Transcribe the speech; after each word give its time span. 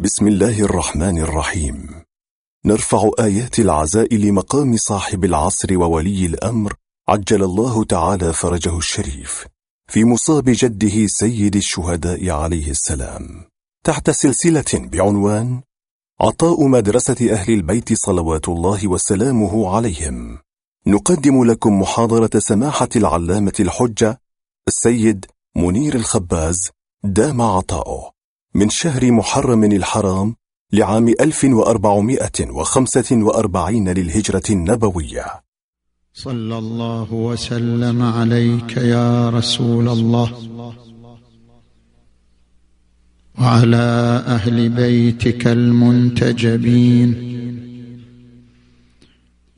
بسم 0.00 0.28
الله 0.28 0.60
الرحمن 0.60 1.18
الرحيم. 1.18 2.04
نرفع 2.64 3.10
آيات 3.20 3.58
العزاء 3.58 4.14
لمقام 4.14 4.76
صاحب 4.76 5.24
العصر 5.24 5.78
وولي 5.78 6.26
الأمر 6.26 6.74
عجل 7.08 7.42
الله 7.42 7.84
تعالى 7.84 8.32
فرجه 8.32 8.78
الشريف 8.78 9.46
في 9.90 10.04
مصاب 10.04 10.44
جده 10.46 11.06
سيد 11.06 11.56
الشهداء 11.56 12.30
عليه 12.30 12.70
السلام. 12.70 13.44
تحت 13.84 14.10
سلسلة 14.10 14.64
بعنوان 14.74 15.62
عطاء 16.20 16.66
مدرسة 16.68 17.32
أهل 17.32 17.52
البيت 17.52 17.92
صلوات 17.92 18.48
الله 18.48 18.88
وسلامه 18.88 19.76
عليهم. 19.76 20.38
نقدم 20.86 21.44
لكم 21.44 21.80
محاضرة 21.80 22.38
سماحة 22.38 22.88
العلامة 22.96 23.54
الحجة 23.60 24.20
السيد 24.68 25.26
منير 25.56 25.94
الخباز 25.94 26.70
دام 27.04 27.42
عطاؤه. 27.42 28.17
من 28.58 28.68
شهر 28.68 29.12
محرم 29.12 29.64
الحرام 29.64 30.34
لعام 30.72 31.08
1445 31.08 33.88
للهجرة 33.88 34.42
النبوية. 34.50 35.24
صلى 36.14 36.58
الله 36.58 37.12
وسلم 37.12 38.02
عليك 38.02 38.76
يا 38.76 39.30
رسول 39.30 39.88
الله 39.88 40.32
وعلى 43.40 44.22
أهل 44.26 44.68
بيتك 44.68 45.46
المنتجبين. 45.46 47.14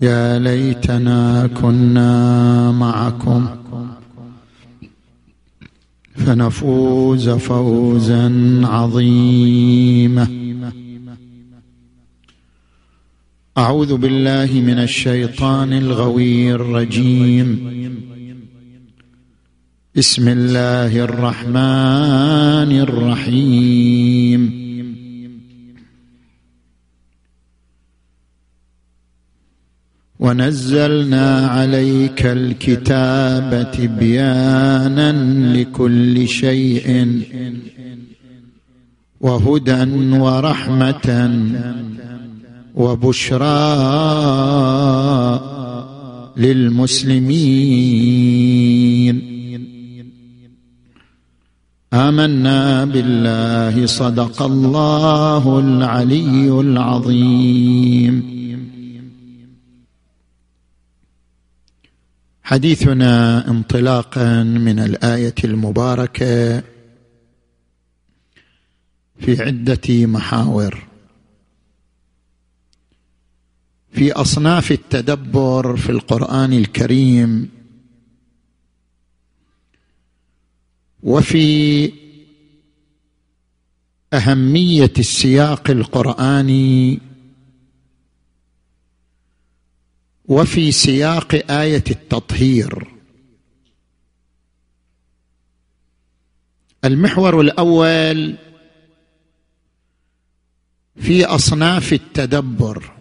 يا 0.00 0.38
ليتنا 0.38 1.46
كنا 1.62 2.72
معكم. 2.72 3.59
فنفوز 6.26 7.28
فوزا 7.28 8.60
عظيما. 8.64 10.26
أعوذ 13.58 13.96
بالله 13.96 14.50
من 14.52 14.78
الشيطان 14.78 15.72
الغوي 15.72 16.52
الرجيم. 16.52 17.48
بسم 19.96 20.28
الله 20.28 21.04
الرحمن 21.04 22.72
الرحيم. 22.80 24.59
ونزلنا 30.20 31.46
عليك 31.46 32.26
الكتاب 32.26 33.72
تبيانا 33.72 35.12
لكل 35.56 36.28
شيء 36.28 37.22
وهدى 39.20 39.82
ورحمة 40.18 41.30
وبشرى 42.74 43.60
للمسلمين. 46.36 47.70
آمنا 51.92 52.84
بالله 52.84 53.86
صدق 53.86 54.42
الله 54.42 55.58
العلي 55.58 56.60
العظيم. 56.60 58.39
حديثنا 62.50 63.48
انطلاقا 63.50 64.42
من 64.42 64.78
الآية 64.78 65.34
المباركة 65.44 66.62
في 69.18 69.42
عدة 69.42 70.06
محاور. 70.06 70.86
في 73.92 74.12
أصناف 74.12 74.72
التدبر 74.72 75.76
في 75.76 75.90
القرآن 75.90 76.52
الكريم 76.52 77.48
وفي 81.02 81.92
أهمية 84.12 84.92
السياق 84.98 85.70
القرآني 85.70 87.00
وفي 90.30 90.72
سياق 90.72 91.34
آية 91.50 91.84
التطهير. 91.90 92.88
المحور 96.84 97.40
الأول 97.40 98.36
في 100.96 101.24
أصناف 101.24 101.92
التدبر. 101.92 102.92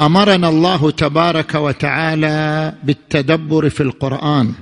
أمرنا 0.00 0.48
الله 0.48 0.90
تبارك 0.90 1.54
وتعالى 1.54 2.74
بالتدبر 2.82 3.68
في 3.68 3.82
القرآن. 3.82 4.54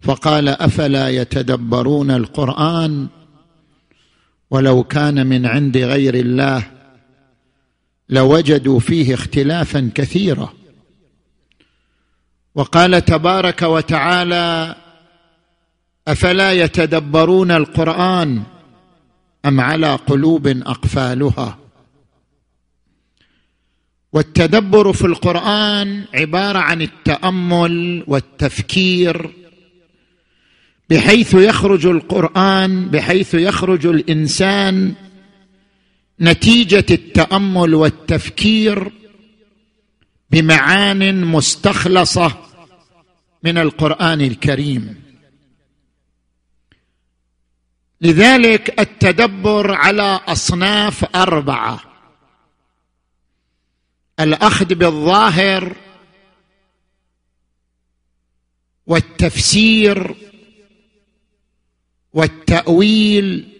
فقال 0.00 0.48
أفلا 0.48 1.08
يتدبرون 1.08 2.10
القرآن 2.10 3.08
ولو 4.50 4.84
كان 4.84 5.26
من 5.26 5.46
عند 5.46 5.76
غير 5.76 6.14
الله؟ 6.14 6.73
لوجدوا 8.08 8.80
فيه 8.80 9.14
اختلافا 9.14 9.90
كثيرا. 9.94 10.52
وقال 12.54 13.04
تبارك 13.04 13.62
وتعالى 13.62 14.76
أفلا 16.08 16.52
يتدبرون 16.52 17.50
القرآن 17.50 18.42
أم 19.46 19.60
على 19.60 19.94
قلوب 19.94 20.46
أقفالها؟ 20.46 21.58
والتدبر 24.12 24.92
في 24.92 25.04
القرآن 25.06 26.04
عبارة 26.14 26.58
عن 26.58 26.82
التأمل 26.82 28.04
والتفكير 28.06 29.30
بحيث 30.90 31.34
يخرج 31.34 31.86
القرآن 31.86 32.88
بحيث 32.88 33.34
يخرج 33.34 33.86
الإنسان 33.86 34.94
نتيجة 36.20 36.86
التأمل 36.90 37.74
والتفكير 37.74 38.92
بمعان 40.30 41.24
مستخلصة 41.24 42.38
من 43.42 43.58
القرآن 43.58 44.20
الكريم. 44.20 45.04
لذلك 48.00 48.80
التدبر 48.80 49.74
على 49.74 50.20
أصناف 50.28 51.16
أربعة. 51.16 51.80
الأخذ 54.20 54.74
بالظاهر 54.74 55.76
والتفسير 58.86 60.14
والتأويل 62.12 63.53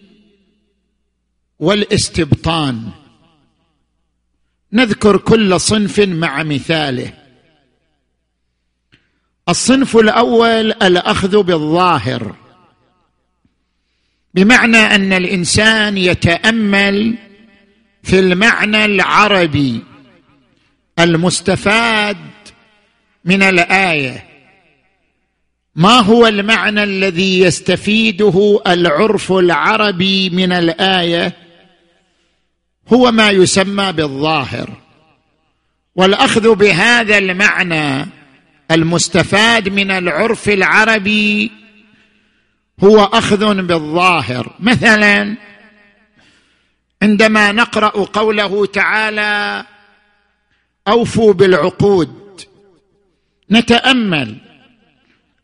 والاستبطان. 1.65 2.89
نذكر 4.73 5.17
كل 5.17 5.59
صنف 5.59 5.99
مع 5.99 6.43
مثاله. 6.43 7.13
الصنف 9.49 9.97
الأول 9.97 10.71
الأخذ 10.71 11.43
بالظاهر. 11.43 12.35
بمعنى 14.33 14.77
أن 14.77 15.13
الإنسان 15.13 15.97
يتأمل 15.97 17.15
في 18.03 18.19
المعنى 18.19 18.85
العربي 18.85 19.83
المستفاد 20.99 22.17
من 23.25 23.43
الآية. 23.43 24.25
ما 25.75 25.99
هو 25.99 26.27
المعنى 26.27 26.83
الذي 26.83 27.39
يستفيده 27.39 28.61
العرف 28.67 29.31
العربي 29.31 30.29
من 30.29 30.51
الآية؟ 30.51 31.44
هو 32.93 33.11
ما 33.11 33.29
يسمى 33.29 33.91
بالظاهر. 33.91 34.69
والأخذ 35.95 36.55
بهذا 36.55 37.17
المعنى 37.17 38.05
المستفاد 38.71 39.69
من 39.69 39.91
العرف 39.91 40.49
العربي 40.49 41.51
هو 42.83 43.03
أخذ 43.03 43.61
بالظاهر. 43.61 44.55
مثلا 44.59 45.37
عندما 47.01 47.51
نقرأ 47.51 47.89
قوله 47.89 48.65
تعالى 48.65 49.65
أوفوا 50.87 51.33
بالعقود 51.33 52.41
نتأمل. 53.51 54.37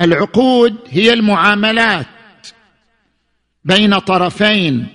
العقود 0.01 0.77
هي 0.89 1.13
المعاملات 1.13 2.07
بين 3.65 3.99
طرفين. 3.99 4.87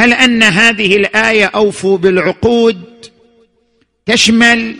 هل 0.00 0.12
أن 0.12 0.42
هذه 0.42 0.96
الآية 0.96 1.46
أوفوا 1.46 1.98
بالعقود؟ 1.98 2.82
تشمل 4.06 4.76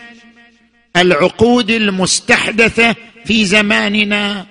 العقود 0.97 1.71
المستحدثة 1.71 2.95
في 3.25 3.45
زماننا؟ 3.45 4.45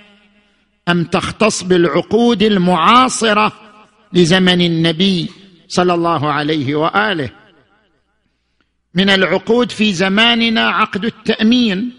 أم 0.89 1.05
تختص 1.05 1.63
بالعقود 1.63 2.43
المعاصرة 2.43 3.53
لزمن 4.13 4.61
النبي 4.61 5.31
صلى 5.69 5.95
الله 5.95 6.33
عليه 6.33 6.75
وآله؟ 6.75 7.31
من 8.95 9.11
العقود 9.11 9.73
في 9.73 9.93
زماننا 9.93 10.69
عقد 10.69 11.05
التأمين 11.05 11.93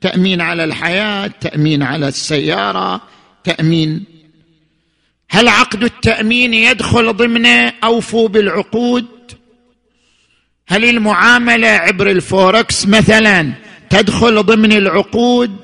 تأمين 0.00 0.40
على 0.40 0.64
الحياة 0.64 1.26
تأمين 1.26 1.82
على 1.82 2.08
السيارة 2.08 3.00
تأمين 3.44 4.17
هل 5.30 5.48
عقد 5.48 5.84
التأمين 5.84 6.54
يدخل 6.54 7.12
ضمن 7.12 7.46
أوفوا 7.84 8.28
بالعقود؟ 8.28 9.06
هل 10.68 10.84
المعاملة 10.84 11.68
عبر 11.68 12.10
الفوركس 12.10 12.86
مثلا 12.86 13.52
تدخل 13.90 14.42
ضمن 14.42 14.72
العقود؟ 14.72 15.56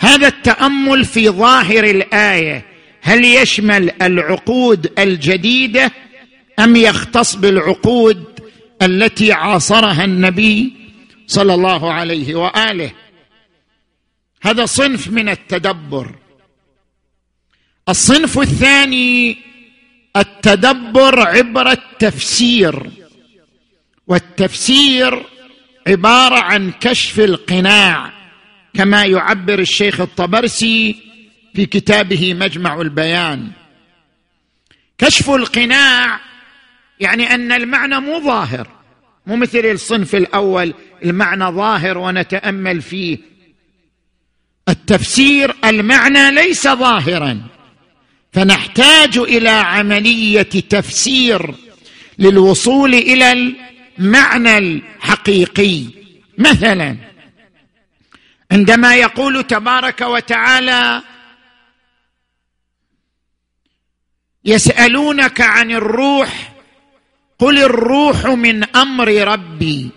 هذا 0.00 0.28
التأمل 0.28 1.04
في 1.04 1.28
ظاهر 1.28 1.84
الآية 1.84 2.64
هل 3.00 3.24
يشمل 3.24 4.02
العقود 4.02 4.92
الجديدة 4.98 5.92
أم 6.58 6.76
يختص 6.76 7.34
بالعقود 7.34 8.24
التي 8.82 9.32
عاصرها 9.32 10.04
النبي 10.04 10.72
صلى 11.26 11.54
الله 11.54 11.92
عليه 11.92 12.34
وآله؟ 12.34 12.92
هذا 14.42 14.66
صنف 14.66 15.08
من 15.08 15.28
التدبر. 15.28 16.14
الصنف 17.88 18.38
الثاني 18.38 19.36
التدبر 20.16 21.20
عبر 21.20 21.70
التفسير. 21.70 22.90
والتفسير 24.06 25.22
عبارة 25.86 26.34
عن 26.34 26.72
كشف 26.80 27.20
القناع 27.20 28.12
كما 28.74 29.04
يعبر 29.04 29.58
الشيخ 29.58 30.00
الطبرسي 30.00 30.96
في 31.54 31.66
كتابه 31.66 32.34
مجمع 32.34 32.80
البيان. 32.80 33.50
كشف 34.98 35.30
القناع 35.30 36.20
يعني 37.00 37.34
أن 37.34 37.52
المعنى 37.52 38.00
مو 38.00 38.20
ظاهر 38.20 38.68
مو 39.26 39.36
مثل 39.36 39.58
الصنف 39.58 40.14
الأول 40.14 40.74
المعنى 41.04 41.44
ظاهر 41.44 41.98
ونتأمل 41.98 42.82
فيه. 42.82 43.18
التفسير 44.68 45.54
المعنى 45.64 46.30
ليس 46.30 46.68
ظاهرا. 46.68 47.53
فنحتاج 48.34 49.18
إلى 49.18 49.48
عملية 49.48 50.42
تفسير 50.42 51.54
للوصول 52.18 52.94
إلى 52.94 53.54
المعنى 53.98 54.58
الحقيقي. 54.58 55.84
مثلا 56.38 56.96
عندما 58.50 58.96
يقول 58.96 59.42
تبارك 59.42 60.00
وتعالى 60.00 61.02
يسألونك 64.44 65.40
عن 65.40 65.70
الروح 65.70 66.54
قل 67.38 67.58
الروح 67.58 68.26
من 68.26 68.64
أمر 68.64 69.08
ربي 69.08 69.90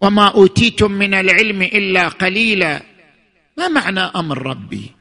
وما 0.00 0.28
أوتيتم 0.28 0.92
من 0.92 1.14
العلم 1.14 1.62
إلا 1.62 2.08
قليلا. 2.08 2.82
ما 3.58 3.68
معنى 3.68 4.00
أمر 4.00 4.46
ربي؟ 4.46 4.95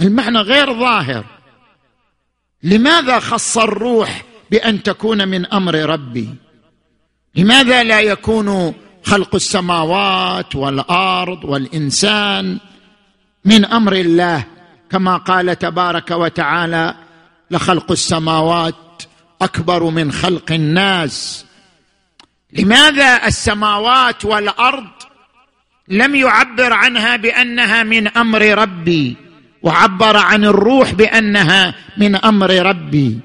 المعنى 0.00 0.38
غير 0.38 0.74
ظاهر. 0.74 1.24
لماذا 2.62 3.18
خص 3.18 3.58
الروح 3.58 4.22
بأن 4.50 4.82
تكون 4.82 5.28
من 5.28 5.46
أمر 5.46 5.74
ربي؟ 5.74 6.28
لماذا 7.34 7.82
لا 7.82 8.00
يكون 8.00 8.74
خلق 9.04 9.34
السماوات 9.34 10.56
والأرض 10.56 11.44
والإنسان 11.44 12.58
من 13.44 13.64
أمر 13.64 13.92
الله؟ 13.92 14.44
كما 14.90 15.16
قال 15.16 15.58
تبارك 15.58 16.10
وتعالى 16.10 16.94
لخلق 17.50 17.90
السماوات 17.90 19.02
أكبر 19.42 19.84
من 19.84 20.12
خلق 20.12 20.52
الناس. 20.52 21.46
لماذا 22.52 23.26
السماوات 23.26 24.24
والأرض 24.24 24.88
لم 25.88 26.14
يعبر 26.14 26.72
عنها 26.72 27.16
بأنها 27.16 27.82
من 27.82 28.08
أمر 28.08 28.42
ربي؟ 28.42 29.16
وعبر 29.62 30.16
عن 30.16 30.44
الروح 30.44 30.92
بأنها 30.92 31.74
من 31.96 32.16
أمر 32.16 32.50
ربي. 32.50 33.20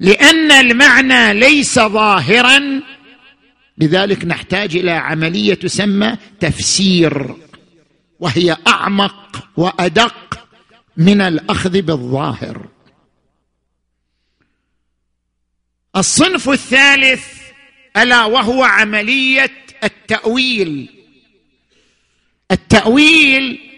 لأن 0.00 0.52
المعنى 0.52 1.34
ليس 1.40 1.78
ظاهرا 1.78 2.80
لذلك 3.78 4.24
نحتاج 4.24 4.76
إلى 4.76 4.90
عملية 4.90 5.54
تسمى 5.54 6.16
تفسير 6.40 7.34
وهي 8.20 8.56
أعمق 8.66 9.48
وأدق 9.56 10.46
من 10.96 11.20
الأخذ 11.20 11.80
بالظاهر. 11.82 12.66
الصنف 15.96 16.48
الثالث 16.48 17.24
ألا 17.96 18.24
وهو 18.24 18.62
عملية 18.62 19.52
التأويل. 19.84 20.88
التأويل 22.50 23.69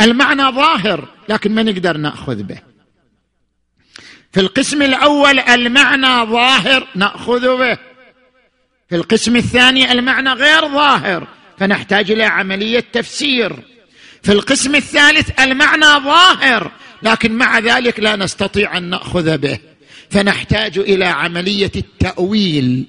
المعنى 0.00 0.42
ظاهر 0.42 1.08
لكن 1.28 1.54
ما 1.54 1.62
نقدر 1.62 1.96
نأخذ 1.96 2.42
به. 2.42 2.58
في 4.32 4.40
القسم 4.40 4.82
الأول 4.82 5.38
المعنى 5.38 6.30
ظاهر 6.30 6.88
نأخذ 6.94 7.58
به. 7.58 7.78
في 8.88 8.96
القسم 8.96 9.36
الثاني 9.36 9.92
المعنى 9.92 10.32
غير 10.32 10.68
ظاهر 10.68 11.28
فنحتاج 11.58 12.10
إلى 12.10 12.24
عملية 12.24 12.84
تفسير. 12.92 13.52
في 14.22 14.32
القسم 14.32 14.74
الثالث 14.74 15.40
المعنى 15.40 16.04
ظاهر 16.04 16.72
لكن 17.02 17.32
مع 17.32 17.58
ذلك 17.58 18.00
لا 18.00 18.16
نستطيع 18.16 18.76
أن 18.76 18.82
نأخذ 18.82 19.38
به. 19.38 19.58
فنحتاج 20.10 20.78
إلى 20.78 21.04
عملية 21.04 21.72
التأويل. 21.76 22.86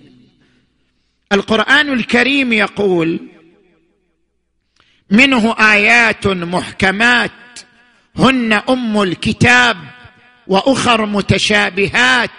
القرآن 1.32 1.94
الكريم 1.94 2.54
يقول 2.54 3.20
منه 5.12 5.56
آيات 5.60 6.28
محكمات. 6.28 7.32
هن 8.16 8.54
أم 8.54 9.02
الكتاب 9.02 9.78
وأخر 10.48 11.06
متشابهات. 11.06 12.30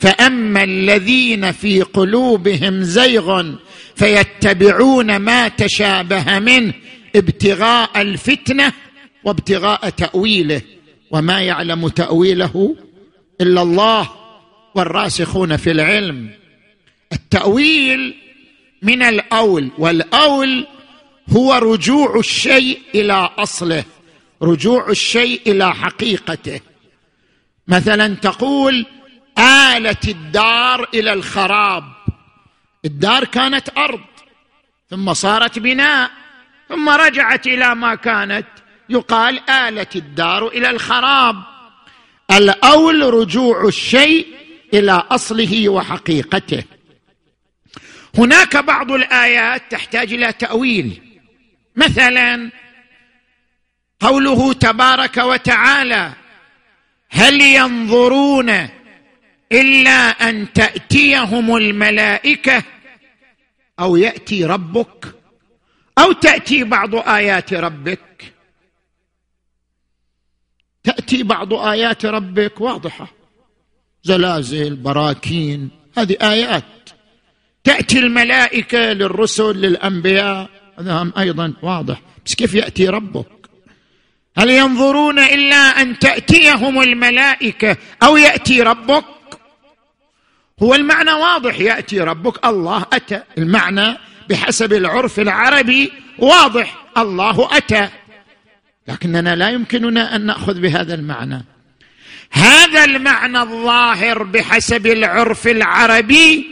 فأما 0.00 0.64
الذين 0.64 1.52
في 1.52 1.82
قلوبهم 1.82 2.82
زيغ 2.82 3.44
فيتبعون 3.96 5.16
ما 5.16 5.48
تشابه 5.48 6.38
منه 6.38 6.72
ابتغاء 7.16 8.02
الفتنة 8.02 8.72
وابتغاء 9.24 9.88
تأويله. 9.88 10.60
وما 11.10 11.40
يعلم 11.40 11.88
تأويله 11.88 12.76
إلا 13.40 13.62
الله 13.62 14.10
والراسخون 14.74 15.56
في 15.56 15.70
العلم. 15.70 16.30
التأويل 17.12 18.14
من 18.82 19.02
الأول 19.02 19.68
والأول 19.78 20.66
هو 21.32 21.54
رجوع 21.54 22.18
الشيء 22.18 22.82
إلى 22.94 23.30
أصله 23.38 23.84
رجوع 24.42 24.88
الشيء 24.88 25.40
إلى 25.46 25.74
حقيقته. 25.74 26.60
مثلا 27.68 28.14
تقول 28.14 28.86
آلت 29.38 30.08
الدار 30.08 30.88
إلى 30.94 31.12
الخراب. 31.12 31.84
الدار 32.84 33.24
كانت 33.24 33.68
أرض 33.78 34.00
ثم 34.90 35.12
صارت 35.12 35.58
بناء 35.58 36.10
ثم 36.68 36.88
رجعت 36.88 37.46
إلى 37.46 37.74
ما 37.74 37.94
كانت. 37.94 38.46
يقال 38.88 39.50
آلت 39.50 39.96
الدار 39.96 40.48
إلى 40.48 40.70
الخراب. 40.70 41.36
الأول 42.30 43.14
رجوع 43.14 43.64
الشيء 43.64 44.26
إلى 44.74 44.92
أصله 45.10 45.68
وحقيقته. 45.68 46.64
هناك 48.18 48.56
بعض 48.56 48.92
الآيات 48.92 49.62
تحتاج 49.70 50.12
إلى 50.12 50.32
تأويل. 50.32 51.09
مثلا 51.76 52.50
قوله 54.00 54.52
تبارك 54.52 55.16
وتعالى 55.16 56.12
هل 57.08 57.40
ينظرون 57.40 58.68
إلا 59.52 60.28
أن 60.28 60.52
تأتيهم 60.52 61.56
الملائكة 61.56 62.62
أو 63.80 63.96
يأتي 63.96 64.44
ربك 64.44 65.14
أو 65.98 66.12
تأتي 66.12 66.64
بعض 66.64 66.94
آيات 66.94 67.54
ربك؟ 67.54 68.32
تأتي 70.84 71.22
بعض 71.22 71.54
آيات 71.54 72.06
ربك 72.06 72.60
واضحة. 72.60 73.12
زلازل 74.02 74.76
براكين 74.76 75.70
هذه 75.98 76.16
آيات. 76.22 76.64
تأتي 77.64 77.98
الملائكة 77.98 78.78
للرسل 78.92 79.56
للأنبياء 79.56 80.59
هذا 80.80 81.12
أيضا 81.18 81.52
واضح. 81.62 82.00
بس 82.26 82.34
كيف 82.34 82.54
يأتي 82.54 82.88
ربك؟ 82.88 83.26
هل 84.38 84.50
ينظرون 84.50 85.18
إلا 85.18 85.56
أن 85.56 85.98
تأتيهم 85.98 86.80
الملائكة 86.80 87.76
أو 88.02 88.16
يأتي 88.16 88.62
ربك؟ 88.62 89.04
هو 90.62 90.74
المعنى 90.74 91.12
واضح 91.12 91.58
يأتي 91.58 92.00
ربك. 92.00 92.46
الله 92.46 92.86
أتى. 92.92 93.22
المعنى 93.38 93.96
بحسب 94.28 94.72
العرف 94.72 95.20
العربي 95.20 95.92
واضح. 96.18 96.76
الله 96.98 97.56
أتى. 97.56 97.88
لكننا 98.88 99.36
لا 99.36 99.50
يمكننا 99.50 100.16
أن 100.16 100.26
نأخذ 100.26 100.60
بهذا 100.60 100.94
المعنى. 100.94 101.44
هذا 102.30 102.84
المعنى 102.84 103.40
الظاهر 103.40 104.22
بحسب 104.22 104.86
العرف 104.86 105.46
العربي. 105.46 106.46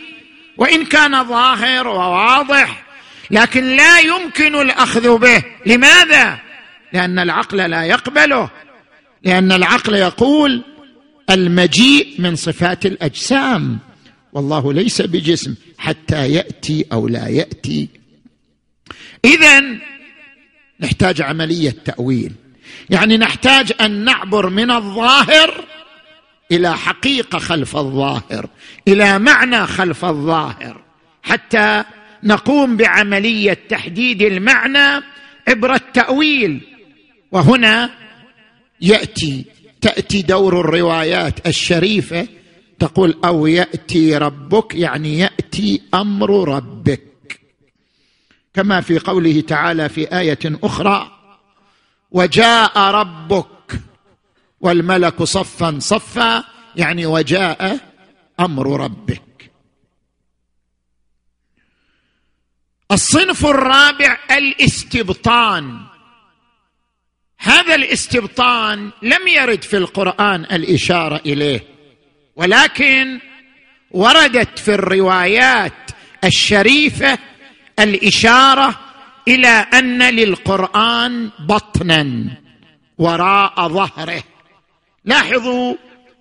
وإن 0.57 0.85
كان 0.85 1.25
ظاهر 1.25 1.89
وواضح 1.89 2.88
لكن 3.31 3.77
لا 3.77 3.99
يمكن 3.99 4.55
الأخذ 4.55 5.19
به. 5.19 5.43
لماذا؟ 5.67 6.39
لأن 6.93 7.19
العقل 7.19 7.57
لا 7.71 7.85
يقبله. 7.85 8.51
لأن 9.25 9.53
العقل 9.53 9.95
يقول 9.95 10.65
المجيء 11.31 12.15
من 12.19 12.37
صفات 12.37 12.87
الأجسام. 12.87 13.79
والله 14.33 14.73
ليس 14.73 15.03
بجسم 15.03 15.55
حتى 15.79 16.33
يأتي 16.33 16.85
أو 16.93 17.09
لا 17.09 17.29
يأتي. 17.29 17.89
اذا 19.25 19.63
نحتاج 20.81 21.23
عملية 21.23 21.75
تأويل. 21.85 22.33
يعني 22.91 23.17
نحتاج 23.17 23.73
أن 23.81 24.05
نعبر 24.05 24.49
من 24.49 24.71
الظاهر 24.71 25.65
إلى 26.53 26.77
حقيقة 26.77 27.39
خلف 27.39 27.77
الظاهر 27.77 28.49
إلى 28.89 29.19
معنى 29.19 29.67
خلف 29.67 30.05
الظاهر 30.05 30.81
حتى 31.23 31.85
نقوم 32.23 32.77
بعملية 32.77 33.59
تحديد 33.69 34.23
المعنى 34.23 35.05
عبر 35.49 35.75
التأويل. 35.75 36.61
وهنا 37.33 37.91
يأتي 38.81 39.45
تأتي 39.81 40.23
دور 40.23 40.61
الروايات 40.61 41.47
الشريفة 41.47 42.29
تقول 42.79 43.19
أو 43.25 43.47
يأتي 43.47 44.17
ربك 44.17 44.75
يعني 44.75 45.19
يأتي 45.19 45.83
أمر 45.95 46.49
ربك. 46.49 47.41
كما 48.55 48.81
في 48.81 48.99
قوله 48.99 49.41
تعالى 49.41 49.89
في 49.89 50.19
آية 50.19 50.39
أخرى 50.45 51.11
وجاء 52.11 52.79
ربك 52.79 53.81
والملك 54.61 55.23
صفا 55.23 55.79
صفا 55.79 56.45
يعني 56.77 57.07
وجاء 57.07 57.79
أمر 58.41 58.81
ربك. 58.81 59.28
الصنف 62.93 63.47
الرابع 63.47 64.19
الاستبطان. 64.31 65.81
هذا 67.39 67.75
الاستبطان 67.75 68.91
لم 69.03 69.29
يرد 69.29 69.63
في 69.63 69.77
القرآن 69.77 70.45
الإشارة 70.45 71.21
إليه 71.27 71.61
ولكن 72.37 73.21
وردت 73.91 74.59
في 74.59 74.75
الروايات 74.75 75.91
الشريفة 76.25 77.19
الإشارة 77.79 78.81
إلى 79.29 79.49
أن 79.49 80.03
للقرآن 80.03 81.31
بطنا 81.39 82.31
وراء 82.99 83.69
ظهره. 83.69 84.23
لاحظوا 85.05 85.75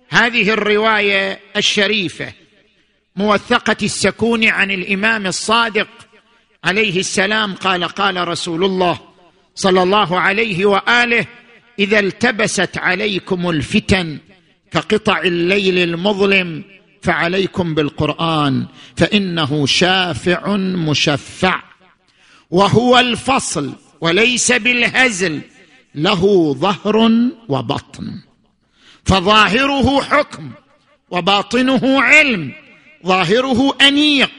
هذه 0.08 0.50
الرواية 0.50 1.40
الشريفة 1.56 2.32
موثقة 3.16 3.76
السكون 3.82 4.48
عن 4.48 4.70
الإمام 4.70 5.26
الصادق 5.26 6.07
عليه 6.68 7.00
السلام 7.00 7.54
قال 7.54 7.84
قال 7.84 8.28
رسول 8.28 8.64
الله 8.64 8.98
صلى 9.54 9.82
الله 9.82 10.20
عليه 10.20 10.66
وآله 10.66 11.26
إذا 11.78 11.98
التبست 11.98 12.78
عليكم 12.78 13.50
الفتن 13.50 14.18
كقطع 14.70 15.20
الليل 15.20 15.78
المظلم 15.78 16.64
فعليكم 17.02 17.74
بالقرآن 17.74 18.66
فإنه 18.96 19.66
شافع 19.66 20.56
مشفع 20.56 21.62
وهو 22.50 22.98
الفصل 22.98 23.72
وليس 24.00 24.52
بالهزل 24.52 25.40
له 25.94 26.54
ظهر 26.54 27.10
وبطن 27.48 28.20
فظاهره 29.04 30.02
حكم 30.02 30.50
وباطنه 31.10 32.02
علم 32.02 32.52
ظاهره 33.06 33.76
أنيق 33.80 34.30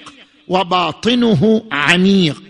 وباطنه 0.50 1.65
عميق. 1.72 2.44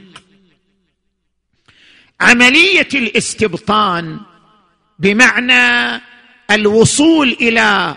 عملية 2.22 2.88
الاستبطان 2.94 4.20
بمعنى 5.00 6.02
الوصول 6.52 7.30
إلى 7.30 7.96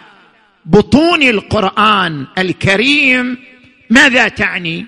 بطون 0.65 1.23
القرآن 1.23 2.27
الكريم 2.39 3.39
ماذا 3.91 4.29
تعني؟ 4.29 4.87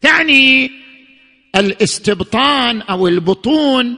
تعني 0.00 0.70
الاستبطان 1.56 2.80
أو 2.80 3.08
البطون 3.08 3.96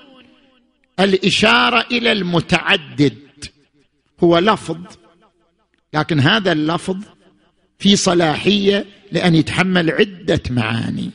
الإشارة 1.01 1.87
إلى 1.91 2.13
المتعدد. 2.13 3.19
هو 4.25 4.39
لفظ 4.39 4.79
لكن 5.95 6.21
هذا 6.21 6.53
اللفظ 6.53 6.97
في 7.79 7.97
صلاحية 7.97 8.87
لأن 9.13 9.35
يتحمل 9.35 9.91
عدة 9.91 10.43
معاني. 10.51 11.11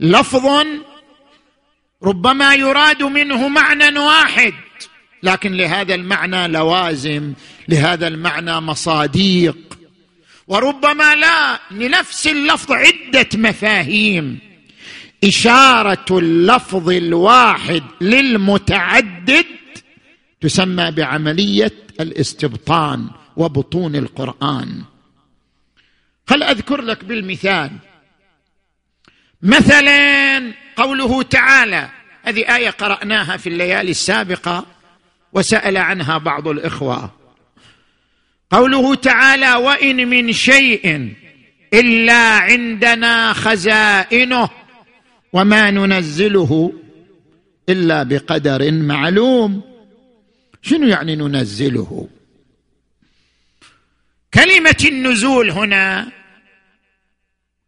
لفظ 0.00 0.66
ربما 2.02 2.54
يراد 2.54 3.02
منه 3.02 3.48
معنى 3.48 3.98
واحد 3.98 4.54
لكن 5.22 5.52
لهذا 5.52 5.94
المعنى 5.94 6.48
لوازم 6.48 7.32
لهذا 7.68 8.08
المعنى 8.08 8.60
مصاديق. 8.60 9.78
وربما 10.48 11.14
لا 11.14 11.60
لنفس 11.70 12.26
اللفظ 12.26 12.72
عدة 12.72 13.28
مفاهيم. 13.34 14.38
إشارة 15.24 16.18
اللفظ 16.18 16.90
الواحد 16.90 17.82
للمتعدد 18.00 19.46
تسمى 20.40 20.90
بعملية 20.90 21.72
الاستبطان 22.00 23.10
وبطون 23.36 23.96
القرآن. 23.96 24.82
هل 26.30 26.42
أذكر 26.42 26.80
لك 26.80 27.04
بالمثال؟ 27.04 27.70
مثلا 29.42 30.52
قوله 30.76 31.22
تعالى 31.22 31.88
هذه 32.22 32.56
آية 32.56 32.70
قرأناها 32.70 33.36
في 33.36 33.48
الليالي 33.48 33.90
السابقة 33.90 34.66
وسأل 35.32 35.76
عنها 35.76 36.18
بعض 36.18 36.48
الإخوة. 36.48 37.10
قوله 38.50 38.94
تعالى 38.94 39.54
وإن 39.54 40.08
من 40.08 40.32
شيء 40.32 41.14
إلا 41.74 42.38
عندنا 42.38 43.32
خزائنه 43.32 44.48
وما 45.32 45.70
ننزله 45.70 46.72
إلا 47.68 48.02
بقدر 48.02 48.72
معلوم. 48.72 49.62
شنو 50.62 50.86
يعني 50.86 51.16
ننزله؟ 51.16 52.08
كلمة 54.34 54.84
النزول 54.84 55.50
هنا 55.50 56.19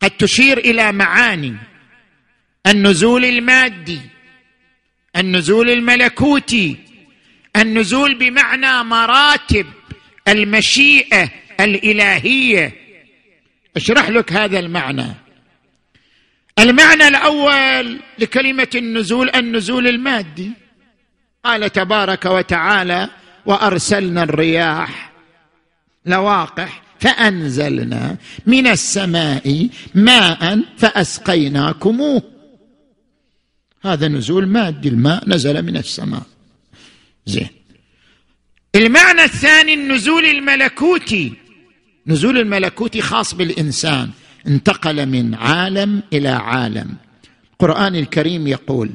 قد 0.02 0.10
تشير 0.10 0.58
إلى 0.58 0.92
معاني. 0.92 1.56
النزول 2.66 3.24
المادي 3.24 4.00
النزول 5.16 5.70
الملكوتي 5.70 6.76
النزول 7.56 8.14
بمعنى 8.14 8.84
مراتب 8.84 9.66
المشيئة 10.28 11.28
الإلهية. 11.60 12.72
أشرح 13.76 14.08
لك 14.08 14.32
هذا 14.32 14.58
المعنى. 14.58 15.14
المعنى 16.58 17.08
الأول 17.08 18.00
لكلمة 18.18 18.68
النزول 18.74 19.30
النزول 19.34 19.88
المادي. 19.88 20.50
قال 21.44 21.72
تبارك 21.72 22.24
وتعالى 22.24 23.08
وأرسلنا 23.46 24.22
الرياح 24.22 25.12
لواقح 26.06 26.82
فأنزلنا 27.02 28.16
من 28.46 28.66
السماء 28.66 29.68
ماء 29.94 30.60
فاسقيناكموه 30.76 32.22
هذا 33.82 34.08
نزول 34.08 34.46
مادي 34.46 34.88
الماء 34.88 35.28
نزل 35.28 35.62
من 35.62 35.76
السماء. 35.76 36.22
زين. 37.26 37.48
المعنى 38.74 39.24
الثاني 39.24 39.74
النزول 39.74 40.24
الملكوتي. 40.24 41.32
نزول 42.06 42.38
الملكوتي 42.38 43.02
خاص 43.02 43.34
بالإنسان. 43.34 44.10
انتقل 44.46 45.06
من 45.06 45.34
عالم 45.34 46.02
إلى 46.12 46.28
عالم. 46.28 46.96
القرآن 47.52 47.96
الكريم 47.96 48.46
يقول 48.46 48.90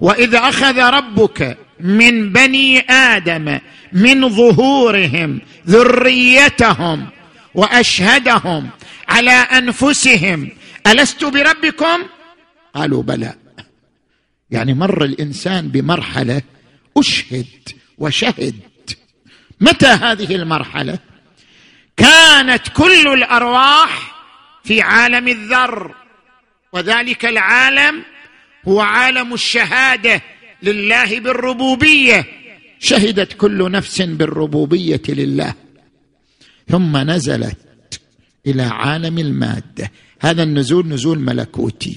وإذ 0.00 0.34
أخذ 0.34 0.78
ربك 0.78 1.58
من 1.80 2.32
بني 2.32 2.80
آدم 2.90 3.58
من 3.92 4.28
ظهورهم 4.28 5.40
ذريتهم 5.68 7.06
وأشهدهم 7.54 8.70
على 9.08 9.30
أنفسهم. 9.30 10.50
ألست 10.86 11.24
بربكم؟ 11.24 12.02
قالوا 12.74 13.02
بلى. 13.02 13.34
يعني 14.50 14.74
مر 14.74 15.04
الإنسان 15.04 15.68
بمرحلة 15.68 16.42
أشهد 16.96 17.68
وشهد. 17.98 18.54
متى 19.60 19.86
هذه 19.86 20.34
المرحلة؟ 20.34 20.98
كانت 21.96 22.68
كل 22.68 23.08
الأرواح 23.08 24.14
في 24.64 24.82
عالم 24.82 25.28
الذر 25.28 25.94
وذلك 26.72 27.24
العالم 27.24 28.02
هو 28.68 28.80
عالم 28.80 29.34
الشهادة 29.34 30.22
لله 30.62 31.20
بالربوبية. 31.20 32.37
شهدت 32.78 33.32
كل 33.32 33.70
نفس 33.70 34.02
بالربوبية 34.02 35.02
لله. 35.08 35.54
ثم 36.68 36.96
نزلت 36.96 38.00
إلى 38.46 38.62
عالم 38.62 39.18
المادة. 39.18 39.90
هذا 40.20 40.42
النزول 40.42 40.88
نزول 40.88 41.18
ملكوتي. 41.18 41.96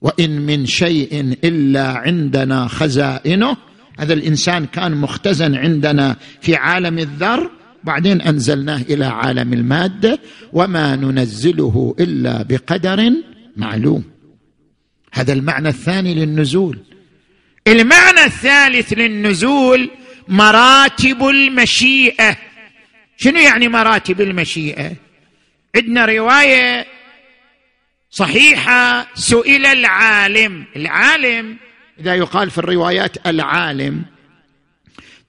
وإن 0.00 0.40
من 0.40 0.66
شيء 0.66 1.36
إلا 1.44 1.88
عندنا 1.88 2.68
خزائنه 2.68 3.56
هذا 3.98 4.12
الإنسان 4.14 4.66
كان 4.66 4.92
مختزن 4.96 5.54
عندنا 5.54 6.16
في 6.40 6.56
عالم 6.56 6.98
الذر 6.98 7.50
بعدين 7.84 8.20
أنزلناه 8.20 8.82
إلى 8.82 9.04
عالم 9.04 9.52
المادة 9.52 10.18
وما 10.52 10.96
ننزله 10.96 11.94
إلا 12.00 12.42
بقدر 12.42 13.12
معلوم. 13.56 14.04
هذا 15.12 15.32
المعنى 15.32 15.68
الثاني 15.68 16.14
للنزول. 16.14 16.78
المعنى 17.72 18.24
الثالث 18.24 18.92
للنزول 18.92 19.90
مراتب 20.28 21.26
المشيئة. 21.26 22.36
شنو 23.16 23.38
يعني 23.38 23.68
مراتب 23.68 24.20
المشيئة؟ 24.20 24.92
عندنا 25.76 26.04
رواية 26.04 26.86
صحيحة 28.10 29.06
سئل 29.14 29.66
العالم. 29.66 30.64
العالم 30.76 31.56
إذا 32.00 32.14
يقال 32.14 32.50
في 32.50 32.58
الروايات 32.58 33.26
العالم 33.26 34.02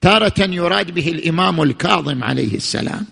تارة 0.00 0.34
يراد 0.38 0.90
به 0.90 1.08
الإمام 1.08 1.62
الكاظم 1.62 2.24
عليه 2.24 2.54
السلام 2.54 3.06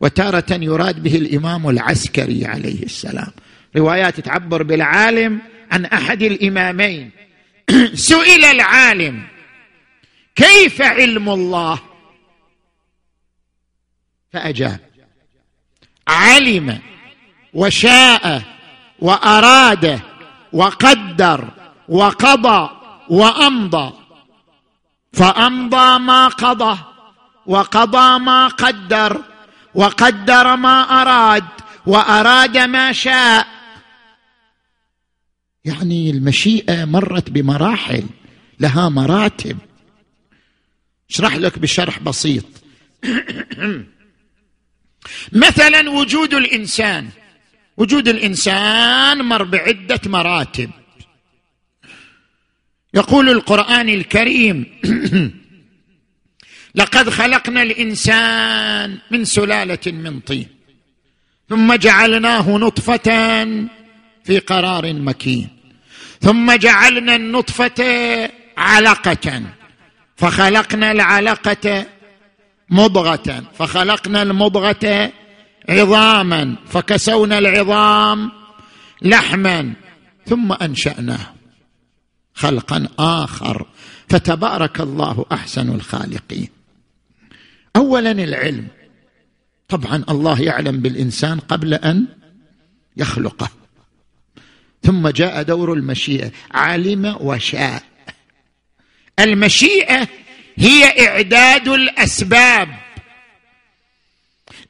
وتارة 0.00 0.52
يراد 0.52 1.02
به 1.02 1.16
الإمام 1.16 1.68
العسكري 1.68 2.46
عليه 2.46 2.82
السلام. 2.82 3.32
روايات 3.76 4.20
تعبر 4.20 4.62
بالعالم 4.62 5.38
عن 5.70 5.84
أحد 5.84 6.22
الإمامين. 6.22 7.10
سئل 7.94 8.44
العالم 8.44 9.26
كيف 10.36 10.82
علم 10.82 11.28
الله؟ 11.28 11.78
فأجاب 14.32 14.80
علم 16.08 16.80
وشاء 17.54 18.42
وأراد 18.98 20.00
وقدر 20.52 21.48
وقضى 21.88 22.70
وأمضى. 23.08 23.92
فأمضى 25.12 25.98
ما 25.98 26.28
قضى 26.28 26.78
وقضى 27.46 28.18
ما 28.18 28.48
قدر 28.48 29.22
وقدر 29.74 30.56
ما 30.56 31.02
أراد 31.02 31.44
وأراد 31.86 32.58
ما 32.58 32.92
شاء 32.92 33.46
يعني 35.64 36.10
المشيئة 36.10 36.84
مرت 36.84 37.30
بمراحل 37.30 38.04
لها 38.60 38.88
مراتب. 38.88 39.58
أشرح 41.10 41.36
لك 41.36 41.58
بشرح 41.58 41.98
بسيط. 41.98 42.44
مثلا 45.32 45.90
وجود 45.90 46.34
الإنسان. 46.34 47.08
وجود 47.76 48.08
الإنسان 48.08 49.18
مر 49.24 49.42
بعدة 49.42 50.00
مراتب. 50.06 50.70
يقول 52.94 53.28
القرآن 53.28 53.88
الكريم 53.88 54.66
لقد 56.74 57.10
خلقنا 57.10 57.62
الإنسان 57.62 58.98
من 59.10 59.24
سلالة 59.24 59.78
من 59.86 60.20
طين 60.20 60.48
ثم 61.48 61.74
جعلناه 61.74 62.58
نطفة 62.58 63.10
في 64.30 64.38
قرار 64.38 64.92
مكين. 64.92 65.48
ثم 66.20 66.52
جعلنا 66.52 67.16
النطفة 67.16 67.80
علقة. 68.56 69.42
فخلقنا 70.16 70.92
العلقة 70.92 71.86
مضغة. 72.70 73.44
فخلقنا 73.58 74.22
المضغة 74.22 75.12
عظاما. 75.68 76.56
فكسونا 76.66 77.38
العظام 77.38 78.32
لحما. 79.02 79.72
ثم 80.26 80.52
أنشأناه 80.52 81.34
خلقا 82.34 82.88
آخر. 82.98 83.66
فتبارك 84.08 84.80
الله 84.80 85.26
أحسن 85.32 85.74
الخالقين. 85.74 86.48
اولا 87.76 88.10
العلم. 88.10 88.68
طبعا 89.68 90.04
الله 90.08 90.40
يعلم 90.40 90.80
بالإنسان 90.80 91.40
قبل 91.40 91.74
أن 91.74 92.06
يخلقه. 92.96 93.59
ثم 94.82 95.08
جاء 95.08 95.42
دور 95.42 95.72
المشيئة. 95.72 96.30
علم 96.50 97.16
وشاء. 97.20 97.82
المشيئة 99.18 100.08
هي 100.56 101.08
إعداد 101.08 101.68
الأسباب. 101.68 102.68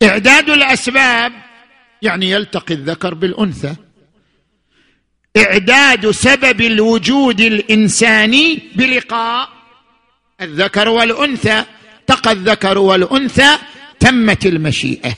إعداد 0.03 0.51
الأسباب 0.51 1.33
يعني 2.03 2.31
يلتقي 2.31 2.75
الذكر 2.75 3.15
بالأنثى. 3.15 3.75
إعداد 5.37 6.11
سبب 6.11 6.61
الوجود 6.61 7.41
الإنساني 7.41 8.63
بلقاء 8.75 9.49
الذكر 10.41 10.89
والأنثى. 10.89 11.65
التقى 12.01 12.33
الذكر 12.33 12.79
والأنثى 12.79 13.59
تمت 14.01 14.47
المشيئة. 14.47 15.15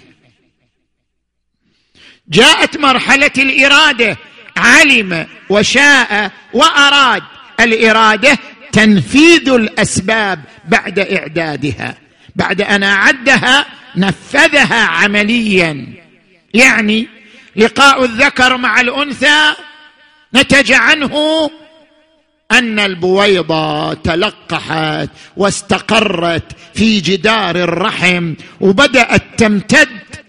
جاءت 2.28 2.76
مرحلة 2.76 3.30
الإرادة. 3.38 4.16
علم 4.56 5.26
وشاء 5.50 6.30
وأراد. 6.52 7.22
الإرادة 7.60 8.38
تنفيذ 8.72 9.48
الأسباب 9.48 10.40
بعد 10.68 10.98
إعدادها. 10.98 11.94
بعد 12.36 12.60
أن 12.60 12.82
أعدها 12.82 13.66
نفذها 13.96 14.84
عمليا. 14.84 15.86
يعني 16.54 17.08
لقاء 17.56 18.04
الذكر 18.04 18.56
مع 18.56 18.80
الأنثى 18.80 19.52
نتج 20.34 20.72
عنه 20.72 21.50
أن 22.52 22.78
البويضة 22.78 23.94
تلقحت 23.94 25.08
واستقرت 25.36 26.44
في 26.74 27.00
جدار 27.00 27.56
الرحم 27.56 28.34
وبدأت 28.60 29.22
تمتد 29.36 29.88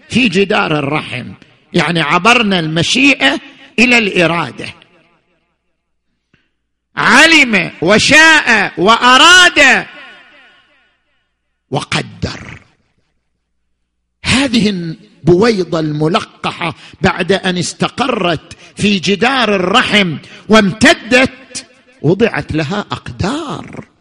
في 0.09 0.29
جدار 0.29 0.79
الرحم. 0.79 1.25
يعني 1.73 2.01
عبرنا 2.01 2.59
المشيئة 2.59 3.39
إلى 3.79 3.97
الإرادة. 3.97 4.73
علم 6.95 7.71
وشاء 7.81 8.73
وأراد 8.77 9.86
وقدر. 11.71 12.59
هذه 14.25 14.69
البويضة 14.69 15.79
الملقحة 15.79 16.75
بعد 17.01 17.31
أن 17.31 17.57
استقرت 17.57 18.57
في 18.75 18.99
جدار 18.99 19.55
الرحم 19.55 20.17
وامتدت 20.49 21.65
وضعت 22.01 22.51
لها 22.51 22.79
أقدار. 22.79 23.92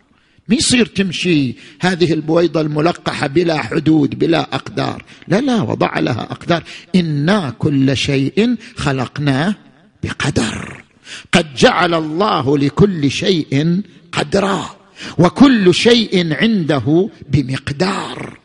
ما 0.52 0.58
يصير 0.58 0.86
تمشي 0.86 1.54
هذه 1.80 2.12
البويضة 2.12 2.60
الملقحة 2.60 3.26
بلا 3.26 3.62
حدود 3.62 4.18
بلا 4.18 4.40
أقدار. 4.40 5.04
لا 5.28 5.40
لا 5.40 5.62
وضع 5.62 5.98
لها 5.98 6.22
أقدار. 6.30 6.62
إنا 6.94 7.54
كل 7.58 7.96
شيء 7.96 8.56
خلقناه 8.76 9.54
بقدر. 10.02 10.84
قد 11.32 11.54
جعل 11.54 11.94
الله 11.94 12.58
لكل 12.58 13.10
شيء 13.10 13.80
قدرا 14.12 14.76
وكل 15.18 15.74
شيء 15.74 16.34
عنده 16.34 17.10
بمقدار. 17.28 18.38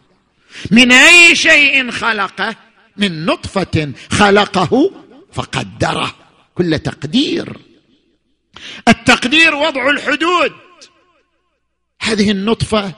من 0.71 0.91
أي 0.91 1.35
شيء 1.35 1.91
خلقه؟ 1.91 2.55
من 2.97 3.25
نطفة 3.25 3.91
خلقه 4.11 4.91
فقدره. 5.33 6.15
كل 6.55 6.79
تقدير. 6.79 7.57
التقدير 8.87 9.55
وضع 9.55 9.89
الحدود. 9.89 10.66
هذه 12.07 12.31
النطفة 12.31 12.93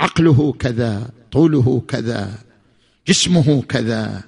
عقله 0.00 0.54
كذا 0.58 1.10
طوله 1.32 1.82
كذا 1.88 2.38
جسمه 3.08 3.62
كذا 3.62 4.22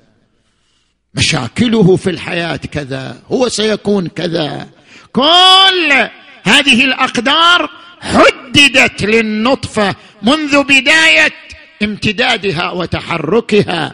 مشاكله 1.14 1.96
في 1.96 2.10
الحياة 2.10 2.56
كذا 2.56 3.22
هو 3.32 3.48
سيكون 3.48 4.08
كذا. 4.08 4.68
كل 5.12 6.08
هذه 6.42 6.84
الأقدار 6.84 7.70
حددت 8.00 9.02
للنطفة 9.02 9.94
منذ 10.22 10.62
بداية 10.62 11.34
امتدادها 11.82 12.70
وتحركها. 12.70 13.92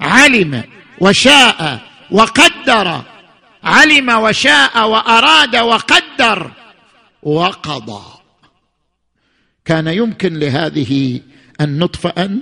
علم 0.00 0.64
وشاء 1.00 1.80
وقدر 2.10 3.02
علم 3.64 4.08
وشاء 4.08 4.88
وأراد 4.88 5.56
وقدر 5.56 6.50
وقضى. 7.22 8.21
كان 9.64 9.86
يمكن 9.86 10.34
لهذه 10.34 11.20
النطفة 11.60 12.10
أن 12.10 12.40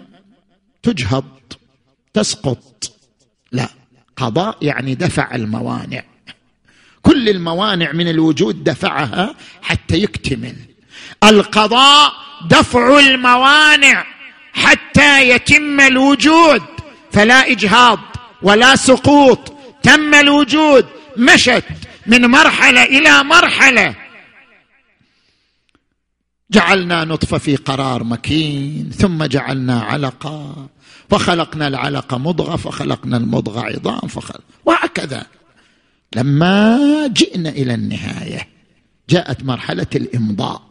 تجهض 0.83 1.25
تسقط. 2.15 2.93
لا 3.53 3.69
قضاء 4.17 4.57
يعني 4.63 4.95
دفع 4.95 5.35
الموانع. 5.35 6.03
كل 7.03 7.29
الموانع 7.29 7.93
من 7.93 8.09
الوجود 8.09 8.65
دفعها 8.65 9.35
حتى 9.63 9.97
يكتمل. 10.03 10.57
القضاء 11.25 12.13
دفع 12.51 12.99
الموانع 12.99 14.07
حتى 14.53 15.31
يتم 15.31 15.81
الوجود. 15.81 16.63
فلا 17.13 17.51
إجهاض 17.51 17.99
ولا 18.43 18.77
سقوط. 18.77 19.53
تم 19.83 20.15
الوجود 20.15 20.87
مشت 21.17 21.65
من 22.07 22.27
مرحلة 22.27 22.85
إلى 22.85 23.25
مرحلة. 23.25 23.95
جعلنا 26.51 27.05
نطفة 27.05 27.39
في 27.39 27.57
قرار 27.57 28.05
مكين 28.05 28.91
ثم 28.91 29.25
جعلنا 29.25 29.81
علقة 29.81 30.69
فخلقنا 31.11 31.69
العلقة 31.69 32.19
مضغة 32.19 32.57
فخلقنا 32.57 33.17
المضغه 33.17 33.61
عظام 33.61 34.09
فخلق 34.09 34.45
وهكذا. 34.65 35.27
لما 36.17 37.07
جئنا 37.07 37.49
إلى 37.49 37.75
النهاية 37.75 38.49
جاءت 39.09 39.45
مرحلة 39.45 39.87
الإمضاء. 39.95 40.63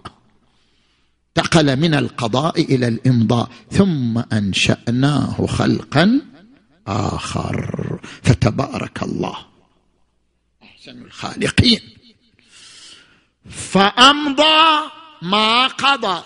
انتقل 1.38 1.76
من 1.76 1.94
القضاء 1.94 2.62
إلى 2.62 2.88
الإمضاء 2.88 3.50
ثم 3.72 4.18
أنشأناه 4.34 5.46
خلقا 5.46 6.22
آخر. 6.88 8.00
فتبارك 8.24 9.04
الله. 9.04 9.36
أحسن 10.64 11.02
الخالقين. 11.02 11.80
فأمضى 13.50 14.90
ما 15.22 15.68
قضى 15.68 16.24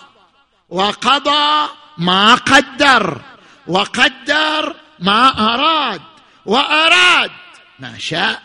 وقضى 0.68 1.68
ما 1.98 2.34
قدر 2.34 3.20
وقدر 3.66 4.76
ما 5.00 5.54
أراد 5.54 6.00
وأراد 6.46 7.30
ما 7.80 7.98
شاء. 7.98 8.42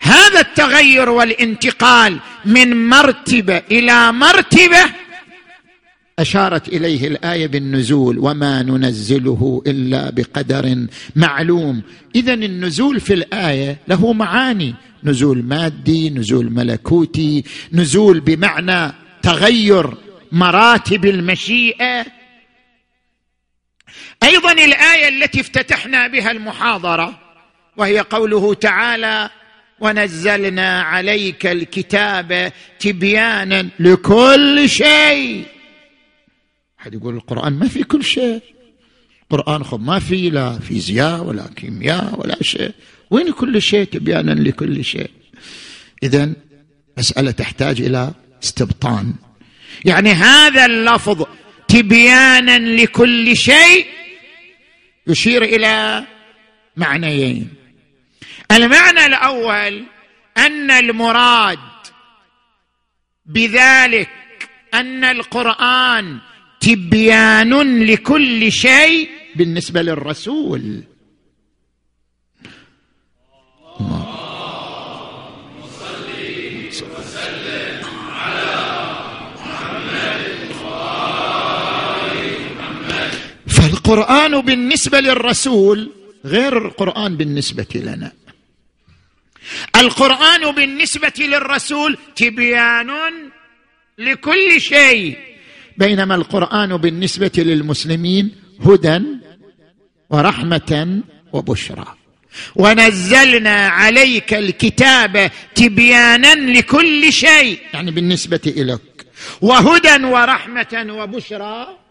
هذا 0.00 0.40
التغير 0.40 1.08
والانتقال 1.08 2.20
من 2.44 2.88
مرتبة 2.88 3.62
إلى 3.70 4.12
مرتبة 4.12 4.84
أشارت 6.18 6.68
إليه 6.68 7.06
الآية 7.08 7.46
بالنزول 7.46 8.18
وما 8.18 8.62
ننزله 8.62 9.62
إلا 9.66 10.10
بقدر 10.10 10.86
معلوم. 11.16 11.82
اذا 12.14 12.34
النزول 12.34 13.00
في 13.00 13.14
الآية 13.14 13.78
له 13.88 14.12
معاني. 14.12 14.74
نزول 15.04 15.42
مادي 15.42 16.10
نزول 16.10 16.50
ملكوتي 16.50 17.44
نزول 17.72 18.20
بمعنى 18.20 18.92
تغير 19.22 19.94
مراتب 20.32 21.04
المشيئة. 21.04 22.06
أيضا 24.22 24.52
الآية 24.52 25.08
التي 25.08 25.40
افتتحنا 25.40 26.08
بها 26.08 26.30
المحاضرة 26.30 27.18
وهي 27.76 28.00
قوله 28.00 28.54
تعالى 28.54 29.30
ونزلنا 29.80 30.82
عليك 30.82 31.46
الكتاب 31.46 32.52
تبيانا 32.78 33.68
لكل 33.80 34.68
شيء. 34.68 35.44
حد 36.78 36.94
يقول 36.94 37.14
القرآن 37.14 37.52
ما 37.52 37.68
في 37.68 37.82
كل 37.82 38.04
شيء. 38.04 38.40
القرآن 39.22 39.64
خب 39.64 39.80
ما 39.80 39.98
في 39.98 40.30
لا 40.30 40.58
فيزياء 40.58 41.24
ولا 41.24 41.46
كيمياء 41.56 42.20
ولا 42.20 42.42
شيء. 42.42 42.72
وين 43.12 43.32
كل 43.32 43.62
شيء 43.62 43.84
تبيانا 43.84 44.32
لكل 44.32 44.84
شيء؟ 44.84 45.10
إذا 46.02 46.32
مسألة 46.98 47.30
تحتاج 47.30 47.80
إلى 47.80 48.12
استبطان. 48.42 49.14
يعني 49.84 50.10
هذا 50.12 50.66
اللفظ 50.66 51.26
تبيانا 51.68 52.58
لكل 52.58 53.36
شيء 53.36 53.86
يشير 55.06 55.42
إلى 55.42 56.04
معنيين. 56.76 57.48
المعنى 58.52 59.06
الأول 59.06 59.84
أن 60.38 60.70
المراد 60.70 61.58
بذلك 63.26 64.10
أن 64.74 65.04
القرآن 65.04 66.18
تبيان 66.60 67.84
لكل 67.84 68.52
شيء 68.52 69.08
بالنسبة 69.36 69.82
للرسول. 69.82 70.82
فالقران 83.84 84.40
بالنسبة 84.40 85.00
للرسول 85.00 85.90
غير 86.24 86.66
القرآن 86.66 87.16
بالنسبة 87.16 87.66
لنا. 87.74 88.12
القرآن 89.76 90.50
بالنسبة 90.50 91.12
للرسول 91.18 91.98
تبيان 92.16 92.90
لكل 93.98 94.60
شيء 94.60 95.18
بينما 95.76 96.14
القرآن 96.14 96.76
بالنسبة 96.76 97.30
للمسلمين 97.36 98.30
هدى 98.66 99.00
ورحمة 100.10 101.00
وبشرى. 101.32 101.94
ونزلنا 102.56 103.68
عليك 103.68 104.34
الكتاب 104.34 105.30
تبيانا 105.54 106.34
لكل 106.34 107.12
شيء 107.12 107.58
يعني 107.74 107.90
بالنسبة 107.90 108.40
إليك. 108.46 109.06
وهدى 109.40 110.04
ورحمة 110.04 110.86
وبشرى 110.90 111.81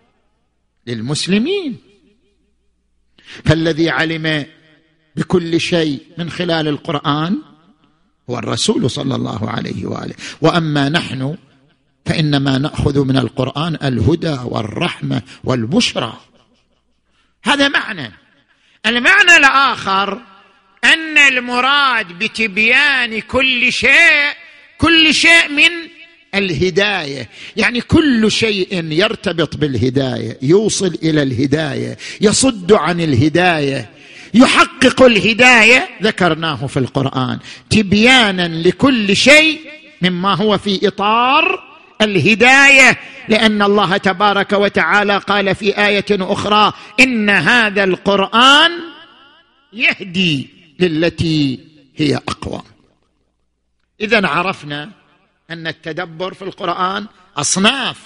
للمسلمين. 0.88 1.78
فالذي 3.46 3.90
علم 3.90 4.46
بكل 5.16 5.60
شيء 5.60 6.02
من 6.18 6.30
خلال 6.30 6.68
القرآن 6.68 7.38
هو 8.30 8.38
الرسول 8.38 8.90
صلى 8.90 9.16
الله 9.16 9.50
عليه 9.50 9.86
وآله. 9.86 10.16
وأما 10.42 10.90
نحن 10.90 11.38
فإنما 12.06 12.58
نأخذ 12.58 13.06
من 13.06 13.18
القرآن 13.18 13.78
الهدى 13.84 14.38
والرحمة 14.46 15.22
والبشرى. 15.44 16.18
هذا 17.44 17.68
معنى. 17.68 18.12
المعنى 18.86 19.38
الآخر 19.38 20.22
أن 20.84 21.18
المراد 21.18 22.08
بتبيان 22.08 23.22
كل 23.22 23.74
شيء 23.74 24.34
كل 24.78 25.14
شيء 25.14 25.50
من 25.50 25.91
الهداية. 26.36 27.30
يعني 27.58 27.82
كل 27.82 28.32
شيء 28.32 28.92
يرتبط 28.92 29.58
بالهداية. 29.58 30.38
يوصل 30.42 30.98
إلى 31.04 31.24
الهداية. 31.24 31.98
يصد 32.22 32.72
عن 32.72 33.02
الهداية. 33.02 33.90
يحقق 34.34 35.02
الهداية. 35.02 35.90
ذكرناه 36.04 36.68
في 36.68 36.78
القرآن. 36.78 37.40
تبيانا 37.70 38.48
لكل 38.48 39.16
شيء 39.16 39.60
مما 40.02 40.36
هو 40.36 40.58
في 40.58 40.88
إطار 40.88 41.64
الهداية. 42.02 42.98
لأن 43.30 43.62
الله 43.62 43.98
تبارك 43.98 44.54
وتعالى 44.54 45.18
قال 45.18 45.56
في 45.56 45.86
آية 45.88 46.06
أخرى 46.12 46.74
إن 47.00 47.30
هذا 47.30 47.84
القرآن 47.84 48.72
يهدي 49.74 50.50
للتي 50.80 51.60
هي 51.96 52.16
أقوى. 52.16 52.62
اذا 54.02 54.28
عرفنا 54.28 55.01
أن 55.52 55.68
التدبر 55.68 56.34
في 56.34 56.42
القرآن 56.42 57.06
أصناف 57.38 57.98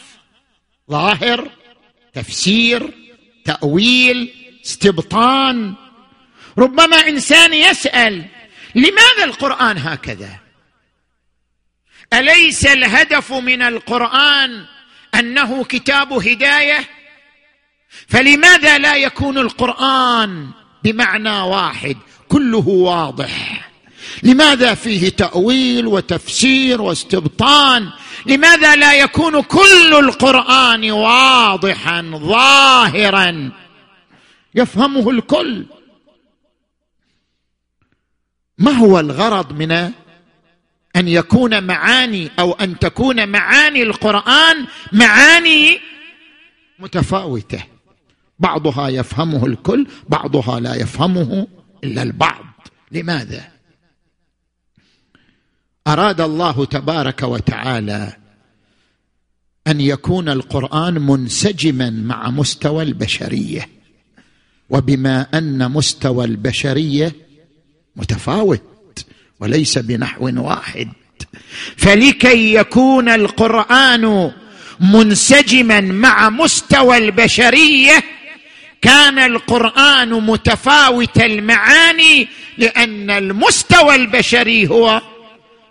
ظاهر 0.91 1.49
تفسير 2.13 2.93
تأويل 3.45 4.34
استبطان. 4.65 5.73
ربما 6.58 6.95
إنسان 6.95 7.53
يسأل 7.53 8.25
لماذا 8.75 9.23
القرآن 9.23 9.77
هكذا؟ 9.77 10.39
أليس 12.13 12.65
الهدف 12.65 13.34
من 13.34 13.62
القرآن 13.62 14.65
أنه 15.15 15.63
كتاب 15.63 16.13
هداية؟ 16.13 16.89
فلماذا 18.08 18.77
لا 18.77 18.95
يكون 18.95 19.38
القرآن 19.38 20.49
بمعنى 20.84 21.39
واحد 21.39 21.97
كله 22.29 22.67
واضح؟ 22.67 23.64
لماذا 24.23 24.73
فيه 24.73 25.10
تأويل 25.10 25.88
وتفسير 25.88 26.82
واستبطان؟ 26.82 27.89
لماذا 28.25 28.75
لا 28.75 28.93
يكون 28.93 29.41
كل 29.41 29.95
القرآن 29.99 30.91
واضحا 30.91 32.01
ظاهرا؟ 32.15 33.51
يفهمه 34.56 35.10
الكل. 35.10 35.65
ما 38.58 38.71
هو 38.71 38.99
الغرض 38.99 39.51
من 39.54 39.71
أن 40.95 41.08
يكون 41.08 41.63
معاني 41.63 42.32
أو 42.39 42.51
أن 42.54 42.80
تكون 42.80 43.30
معاني 43.30 43.84
القرآن 43.84 44.65
معاني 44.91 45.80
متفاوتة؟ 46.80 47.63
بعضها 48.39 48.89
يفهمه 48.89 49.45
الكل 49.45 49.88
بعضها 50.10 50.60
لا 50.60 50.75
يفهمه 50.75 51.47
إلا 51.84 52.04
البعض. 52.04 52.45
لماذا؟ 52.91 53.54
أراد 55.88 56.21
الله 56.21 56.65
تبارك 56.65 57.24
وتعالى 57.24 58.13
أن 59.67 59.82
يكون 59.82 60.30
القرآن 60.30 60.93
منسجما 60.93 61.89
مع 61.89 62.30
مستوى 62.30 62.84
البشرية 62.84 63.69
وبما 64.69 65.28
أن 65.34 65.71
مستوى 65.71 66.26
البشرية 66.26 67.15
متفاوت 67.95 68.62
وليس 69.39 69.78
بنحو 69.78 70.32
واحد. 70.36 70.89
فلكي 71.78 72.54
يكون 72.54 73.10
القرآن 73.10 74.32
منسجما 74.80 75.82
مع 75.82 76.30
مستوى 76.30 76.98
البشرية 76.98 78.04
كان 78.82 79.19
القرآن 79.19 80.10
متفاوت 80.10 81.17
المعاني 81.17 82.28
لأن 82.58 83.12
المستوى 83.12 83.95
البشري 83.95 84.67
هو 84.67 85.02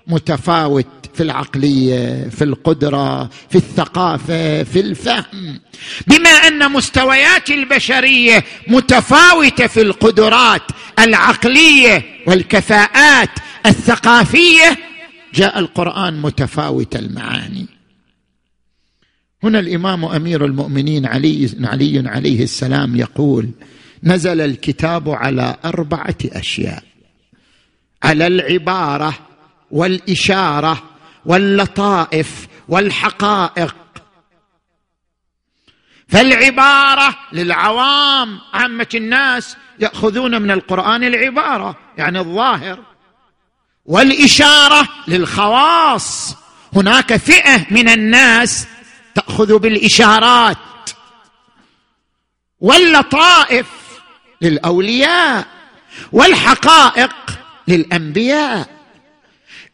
متفاوت 0.07 0.87
في 1.15 1.23
العقلية 1.23 2.29
في 2.29 2.45
القدرة 2.45 3.25
في 3.25 3.55
الثقافة 3.55 4.63
في 4.63 4.81
الفهم. 4.81 5.61
بما 6.07 6.31
أن 6.31 6.73
مستويات 6.73 7.51
البشرية 7.51 8.45
متفاوتة 8.69 9.67
في 9.67 9.81
القدرات 9.81 10.63
العقلية 10.99 12.03
والكفاءات 12.27 13.31
الثقافية 13.67 14.79
جاء 15.35 15.59
القرآن 15.59 16.23
متفاوت 16.23 16.97
المعاني. 16.97 17.67
هنا 19.43 19.59
الإمام 19.59 20.05
أمير 20.05 20.45
المؤمنين 20.45 21.07
علي 21.07 21.51
علي 21.63 22.03
عليه 22.07 22.43
السلام 22.43 22.97
يقول 22.97 23.51
نزل 24.03 24.41
الكتاب 24.41 25.11
على 25.11 25.57
أربعة 25.65 26.17
أشياء. 26.25 26.83
على 28.03 28.27
العبارة 28.27 29.15
والإشارة 29.75 30.83
واللطائف 31.27 32.47
والحقائق. 32.69 33.77
فالعبارة 36.09 37.17
للعوام 37.33 38.41
عامة 38.53 38.89
الناس 38.95 39.57
يأخذون 39.79 40.43
من 40.43 40.51
القرآن 40.51 41.05
العبارة 41.05 41.77
يعني 41.99 42.19
الظاهر. 42.19 42.79
والإشارة 43.85 44.89
للخواص 45.09 46.37
هناك 46.73 47.17
فئة 47.17 47.67
من 47.71 47.89
الناس 47.89 48.67
تأخذ 49.15 49.59
بالإشارات. 49.59 50.57
واللطائف 52.61 53.67
للأولياء 54.41 55.47
والحقائق 56.13 57.15
للأنبياء. 57.69 58.74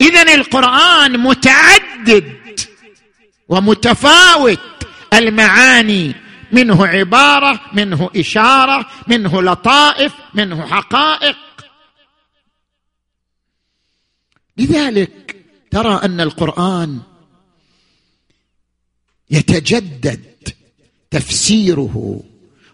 اذا 0.00 0.34
القرآن 0.34 1.18
متعدد 1.18 2.36
ومتفاوت. 3.48 4.60
المعاني 5.14 6.14
منه 6.52 6.86
عبارة 6.86 7.60
منه 7.72 8.10
إشارة 8.16 8.86
منه 9.06 9.42
لطائف 9.42 10.12
منه 10.34 10.66
حقائق. 10.66 11.36
لذلك 14.56 15.36
ترى 15.70 16.00
أن 16.04 16.20
القرآن 16.20 17.00
يتجدد 19.30 20.48
تفسيره 21.10 22.22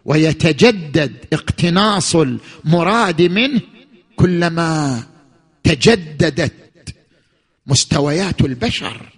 ويتجدد 0.05 1.27
اقتناص 1.33 2.17
المراد 2.17 3.23
منه 3.23 3.61
كلما 4.17 5.03
تجددت 5.65 6.66
مستويات 7.67 8.41
البشر. 8.41 9.13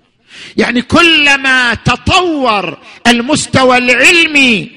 يعني 0.57 0.83
كلما 0.83 1.75
تطور 1.75 2.79
المستوى 3.07 3.79
العلمي 3.79 4.71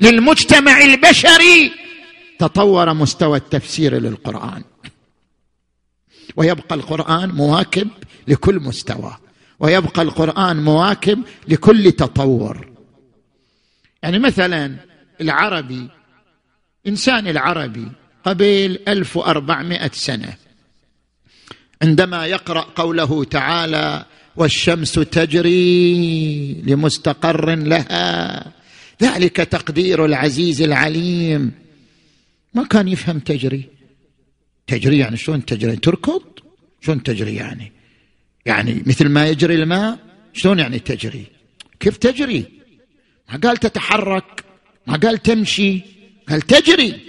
للمجتمع 0.00 0.80
البشري 0.82 1.72
تطور 2.38 2.94
مستوى 2.94 3.38
التفسير 3.38 3.94
للقرآن. 3.98 4.64
ويبقى 6.36 6.74
القرآن 6.74 7.28
مواكب 7.28 7.88
لكل 8.28 8.60
مستوى. 8.60 9.16
ويبقى 9.60 10.02
القرآن 10.02 10.56
مواكب 10.62 11.22
لكل 11.48 11.92
تطور. 11.92 12.68
يعني 14.02 14.18
مثلا 14.18 14.76
العربي 15.20 15.88
إنسان 16.86 17.28
العربي 17.28 17.88
قبل 18.24 18.78
1400 18.88 19.90
سنة 19.92 20.34
عندما 21.82 22.26
يقرأ 22.26 22.60
قوله 22.60 23.24
تعالى 23.24 24.04
والشمس 24.36 24.92
تجري 24.92 26.62
لمستقر 26.66 27.54
لها 27.54 28.52
ذلك 29.02 29.36
تقدير 29.36 30.04
العزيز 30.04 30.62
العليم. 30.62 31.52
ما 32.54 32.64
كان 32.64 32.88
يفهم 32.88 33.18
تجري؟ 33.18 33.64
تجري 34.66 34.98
يعني 34.98 35.16
شلون 35.16 35.44
تجري؟ 35.44 35.76
تركض؟ 35.76 36.22
شلون 36.80 37.02
تجري 37.02 37.34
يعني؟ 37.34 37.72
يعني 38.46 38.82
مثل 38.86 39.08
ما 39.08 39.28
يجري 39.28 39.54
الماء 39.54 39.98
شلون 40.32 40.58
يعني 40.58 40.78
تجري؟ 40.78 41.24
كيف 41.80 41.96
تجري؟ 41.96 42.44
ما 43.32 43.38
قال 43.38 43.56
تتحرك 43.56 44.44
ما 44.86 44.96
قال 44.96 45.22
تمشي 45.22 45.80
قال 46.28 46.42
تجري. 46.42 47.00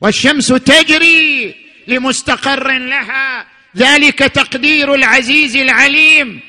والشمس 0.00 0.46
تجري 0.46 1.54
لمستقر 1.88 2.78
لها. 2.78 3.46
ذلك 3.76 4.18
تقدير 4.18 4.94
العزيز 4.94 5.56
العليم. 5.56 6.40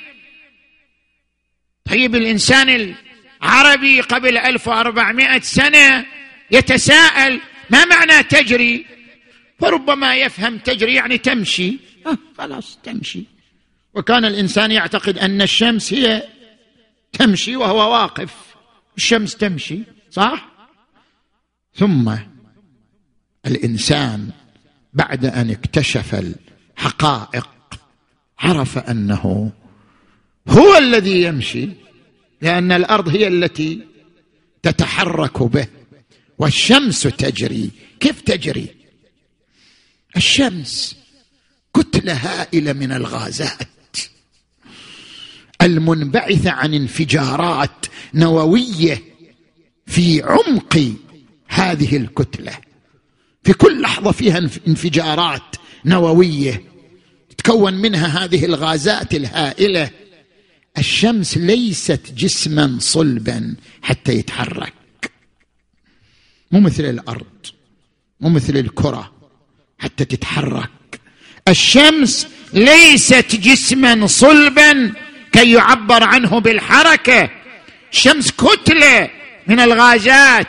طيب 1.85 2.15
الإنسان 2.15 2.95
العربي 3.41 4.01
قبل 4.01 4.37
1400 4.37 5.39
سنة 5.39 6.05
يتساءل 6.51 7.41
ما 7.69 7.85
معنى 7.85 8.23
تجري؟ 8.23 8.85
فربما 9.59 10.15
يفهم 10.15 10.57
تجري 10.57 10.93
يعني 10.93 11.17
تمشي. 11.17 11.77
آه 12.07 12.17
خلاص 12.37 12.79
تمشي. 12.83 13.23
وكان 13.93 14.25
الإنسان 14.25 14.71
يعتقد 14.71 15.17
أن 15.17 15.41
الشمس 15.41 15.93
هي 15.93 16.23
تمشي 17.13 17.55
وهو 17.55 17.93
واقف. 17.93 18.33
الشمس 18.97 19.35
تمشي 19.35 19.79
صح؟ 20.11 20.51
ثم 21.75 22.15
الإنسان 23.47 24.29
بعد 24.93 25.25
أن 25.25 25.49
اكتشف 25.49 26.15
الحقائق 26.81 27.49
عرف 28.39 28.77
أنه 28.77 29.51
هو 30.47 30.77
الذي 30.77 31.21
يمشي 31.21 31.69
لأن 32.41 32.71
الأرض 32.71 33.09
هي 33.09 33.27
التي 33.27 33.81
تتحرك 34.63 35.43
به 35.43 35.67
والشمس 36.37 37.01
تجري. 37.01 37.71
كيف 37.99 38.21
تجري؟ 38.21 38.67
الشمس 40.17 40.97
كتله 41.75 42.13
هائله 42.13 42.73
من 42.73 42.91
الغازات. 42.91 43.97
المنبعثه 45.61 46.51
عن 46.51 46.73
انفجارات 46.73 47.85
نووية 48.13 49.03
في 49.85 50.21
عمق 50.21 50.93
هذه 51.47 51.97
الكتلة. 51.97 52.57
في 53.43 53.53
كل 53.53 53.81
لحظة 53.81 54.11
فيها 54.11 54.37
انفجارات 54.67 55.55
نووية. 55.85 56.70
تتكون 57.41 57.73
منها 57.73 58.23
هذه 58.23 58.45
الغازات 58.45 59.13
الهائلة. 59.13 59.89
الشمس 60.77 61.37
ليست 61.37 62.01
جسما 62.17 62.77
صلبا 62.79 63.55
حتى 63.81 64.13
يتحرك. 64.13 64.73
مو 66.51 66.59
مثل 66.59 66.85
الأرض 66.85 67.25
مو 68.19 68.29
مثل 68.29 68.57
الكرة 68.57 69.11
حتى 69.79 70.05
تتحرك. 70.05 70.69
الشمس 71.47 72.27
ليست 72.53 73.35
جسما 73.35 74.07
صلبا 74.07 74.93
كي 75.31 75.51
يعبر 75.51 76.03
عنه 76.03 76.39
بالحركة. 76.39 77.29
الشمس 77.91 78.31
كتلة 78.31 79.09
من 79.47 79.59
الغازات 79.59 80.47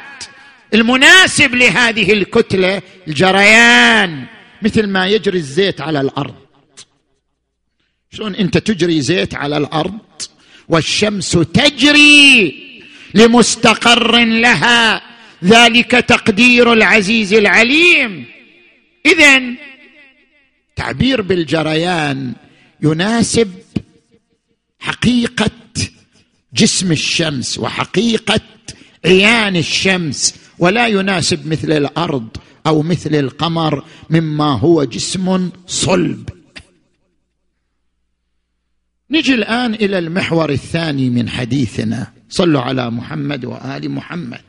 المناسب 0.74 1.54
لهذه 1.54 2.12
الكتلة 2.12 2.82
الجريان 3.08 4.24
مثل 4.62 4.86
ما 4.86 5.06
يجري 5.06 5.38
الزيت 5.38 5.80
على 5.80 6.00
الأرض. 6.00 6.41
شلون 8.14 8.34
انت 8.34 8.58
تجري 8.58 9.00
زيت 9.00 9.34
على 9.34 9.56
الأرض 9.56 9.98
والشمس 10.68 11.30
تجري 11.30 12.54
لمستقر 13.14 14.24
لها 14.24 15.02
ذلك 15.44 15.90
تقدير 15.90 16.72
العزيز 16.72 17.32
العليم. 17.32 18.24
اذا 19.06 19.42
تعبير 20.76 21.22
بالجريان 21.22 22.32
يناسب 22.82 23.52
حقيقة 24.80 25.50
جسم 26.54 26.92
الشمس 26.92 27.58
وحقيقة 27.58 28.40
عيان 29.04 29.56
الشمس 29.56 30.34
ولا 30.58 30.86
يناسب 30.86 31.46
مثل 31.46 31.72
الأرض 31.72 32.28
أو 32.66 32.82
مثل 32.82 33.14
القمر 33.14 33.84
مما 34.10 34.58
هو 34.58 34.84
جسم 34.84 35.50
صلب. 35.66 36.41
نجي 39.12 39.34
الان 39.34 39.74
إلى 39.74 39.98
المحور 39.98 40.50
الثاني 40.50 41.10
من 41.10 41.28
حديثنا 41.28 42.06
صلوا 42.28 42.60
على 42.60 42.90
محمد 42.90 43.44
وال 43.44 43.90
محمد 43.90 44.40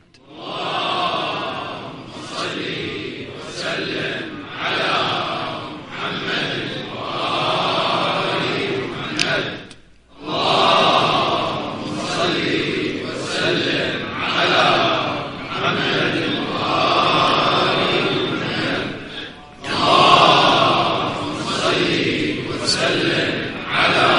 وسلم 22.62 23.52
على 23.70 24.13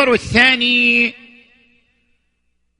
المحور 0.00 0.14
الثاني 0.14 1.14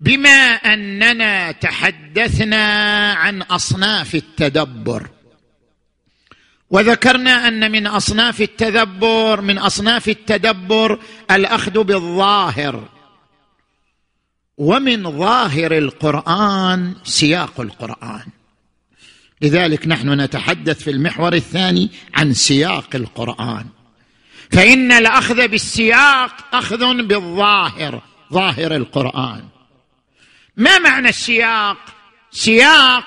بما 0.00 0.54
أننا 0.72 1.52
تحدثنا 1.52 2.64
عن 3.12 3.42
أصناف 3.42 4.14
التدبر. 4.14 5.08
وذكرنا 6.70 7.48
أن 7.48 7.72
من 7.72 7.86
أصناف 7.86 8.40
التدبر 8.40 9.40
من 9.40 9.58
أصناف 9.58 10.08
التدبر 10.08 10.98
الأخذ 11.30 11.82
بالظاهر. 11.84 12.88
ومن 14.58 15.18
ظاهر 15.18 15.78
القرآن 15.78 16.94
سياق 17.04 17.60
القرآن. 17.60 18.26
لذلك 19.42 19.86
نحن 19.86 20.20
نتحدث 20.20 20.82
في 20.82 20.90
المحور 20.90 21.34
الثاني 21.34 21.90
عن 22.14 22.32
سياق 22.32 22.88
القرآن. 22.94 23.79
فإن 24.50 24.92
الأخذ 24.92 25.48
بالسياق 25.48 26.54
أخذ 26.54 27.02
بالظاهر 27.02 28.02
ظاهر 28.32 28.76
القرآن. 28.76 29.48
ما 30.56 30.78
معنى 30.78 31.08
السياق؟ 31.08 31.76
سياق 32.30 33.04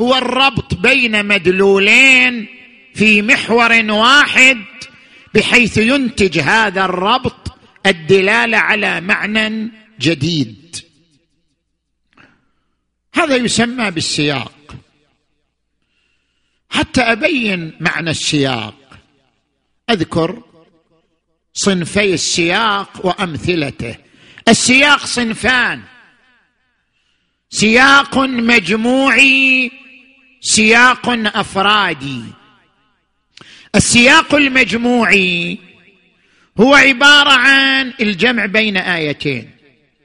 هو 0.00 0.14
الربط 0.14 0.74
بين 0.74 1.26
مدلولين 1.26 2.48
في 2.94 3.22
محور 3.22 3.90
واحد 3.90 4.64
بحيث 5.34 5.78
ينتج 5.78 6.38
هذا 6.38 6.84
الربط 6.84 7.58
الدلالة 7.86 8.58
على 8.58 9.00
معنى 9.00 9.72
جديد. 10.00 10.76
هذا 13.14 13.36
يسمى 13.36 13.90
بالسياق. 13.90 14.76
حتى 16.70 17.00
أبين 17.00 17.76
معنى 17.80 18.10
السياق. 18.10 18.74
أذكر 19.90 20.49
صنفي 21.54 22.14
السياق 22.14 23.06
وأمثلته. 23.06 23.96
السياق 24.48 25.06
صنفان. 25.06 25.82
سياق 27.50 28.18
مجموعي 28.18 29.70
سياق 30.40 31.08
أفرادي. 31.08 32.22
السياق 33.74 34.34
المجموعي 34.34 35.58
هو 36.60 36.74
عبارة 36.74 37.32
عن 37.32 37.92
الجمع 38.00 38.46
بين 38.46 38.76
آيتين. 38.76 39.50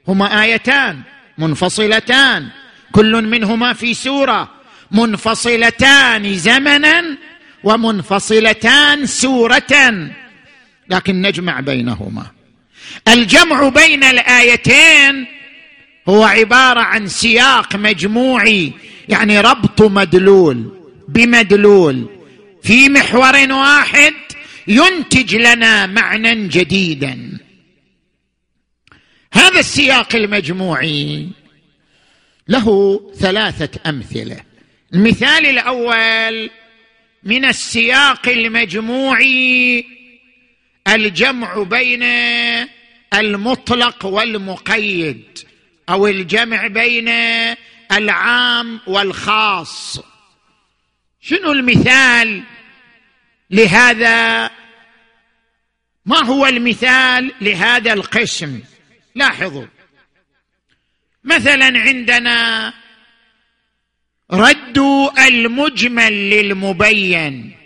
هما 0.08 0.42
آيتان 0.42 1.02
منفصلتان. 1.38 2.48
كل 2.92 3.22
منهما 3.24 3.72
في 3.72 3.94
سورة. 3.94 4.50
منفصلتان 4.90 6.34
زمنا 6.34 7.16
ومنفصلتان 7.64 9.06
سورة. 9.06 10.10
لكن 10.90 11.22
نجمع 11.22 11.60
بينهما. 11.60 12.26
الجمع 13.08 13.68
بين 13.68 14.04
الآيتين 14.04 15.26
هو 16.08 16.24
عبارة 16.24 16.80
عن 16.80 17.08
سياق 17.08 17.76
مجموعي 17.76 18.72
يعني 19.08 19.40
ربط 19.40 19.82
مدلول 19.82 20.72
بمدلول. 21.08 22.08
في 22.62 22.88
محور 22.88 23.52
واحد 23.52 24.14
ينتج 24.68 25.36
لنا 25.36 25.86
معنى 25.86 26.48
جديدا. 26.48 27.38
هذا 29.32 29.58
السياق 29.58 30.16
المجموعي 30.16 31.28
له 32.48 33.00
ثلاثة 33.18 33.80
أمثلة. 33.86 34.40
المثال 34.94 35.46
الأول 35.46 36.50
من 37.22 37.44
السياق 37.44 38.28
المجموعي 38.28 39.84
الجمع 40.88 41.62
بين 41.62 42.02
المطلق 43.14 44.06
والمقيد 44.06 45.38
أو 45.88 46.06
الجمع 46.06 46.66
بين 46.66 47.08
العام 47.92 48.80
والخاص. 48.86 50.00
شنو 51.20 51.52
المثال 51.52 52.42
لهذا؟ 53.50 54.50
ما 56.06 56.24
هو 56.24 56.46
المثال 56.46 57.32
لهذا 57.40 57.92
القسم؟ 57.92 58.60
لاحظوا. 59.14 59.66
مثلا 61.24 61.78
عندنا 61.78 62.72
رد 64.30 64.78
المجمل 65.18 66.30
للمبين. 66.30 67.56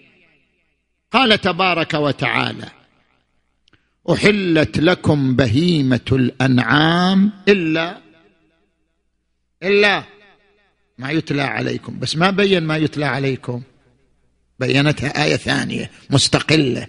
قال 1.13 1.41
تبارك 1.41 1.95
وتعالى 1.95 2.80
أحلت 4.13 4.79
لكم 4.79 5.37
بهيمة 5.37 6.01
الأنعام. 6.13 7.33
إلا 7.49 7.99
إلا 9.63 10.05
ما 10.99 11.11
يتلى 11.11 11.43
عليكم. 11.43 11.99
بس 11.99 12.17
ما 12.17 12.31
بين 12.31 12.63
ما 12.63 12.77
يتلى 12.77 13.05
عليكم 13.05 13.63
بينتها 14.59 15.25
آية 15.25 15.37
ثانية 15.37 15.91
مستقلة. 16.11 16.87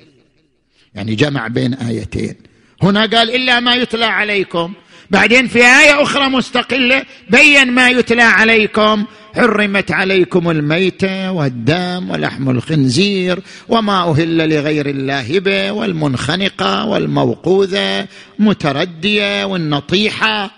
يعني 0.94 1.16
جمع 1.16 1.48
بين 1.48 1.74
آيتين. 1.74 2.36
هنا 2.82 3.00
قال 3.02 3.36
إلا 3.36 3.60
ما 3.60 3.76
يتلى 3.76 4.06
عليكم. 4.06 4.74
بعدين 5.10 5.48
في 5.48 5.60
آية 5.60 6.04
أخرى 6.04 6.30
مستقلة 6.30 7.06
بين 7.30 7.72
ما 7.72 7.90
يتلى 7.90 8.22
عليكم. 8.22 9.06
حرمت 9.36 9.92
عليكم 9.92 10.50
الميتة 10.50 11.32
والدم 11.32 12.10
ولحم 12.10 12.50
الخنزير 12.50 13.40
وما 13.70 14.12
أهل 14.12 14.50
لغير 14.50 14.90
الله 14.90 15.40
به 15.40 15.72
والمنخنقة 15.72 16.86
والموقوذة 16.86 18.08
متردية 18.40 19.44
والنطيحة. 19.44 20.52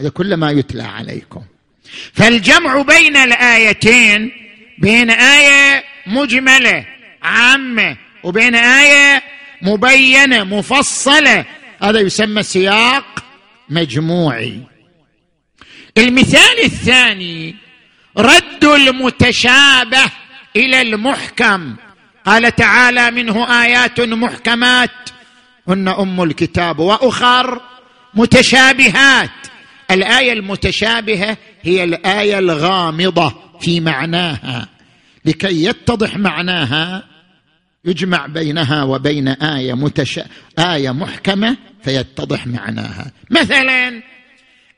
هذا 0.00 0.08
كل 0.08 0.34
ما 0.34 0.50
يتلى 0.50 0.82
عليكم. 0.82 1.42
فالجمع 2.12 2.82
بين 2.82 3.16
الآيتين 3.16 4.32
بين 4.78 5.10
آية 5.10 5.84
مجملة 6.06 6.86
عامة 7.22 7.96
وبين 8.24 8.54
آية 8.54 9.22
مبينة 9.62 10.44
مفصلة. 10.44 11.44
هذا 11.82 12.00
يسمى 12.00 12.42
سياق 12.42 13.24
مجموعي. 13.68 14.60
المثال 15.98 16.64
الثاني 16.64 17.67
رد 18.18 18.64
المتشابه 18.64 20.04
إلى 20.56 20.80
المحكم. 20.80 21.76
قال 22.26 22.54
تعالى 22.54 23.10
منه 23.10 23.62
آيات 23.62 24.00
محكمات. 24.00 24.90
هن 25.68 25.88
أم 25.88 26.22
الكتاب 26.22 26.78
وأخر 26.78 27.60
متشابهات. 28.14 29.30
الآية 29.90 30.32
المتشابهة 30.32 31.36
هي 31.62 31.84
الآية 31.84 32.38
الغامضة 32.38 33.34
في 33.60 33.80
معناها. 33.80 34.68
لكي 35.24 35.64
يتضح 35.64 36.16
معناها 36.16 37.04
يجمع 37.84 38.26
بينها 38.26 38.82
وبين 38.82 39.28
آية 39.28 39.74
متش... 39.74 40.20
آية 40.58 40.90
محكمة 40.90 41.56
فيتضح 41.84 42.46
معناها. 42.46 43.12
مثلا 43.30 44.02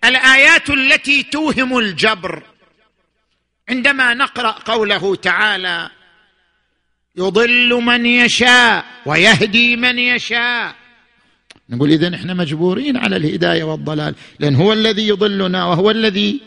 الآيات 0.05 0.71
التي 0.71 1.23
توهم 1.23 1.79
الجبر. 1.79 2.43
عندما 3.71 4.15
نقرأ 4.15 4.51
قوله 4.51 5.15
تعالى 5.15 5.91
يضل 7.17 7.69
من 7.75 8.07
يشاء 8.07 8.85
ويهدي 9.07 9.77
من 9.77 9.99
يشاء. 9.99 10.75
نقول 11.71 11.91
اذا 11.91 12.15
إحنا 12.15 12.35
مجبورين 12.35 12.97
على 12.97 13.17
الهداية 13.17 13.65
والضلال 13.65 14.15
لأن 14.39 14.55
هو 14.55 14.73
الذي 14.73 15.09
يضلنا 15.09 15.67
وهو 15.67 15.91
الذي 15.91 16.41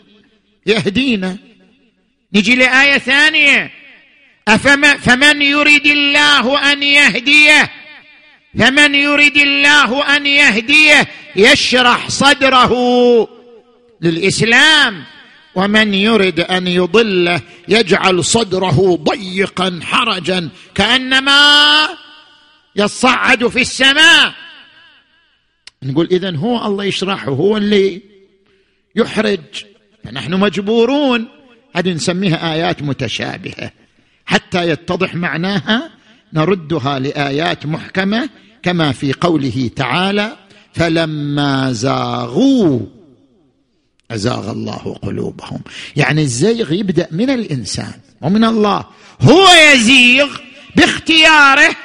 يهدينا. 0.66 1.36
نجي 2.32 2.54
لآية 2.56 2.98
ثانية. 2.98 3.70
أفما 4.48 4.96
فمن 4.96 5.42
يرد 5.42 5.86
الله 5.86 6.72
أن 6.72 6.82
يهديه؟ 6.82 7.70
فمن 8.58 8.94
يرد 8.94 9.36
الله 9.36 10.16
أن 10.16 10.26
يهديه؟ 10.26 11.06
يشرح 11.36 12.08
صدره 12.08 12.72
للإسلام. 14.00 15.04
ومن 15.54 15.94
يرد 15.94 16.40
أن 16.40 16.66
يضله 16.66 17.40
يجعل 17.68 18.24
صدره 18.24 18.96
ضيقا 18.96 19.80
حرجا 19.82 20.48
كأنما 20.74 21.88
يصعد 22.76 23.48
في 23.48 23.60
السماء. 23.60 24.34
نقول 25.82 26.08
اذا 26.10 26.36
هو 26.36 26.66
الله 26.66 26.84
يشرحه 26.84 27.30
هو 27.30 27.56
اللي 27.56 28.02
يحرج. 28.96 29.64
فنحن 30.04 30.34
مجبورون. 30.34 31.28
هذه 31.76 31.92
نسميها 31.92 32.52
آيات 32.54 32.82
متشابهة. 32.82 33.70
حتى 34.26 34.68
يتضح 34.68 35.14
معناها 35.14 35.90
نردها 36.32 36.98
لآيات 36.98 37.66
محكمة 37.66 38.28
كما 38.62 38.92
في 38.92 39.12
قوله 39.12 39.70
تعالى 39.76 40.36
فلما 40.72 41.72
زاغوا 41.72 42.80
أزاغ 44.10 44.50
الله 44.50 44.96
قلوبهم. 45.02 45.60
يعني 45.96 46.22
الزيغ 46.22 46.72
يبدأ 46.72 47.08
من 47.10 47.30
الإنسان 47.30 47.92
ومن 48.22 48.44
الله. 48.44 48.84
هو 49.20 49.46
يزيغ 49.72 50.28
باختياره 50.76 51.76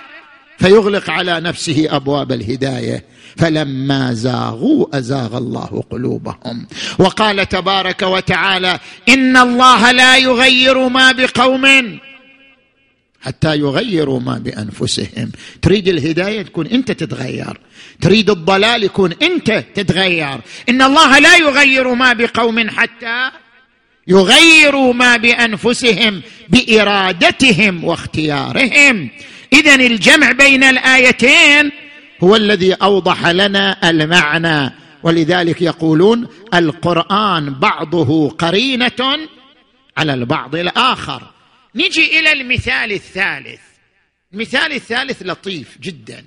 فيغلق 0.60 1.10
على 1.10 1.40
نفسه 1.40 1.88
أبواب 1.90 2.32
الهداية. 2.32 3.06
فلما 3.38 4.14
زاغوا 4.14 4.98
أزاغ 4.98 5.38
الله 5.38 5.84
قلوبهم. 5.90 6.68
وقال 7.00 7.50
تبارك 7.50 8.02
وتعالى 8.02 8.80
إن 9.10 9.38
الله 9.38 9.92
لا 9.92 10.18
يغير 10.18 10.90
ما 10.90 11.12
بقوم 11.12 11.66
حتى 13.22 13.58
يغيروا 13.58 14.20
ما 14.20 14.38
بأنفسهم. 14.38 15.32
تريد 15.62 15.88
الهداية 15.88 16.42
تكون 16.42 16.68
أنت 16.68 16.92
تتغير. 16.92 17.60
تريد 18.02 18.30
الضلال 18.30 18.84
يكون 18.84 19.14
أنت 19.22 19.64
تتغير. 19.76 20.40
إن 20.70 20.82
الله 20.82 21.20
لا 21.20 21.38
يغير 21.38 21.94
ما 21.94 22.14
بقوم 22.14 22.70
حتى 22.70 23.32
يغيروا 24.08 24.94
ما 24.94 25.18
بأنفسهم 25.18 26.22
بإرادتهم 26.50 27.84
واختيارهم. 27.84 29.10
اذا 29.54 29.76
الجمع 29.76 30.32
بين 30.32 30.64
الآيتين 30.64 31.72
هو 32.24 32.36
الذي 32.36 32.74
أوضح 32.74 33.28
لنا 33.28 33.90
المعنى. 33.90 34.74
ولذلك 35.04 35.62
يقولون 35.62 36.28
القرآن 36.54 37.54
بعضه 37.54 38.30
قرينة 38.30 39.20
على 39.98 40.14
البعض 40.14 40.56
الآخر. 40.56 41.39
نجي 41.76 42.20
إلى 42.20 42.32
المثال 42.32 42.92
الثالث. 42.92 43.62
المثال 44.34 44.74
الثالث 44.74 45.22
لطيف 45.22 45.78
جدا. 45.82 46.26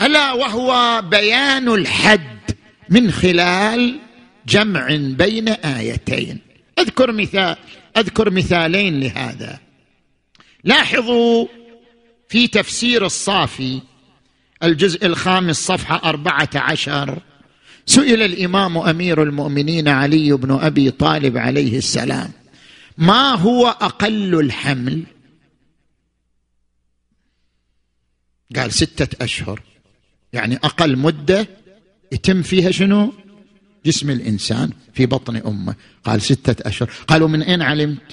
ألا 0.00 0.32
وهو 0.32 1.02
بيان 1.10 1.68
الحد 1.68 2.40
من 2.88 3.10
خلال 3.10 4.00
جمع 4.46 4.96
بين 4.96 5.48
آيتين. 5.48 6.40
أذكر 6.78 7.12
مثال 7.12 7.56
أذكر 7.96 8.30
مثالين 8.30 9.00
لهذا. 9.00 9.60
لاحظوا 10.64 11.46
في 12.28 12.48
تفسير 12.48 13.06
الصافي 13.06 13.80
الجزء 14.62 15.06
الخامس 15.06 15.56
صفحة 15.66 16.00
أربعة 16.04 16.50
عشر 16.54 17.18
سئل 17.86 18.22
الإمام 18.22 18.78
أمير 18.78 19.22
المؤمنين 19.22 19.88
علي 19.88 20.32
بن 20.32 20.58
أبي 20.60 20.90
طالب 20.90 21.38
عليه 21.38 21.78
السلام. 21.78 22.32
ما 22.98 23.34
هو 23.34 23.66
أقل 23.66 24.40
الحمل؟ 24.40 25.02
قال 28.56 28.72
ستة 28.72 29.24
أشهر. 29.24 29.62
يعني 30.32 30.56
أقل 30.56 30.96
مدة 30.96 31.46
يتم 32.12 32.42
فيها 32.42 32.70
شنو؟ 32.70 33.12
جسم 33.86 34.10
الإنسان 34.10 34.70
في 34.94 35.06
بطن 35.06 35.36
أمه. 35.36 35.74
قال 36.04 36.22
ستة 36.22 36.68
أشهر. 36.68 36.90
قالوا 37.08 37.28
من 37.28 37.42
أين 37.42 37.62
علمت؟ 37.62 38.12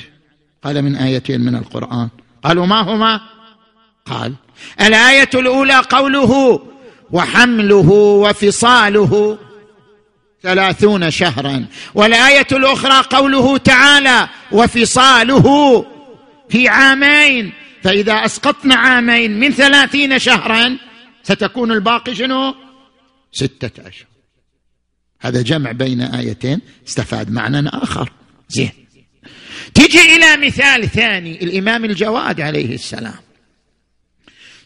قال 0.63 0.81
من 0.81 0.95
آيتين 0.95 1.41
من 1.41 1.55
القرآن. 1.55 2.09
قالوا 2.43 2.65
ما 2.65 2.81
هما؟ 2.81 3.21
قال 4.05 4.35
الآية 4.81 5.29
الأولى 5.33 5.77
قوله 5.89 6.63
وحمله 7.11 7.89
وفصاله. 7.89 9.37
ثلاثون 10.43 11.11
شهرا. 11.11 11.65
والآية 11.93 12.47
الأخرى 12.51 13.03
قوله 13.09 13.57
تعالى 13.57 14.29
وفصاله 14.51 15.85
في 16.49 16.67
عامين. 16.67 17.53
فإذا 17.83 18.13
أسقطنا 18.13 18.75
عامين 18.75 19.39
من 19.39 19.51
ثلاثين 19.51 20.19
شهرا 20.19 20.77
ستكون 21.23 21.71
الباقي 21.71 22.15
شنو؟ 22.15 22.55
ستة 23.31 23.87
اشهر 23.87 24.07
هذا 25.19 25.41
جمع 25.41 25.71
بين 25.71 26.01
آيتين 26.01 26.61
استفاد 26.87 27.31
معنى 27.31 27.69
آخر. 27.69 28.11
زين. 28.49 28.71
تجي 29.73 30.15
إلى 30.15 30.47
مثال 30.47 30.89
ثاني 30.89 31.43
الإمام 31.43 31.85
الجواد 31.85 32.41
عليه 32.41 32.75
السلام. 32.75 33.19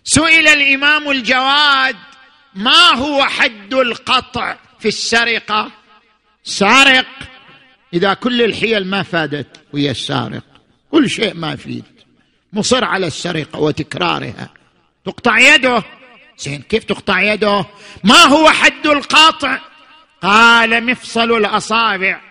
سئل 0.03 0.47
الإمام 0.47 1.11
الجواد 1.11 1.95
ما 2.55 2.95
هو 2.95 3.25
حد 3.25 3.73
القطع؟ 3.73 4.57
في 4.79 4.87
السرقة. 4.87 5.71
سارق. 6.43 7.07
إذا 7.93 8.13
كل 8.13 8.41
الحيل 8.41 8.87
ما 8.87 9.03
فادت 9.03 9.47
ويا 9.73 9.91
السارق 9.91 10.43
كل 10.91 11.09
شيء 11.09 11.33
ما 11.33 11.55
فيد. 11.55 11.85
مصر 12.53 12.83
على 12.85 13.07
السرقة 13.07 13.59
وتكرارها. 13.59 14.49
تقطع 15.05 15.39
يده. 15.39 15.83
زين 16.37 16.61
كيف 16.61 16.83
تقطع 16.83 17.21
يده؟ 17.21 17.65
ما 18.03 18.23
هو 18.23 18.49
حد 18.49 18.87
القاطع؟ 18.87 19.59
قال 20.21 20.83
مفصل 20.83 21.37
الأصابع. 21.37 22.21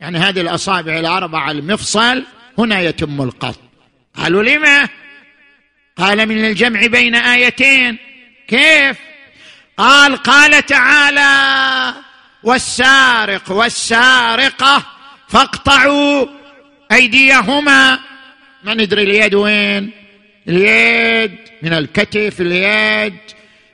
يعني 0.00 0.18
هذه 0.18 0.40
الأصابع 0.40 0.98
الأربعة 0.98 1.50
المفصل 1.50 2.24
هنا 2.58 2.80
يتم 2.80 3.22
القطع. 3.22 3.60
قالوا 4.16 4.42
لما 4.42 4.88
قال 5.96 6.26
من 6.26 6.44
الجمع 6.44 6.86
بين 6.86 7.14
آيتين. 7.14 7.98
كيف؟ 8.48 8.98
قال 9.76 10.16
قال 10.16 10.66
تعالى 10.66 11.94
والسارق 12.42 13.50
والسارقة 13.50 14.86
فاقطعوا 15.28 16.26
أيديهما. 16.92 17.98
ما 18.64 18.74
ندري 18.74 19.02
اليد 19.02 19.34
وين؟ 19.34 19.90
اليد 20.48 21.38
من 21.62 21.72
الكتف 21.72 22.40
اليد 22.40 23.14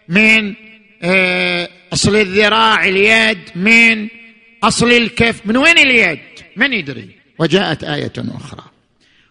من 0.08 0.54
آه، 1.02 1.68
أصل 1.92 2.16
الذراع 2.16 2.84
اليد 2.84 3.38
من 3.54 4.08
أصل 4.64 4.92
الكف. 4.92 5.46
من 5.46 5.56
وين 5.56 5.78
اليد؟ 5.78 6.20
من 6.56 6.72
يدري. 6.72 7.10
وجاءت 7.38 7.84
آية 7.84 8.12
أخرى 8.18 8.64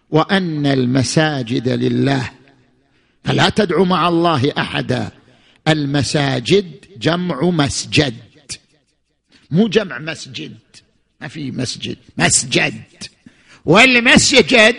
وأن 0.09 0.65
المساجد 0.65 1.69
لله 1.69 2.30
فلا 3.24 3.49
تدعو 3.49 3.86
مع 3.86 4.07
الله 4.07 4.53
أحدا. 4.57 5.11
المساجد 5.68 6.86
جمع 6.97 7.41
مسجد. 7.41 8.16
مو 9.51 9.68
جمع 9.68 9.99
مسجد. 9.99 10.57
ما 11.22 11.28
في 11.28 11.51
مسجد. 11.51 11.97
مسجد. 12.18 12.84
والمسجد 13.66 14.76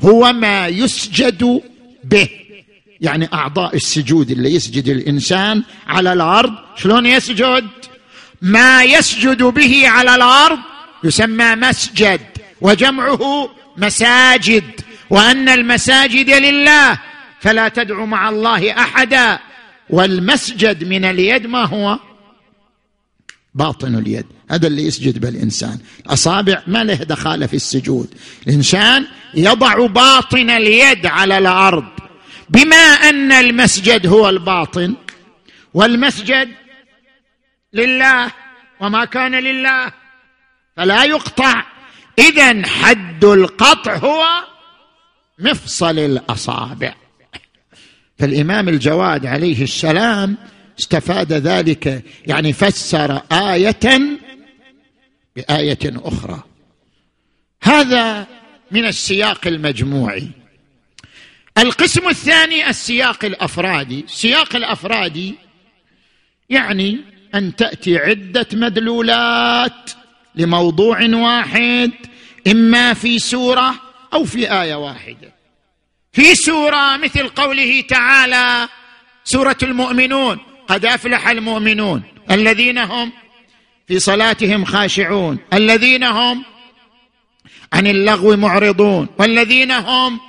هو 0.00 0.32
ما 0.32 0.68
يسجد 0.68 1.62
به. 2.04 2.28
يعني 3.00 3.28
أعضاء 3.32 3.76
السجود 3.76 4.30
اللي 4.30 4.54
يسجد 4.54 4.88
الإنسان 4.88 5.62
على 5.86 6.12
الأرض 6.12 6.54
شلون 6.76 7.06
يسجد؟ 7.06 7.68
ما 8.42 8.84
يسجد 8.84 9.42
به 9.42 9.88
على 9.88 10.14
الأرض 10.14 10.58
يسمى 11.04 11.54
مسجد 11.54 12.20
وجمعه 12.60 13.50
مساجد. 13.76 14.64
وأن 15.10 15.48
المساجد 15.48 16.30
لله 16.30 16.98
فلا 17.40 17.68
تدعو 17.68 18.06
مع 18.06 18.28
الله 18.28 18.72
أحدا. 18.72 19.49
والمسجد 19.90 20.84
من 20.84 21.04
اليد 21.04 21.46
ما 21.46 21.64
هو؟ 21.64 21.98
باطن 23.54 23.94
اليد. 23.94 24.26
هذا 24.50 24.66
اللي 24.66 24.86
يسجد 24.86 25.18
به 25.18 25.28
الإنسان. 25.28 25.78
الأصابع 26.06 26.62
ما 26.66 26.84
له 26.84 26.94
دخالة 26.94 27.46
في 27.46 27.56
السجود. 27.56 28.14
الإنسان 28.46 29.06
يضع 29.34 29.86
باطن 29.86 30.50
اليد 30.50 31.06
على 31.06 31.38
الأرض. 31.38 31.88
بما 32.48 32.76
أن 32.76 33.32
المسجد 33.32 34.06
هو 34.06 34.28
الباطن 34.28 34.94
والمسجد 35.74 36.48
لله 37.72 38.32
وما 38.80 39.04
كان 39.04 39.34
لله 39.34 39.92
فلا 40.76 41.04
يقطع. 41.04 41.64
اذا 42.18 42.66
حد 42.66 43.24
القطع 43.24 43.96
هو 43.96 44.24
مفصل 45.38 45.98
الأصابع. 45.98 46.94
فالإمام 48.20 48.68
الجواد 48.68 49.26
عليه 49.26 49.62
السلام 49.62 50.36
استفاد 50.80 51.32
ذلك 51.32 52.04
يعني 52.26 52.52
فسر 52.52 53.22
آية 53.32 54.00
بآية 55.36 55.78
أخرى. 55.84 56.42
هذا 57.62 58.26
من 58.70 58.84
السياق 58.84 59.46
المجموعي. 59.46 60.28
القسم 61.58 62.08
الثاني 62.08 62.70
السياق 62.70 63.24
الأفرادي. 63.24 64.04
السياق 64.04 64.56
الافرادي 64.56 65.34
يعني 66.50 66.98
أن 67.34 67.56
تأتي 67.56 67.96
عدة 67.96 68.46
مدلولات 68.52 69.90
لموضوع 70.34 71.02
واحد 71.02 71.90
إما 72.46 72.94
في 72.94 73.18
سورة 73.18 73.74
أو 74.12 74.24
في 74.24 74.52
آية 74.62 74.74
واحدة. 74.74 75.39
في 76.12 76.34
سورة 76.34 76.96
مثل 76.96 77.28
قوله 77.28 77.80
تعالى 77.80 78.68
سورة 79.24 79.56
المؤمنون. 79.62 80.38
قد 80.68 80.84
أفلح 80.84 81.28
المؤمنون. 81.28 82.02
الذين 82.30 82.78
هم 82.78 83.12
في 83.88 83.98
صلاتهم 83.98 84.64
خاشعون. 84.64 85.38
الذين 85.52 86.04
هم 86.04 86.44
عن 87.72 87.86
اللغو 87.86 88.36
معرضون. 88.36 89.08
والذين 89.18 89.70
هم 89.70 90.20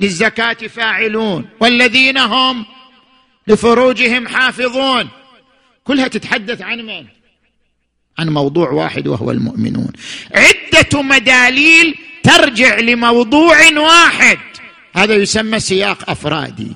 للزكاة 0.00 0.52
فاعلون. 0.52 1.48
والذين 1.60 2.18
هم 2.18 2.66
لفروجهم 3.46 4.28
حافظون. 4.28 5.08
كلها 5.84 6.08
تتحدث 6.08 6.62
عن 6.62 6.78
من 6.78 7.06
عن 8.18 8.28
موضوع 8.28 8.70
واحد 8.70 9.06
وهو 9.06 9.30
المؤمنون. 9.30 9.92
عدة 10.34 11.02
مداليل 11.02 11.94
ترجع 12.22 12.78
لموضوع 12.78 13.56
واحد. 13.76 14.38
هذا 14.92 15.14
يسمى 15.14 15.60
سياق 15.60 16.10
أفرادي. 16.10 16.72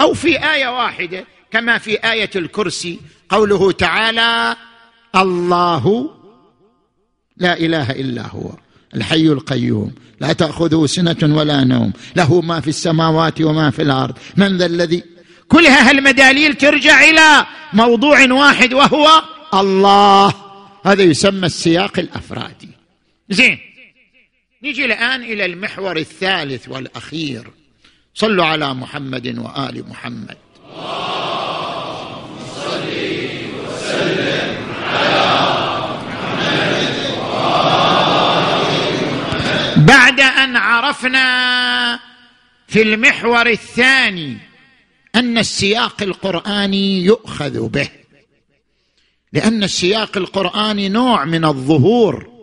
أو 0.00 0.14
في 0.14 0.52
آية 0.54 0.68
واحدة 0.68 1.26
كما 1.50 1.78
في 1.78 1.96
آية 1.96 2.30
الكرسي 2.36 3.00
قوله 3.28 3.72
تعالى 3.72 4.56
الله 5.16 6.10
لا 7.36 7.58
إله 7.58 7.90
إلا 7.90 8.26
هو 8.26 8.50
الحي 8.94 9.26
القيوم 9.26 9.94
لا 10.20 10.32
تأخذه 10.32 10.86
سنة 10.86 11.36
ولا 11.36 11.64
نوم 11.64 11.92
له 12.16 12.40
ما 12.40 12.60
في 12.60 12.68
السماوات 12.68 13.40
وما 13.40 13.70
في 13.70 13.82
الأرض 13.82 14.14
من 14.36 14.56
ذا 14.56 14.66
الذي 14.66 15.02
كلها 15.48 15.90
هالمداليل 15.90 16.54
ترجع 16.54 17.04
إلى 17.04 17.46
موضوع 17.72 18.32
واحد 18.32 18.74
وهو 18.74 19.22
الله. 19.54 20.34
هذا 20.84 21.02
يسمى 21.02 21.46
السياق 21.46 21.98
الأفرادي. 21.98 22.68
زين. 23.30 23.58
نجي 24.66 24.84
الآن 24.84 25.22
إلى 25.22 25.44
المحور 25.44 25.96
الثالث 25.96 26.68
والأخير. 26.68 27.50
صلوا 28.14 28.44
على 28.44 28.74
محمد 28.74 29.38
وآل 29.38 29.88
محمد. 29.88 30.36
بعد 39.76 40.20
أن 40.20 40.56
عرفنا 40.56 42.00
في 42.68 42.82
المحور 42.82 43.46
الثاني 43.46 44.38
أن 45.14 45.38
السياق 45.38 46.02
القراني 46.02 47.04
يؤخذ 47.04 47.68
به. 47.68 47.88
لأن 49.32 49.62
السياق 49.62 50.16
القراني 50.16 50.88
نوع 50.88 51.24
من 51.24 51.44
الظهور. 51.44 52.35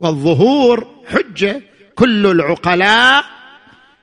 والظهور 0.00 0.86
حجة. 1.06 1.62
كل 1.94 2.26
العقلاء 2.26 3.24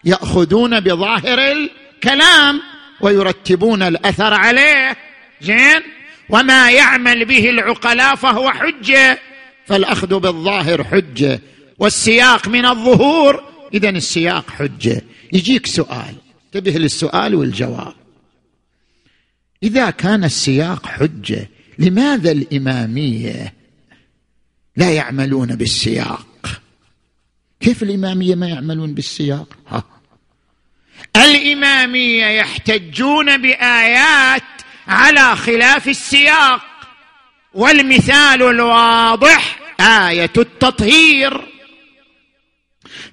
يأخذون 0.05 0.79
بظاهر 0.79 1.39
الكلام 1.51 2.61
ويرتبون 3.01 3.83
الأثر 3.83 4.33
عليه. 4.33 4.97
زين؟ 5.41 5.81
وما 6.29 6.71
يعمل 6.71 7.25
به 7.25 7.49
العقلاء 7.49 8.15
فهو 8.15 8.51
حجة. 8.51 9.19
فالأخذ 9.65 10.19
بالظاهر 10.19 10.83
حجة. 10.83 11.41
والسياق 11.79 12.47
من 12.47 12.65
الظهور 12.65 13.43
اذا 13.73 13.89
السياق 13.89 14.49
حجة. 14.49 15.01
يجيك 15.33 15.65
سؤال. 15.65 16.15
انتبه 16.45 16.71
للسؤال 16.71 17.35
والجواب. 17.35 17.93
إذا 19.63 19.89
كان 19.89 20.23
السياق 20.23 20.85
حجة 20.85 21.49
لماذا 21.79 22.31
الإمامية 22.31 23.56
لا 24.77 24.91
يعملون 24.91 25.47
بالسياق. 25.47 26.27
كيف 27.59 27.83
الإمامية 27.83 28.35
ما 28.35 28.47
يعملون 28.47 28.93
بالسياق؟ 28.93 29.47
ها. 29.67 29.83
الإمامية 31.15 32.25
يحتجون 32.25 33.37
بآيات 33.41 34.43
على 34.87 35.35
خلاف 35.35 35.87
السياق. 35.87 36.61
والمثال 37.53 38.43
الواضح 38.43 39.59
آية 39.79 40.31
التطهير. 40.37 41.47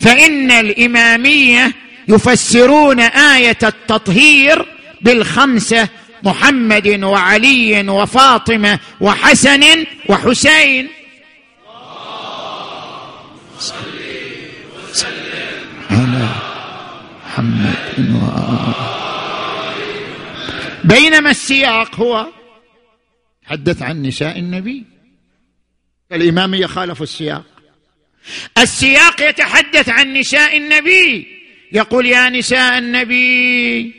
فإن 0.00 0.50
الإمامية 0.50 1.72
يفسرون 2.08 3.00
آية 3.00 3.58
التطهير 3.62 4.66
بالخمسة 5.00 5.88
محمد 6.22 7.04
وعلي 7.04 7.88
وفاطمة 7.88 8.78
وحسن 9.00 9.86
وحسين. 10.08 11.03
على 15.90 16.28
محمد 17.26 17.74
بينما 20.84 21.30
السياق 21.30 21.94
هو 21.94 22.26
حدث 23.44 23.82
عن 23.82 24.02
نساء 24.02 24.38
النبي. 24.38 24.84
الإمامية 26.12 26.66
خالفوا 26.66 27.04
السياق. 27.04 27.44
السياق 28.58 29.28
يتحدث 29.28 29.88
عن 29.88 30.12
نساء 30.12 30.56
النبي. 30.56 31.26
يقول 31.72 32.06
يا 32.06 32.28
نساء 32.28 32.78
النبي 32.78 33.94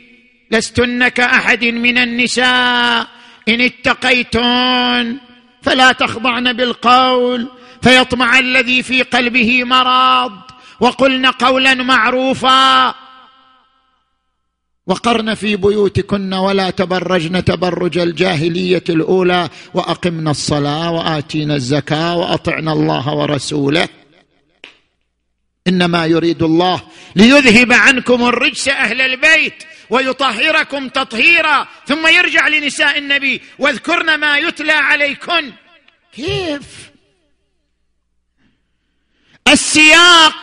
لستن 0.50 1.08
كأحد 1.08 1.64
من 1.64 1.98
النساء. 1.98 3.08
إن 3.48 3.60
اتقيتن 3.60 5.16
فلا 5.62 5.92
تخضعن 5.92 6.52
بالقول. 6.52 7.48
فيطمع 7.86 8.38
الذي 8.38 8.82
في 8.82 9.02
قلبه 9.02 9.64
مرض. 9.64 10.32
وقلن 10.80 11.26
قولا 11.26 11.74
معروفا. 11.74 12.94
وقرن 14.86 15.34
في 15.34 15.56
بيوتكن 15.56 16.34
ولا 16.34 16.70
تبرجن 16.70 17.44
تبرج 17.44 17.98
الجاهلية 17.98 18.84
الأولى. 18.88 19.48
وأقمنا 19.74 20.30
الصلاة 20.30 20.90
وآتينا 20.90 21.54
الزكاة 21.54 22.16
وأطعنا 22.16 22.72
الله 22.72 23.14
ورسوله. 23.14 23.88
إنما 25.68 26.06
يريد 26.06 26.42
الله 26.42 26.82
ليذهب 27.16 27.72
عنكم 27.72 28.24
الرجس 28.24 28.68
أهل 28.68 29.00
البيت 29.00 29.64
ويطهركم 29.90 30.88
تطهيرا. 30.88 31.66
ثم 31.86 32.06
يرجع 32.06 32.48
لنساء 32.48 32.98
النبي. 32.98 33.42
واذكرن 33.58 34.14
ما 34.14 34.38
يتلى 34.38 34.72
عليكن. 34.72 35.52
كيف؟ 36.12 36.95
السياق 39.48 40.34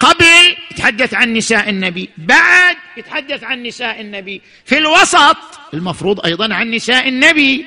قبل 0.00 0.56
يتحدث 0.70 1.14
عن 1.14 1.32
نساء 1.32 1.70
النبي 1.70 2.10
بعد 2.18 2.76
يتحدث 2.96 3.44
عن 3.44 3.62
نساء 3.62 4.00
النبي 4.00 4.42
في 4.64 4.78
الوسط 4.78 5.36
المفروض 5.74 6.26
أيضا 6.26 6.54
عن 6.54 6.70
نساء 6.70 7.08
النبي. 7.08 7.66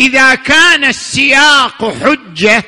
إذا 0.00 0.34
كان 0.34 0.84
السياق 0.84 1.94
حجة 2.04 2.64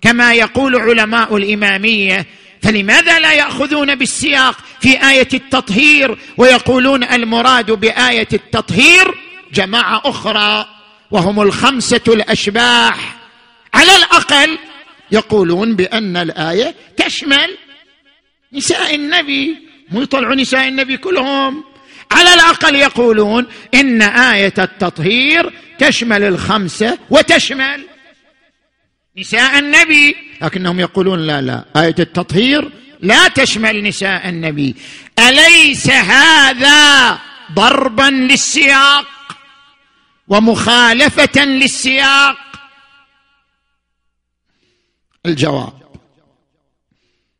كما 0.00 0.34
يقول 0.34 0.76
علماء 0.76 1.36
الإمامية 1.36 2.26
فلماذا 2.62 3.18
لا 3.18 3.32
يأخذون 3.32 3.94
بالسياق 3.94 4.58
في 4.80 5.08
آية 5.08 5.28
التطهير 5.34 6.18
ويقولون 6.36 7.04
المراد 7.04 7.70
بآية 7.70 8.28
التطهير 8.32 9.14
جماعة 9.52 10.02
أخرى 10.04 10.68
وهم 11.10 11.40
الخمسة 11.42 12.00
الأشباح. 12.08 13.16
على 13.74 13.96
الأقل 13.96 14.58
يقولون 15.12 15.76
بأن 15.76 16.16
الآية 16.16 16.74
تشمل 16.96 17.58
نساء 18.52 18.94
النبي 18.94 19.56
مو 19.90 20.02
يطلعوا 20.02 20.34
نساء 20.34 20.68
النبي 20.68 20.96
كلهم. 20.96 21.64
على 22.10 22.34
الأقل 22.34 22.74
يقولون 22.74 23.46
إن 23.74 24.02
آية 24.02 24.54
التطهير 24.58 25.52
تشمل 25.78 26.22
الخمسة 26.22 26.98
وتشمل 27.10 27.86
نساء 29.18 29.58
النبي. 29.58 30.16
لكنهم 30.42 30.80
يقولون 30.80 31.26
لا 31.26 31.40
لا 31.40 31.64
آية 31.76 31.94
التطهير 31.98 32.70
لا 33.00 33.28
تشمل 33.28 33.82
نساء 33.82 34.28
النبي. 34.28 34.74
أليس 35.18 35.90
هذا 35.90 37.18
ضربا 37.52 38.10
للسياق 38.10 39.06
ومخالفة 40.28 41.44
للسياق؟ 41.44 42.36
الجواب. 45.26 45.72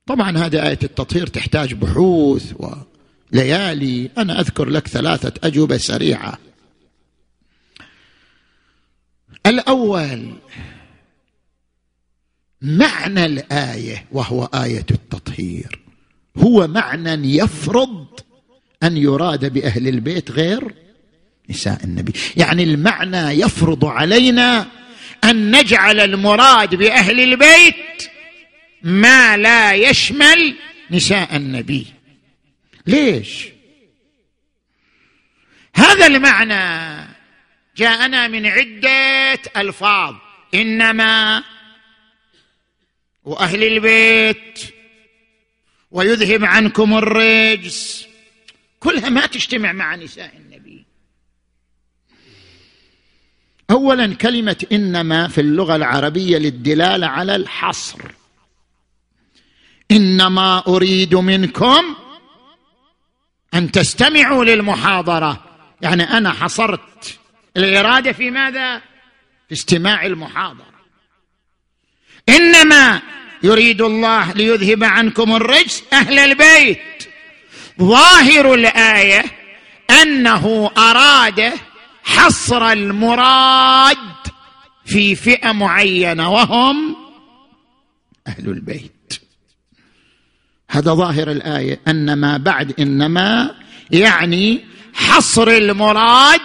طبعا 0.07 0.39
هذه 0.39 0.69
آية 0.69 0.79
التطهير 0.83 1.27
تحتاج 1.27 1.75
بحوث 1.75 2.55
وليالي. 3.33 4.11
أنا 4.19 4.41
أذكر 4.41 4.69
لك 4.69 4.89
ثلاثة 4.89 5.33
أجوبة 5.49 5.77
سريعة. 5.77 6.39
الأول 9.47 10.35
معنى 12.63 13.27
الآية 13.27 14.07
وهو 14.13 14.45
آية 14.45 14.87
التطهير. 14.91 15.81
هو 16.37 16.67
معنى 16.67 17.37
يفرض 17.37 18.07
أن 18.83 18.97
يراد 18.97 19.53
بأهل 19.53 19.89
البيت 19.89 20.31
غير 20.31 20.75
نساء 21.51 21.85
النبي. 21.85 22.13
يعني 22.37 22.63
المعنى 22.63 23.41
يفرض 23.41 23.85
علينا 23.85 24.67
أن 25.25 25.57
نجعل 25.57 26.01
المراد 26.01 26.75
بأهل 26.75 27.21
البيت 27.21 28.11
ما 28.83 29.37
لا 29.37 29.73
يشمل 29.75 30.57
نساء 30.91 31.37
النبي. 31.37 31.87
ليش؟ 32.87 33.49
هذا 35.75 36.07
المعنى 36.07 37.09
جاءنا 37.77 38.29
من 38.29 38.47
عدة 38.47 39.41
ألفاظ. 39.57 40.15
إنما 40.55 41.45
وأهل 43.25 43.65
البيت 43.65 44.75
ويذهب 45.91 46.45
عنكم 46.45 46.95
الرجس 46.99 48.07
كلها 48.81 49.09
ما 49.09 49.27
تجتمع 49.27 49.73
مع 49.73 49.97
نساء 49.97 50.37
النبي 50.37 50.87
اولا 53.71 54.15
كلمة 54.15 54.67
إنما 54.73 55.29
في 55.29 55.41
اللغة 55.41 55.77
العربية 55.77 56.39
للدلالة 56.39 57.07
على 57.07 57.37
الحصر. 57.37 57.99
إنما 59.91 60.63
أريد 60.67 61.15
منكم 61.15 61.97
أن 63.55 63.71
تستمعوا 63.71 64.45
للمحاضرة. 64.45 65.45
يعني 65.81 66.03
أنا 66.03 66.33
حصرت 66.33 67.19
الإرادة 67.57 68.13
في 68.13 68.31
ماذا؟ 68.31 68.79
في 69.49 69.53
استماع 69.53 70.07
المحاضرة. 70.07 70.73
إنما 72.29 73.03
يريد 73.43 73.83
الله 73.83 74.33
ليذهب 74.33 74.85
عنكم 74.85 75.37
الرجس 75.37 75.83
أهل 75.93 76.19
البيت. 76.19 77.09
ظاهر 77.81 78.55
الآية 78.55 79.25
أنه 79.91 80.71
أراد 80.79 81.53
حصر 82.05 82.73
المراد 82.73 83.97
في 84.85 85.15
فئة 85.15 85.53
معينة 85.53 86.31
وهم 86.31 86.97
أهل 88.27 88.49
البيت. 88.49 88.93
هذا 90.71 90.95
ظاهر 90.95 91.31
الآية 91.31 91.81
ان 91.89 92.13
ما 92.13 92.37
بعد 92.37 92.81
إنما 92.81 93.55
يعني 93.91 94.65
حصر 94.95 95.49
المراد 95.49 96.41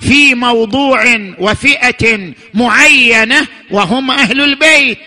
في 0.00 0.34
موضوع 0.34 1.04
وفئة 1.38 2.34
معينة 2.54 3.46
وهم 3.70 4.10
أهل 4.10 4.40
البيت. 4.40 4.98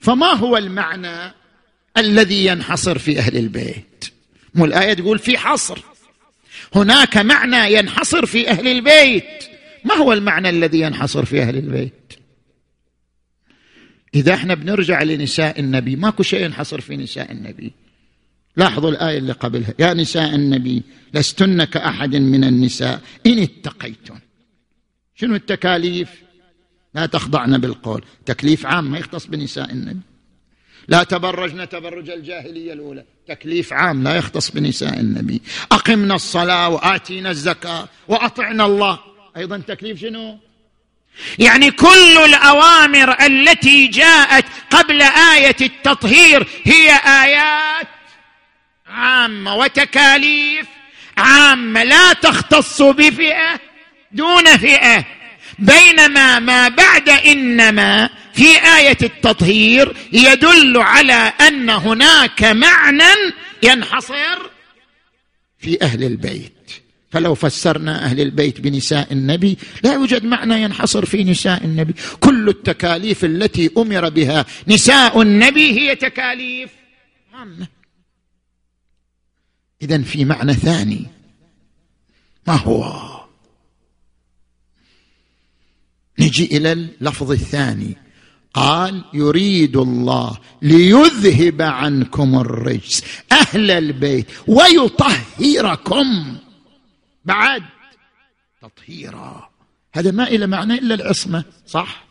فما 0.00 0.26
هو 0.26 0.56
المعنى 0.56 1.34
الذي 1.96 2.46
ينحصر 2.46 2.98
في 2.98 3.18
أهل 3.18 3.36
البيت؟ 3.36 4.04
مو 4.54 4.64
الآية 4.64 4.94
تقول 4.94 5.18
في 5.18 5.38
حصر. 5.38 5.78
هناك 6.74 7.16
معنى 7.16 7.74
ينحصر 7.74 8.26
في 8.26 8.50
أهل 8.50 8.68
البيت. 8.68 9.44
ما 9.84 9.94
هو 9.94 10.12
المعنى 10.12 10.48
الذي 10.48 10.80
ينحصر 10.80 11.24
في 11.24 11.42
أهل 11.42 11.56
البيت؟ 11.56 12.12
إذا 14.14 14.34
إحنا 14.34 14.54
بنرجع 14.54 15.02
لنساء 15.02 15.60
النبي 15.60 15.96
ماكو 15.96 16.22
شيء 16.22 16.44
ينحصر 16.44 16.80
في 16.80 16.96
نساء 16.96 17.32
النبي. 17.32 17.72
لاحظوا 18.56 18.90
الآية 18.90 19.18
اللي 19.18 19.32
قبلها. 19.32 19.74
يا 19.78 19.94
نساء 19.94 20.34
النبي 20.34 20.82
لستن 21.14 21.64
كأحد 21.64 22.16
من 22.16 22.44
النساء. 22.44 23.00
إن 23.26 23.38
اتقيتن. 23.38 24.18
شنو 25.14 25.34
التكاليف؟ 25.34 26.22
لا 26.94 27.06
تخضعن 27.06 27.58
بالقول. 27.58 28.04
تكليف 28.26 28.66
عام 28.66 28.90
ما 28.90 28.98
يختص 28.98 29.26
بنساء 29.26 29.72
النبي. 29.72 30.00
لا 30.88 31.02
تبرجن 31.02 31.68
تبرج 31.68 32.10
الجاهلية 32.10 32.72
الأولى. 32.72 33.04
تكليف 33.28 33.72
عام 33.72 34.04
لا 34.04 34.16
يختص 34.16 34.50
بنساء 34.50 35.00
النبي. 35.00 35.42
أقمنا 35.72 36.14
الصلاة 36.14 36.68
وآتينا 36.68 37.30
الزكاة 37.30 37.88
وأطعنا 38.08 38.66
الله. 38.66 38.98
أيضا 39.36 39.58
تكليف 39.58 40.00
شنو؟ 40.00 40.38
يعني 41.38 41.70
كل 41.70 42.18
الأوامر 42.24 43.26
التي 43.26 43.86
جاءت 43.86 44.44
قبل 44.70 45.02
آية 45.02 45.56
التطهير 45.60 46.48
هي 46.64 46.90
آيات 47.06 47.88
عامة 48.86 49.56
وتكاليف 49.56 50.66
عامة. 51.16 51.82
لا 51.82 52.12
تختص 52.12 52.82
بفئة 52.82 53.60
دون 54.12 54.56
فئة. 54.56 55.04
بينما 55.58 56.38
ما 56.38 56.68
بعد 56.68 57.08
إنما 57.08 58.10
في 58.32 58.44
آية 58.78 58.98
التطهير 59.02 59.96
يدل 60.12 60.76
على 60.76 61.32
أن 61.48 61.70
هناك 61.70 62.44
معنى 62.44 63.32
ينحصر 63.62 64.38
في 65.58 65.82
أهل 65.82 66.04
البيت. 66.04 66.52
فلو 67.10 67.34
فسرنا 67.34 68.04
أهل 68.04 68.20
البيت 68.20 68.60
بنساء 68.60 69.12
النبي 69.12 69.58
لا 69.84 69.92
يوجد 69.92 70.24
معنى 70.24 70.62
ينحصر 70.62 71.06
في 71.06 71.24
نساء 71.24 71.64
النبي. 71.64 71.94
كل 72.20 72.48
التكاليف 72.48 73.24
التي 73.24 73.70
أمر 73.78 74.08
بها 74.08 74.46
نساء 74.68 75.22
النبي 75.22 75.80
هي 75.80 75.96
تكاليف 75.96 76.70
عامه 77.34 77.66
اذا 79.82 80.02
في 80.02 80.24
معنى 80.24 80.54
ثاني. 80.54 81.06
ما 82.46 82.54
هو؟ 82.54 83.12
نجي 86.18 86.44
إلى 86.56 86.72
اللفظ 86.72 87.30
الثاني. 87.30 87.96
قال 88.54 89.04
يريد 89.12 89.76
الله 89.76 90.38
ليذهب 90.62 91.62
عنكم 91.62 92.40
الرجس 92.40 93.04
أهل 93.32 93.70
البيت 93.70 94.26
ويطهركم. 94.46 96.36
بعد 97.24 97.62
تطهيرا. 98.62 99.48
هذا 99.92 100.10
ما 100.10 100.28
إلى 100.28 100.46
معنى 100.46 100.74
إلا 100.74 100.94
العصمة 100.94 101.44
صح؟ 101.66 102.04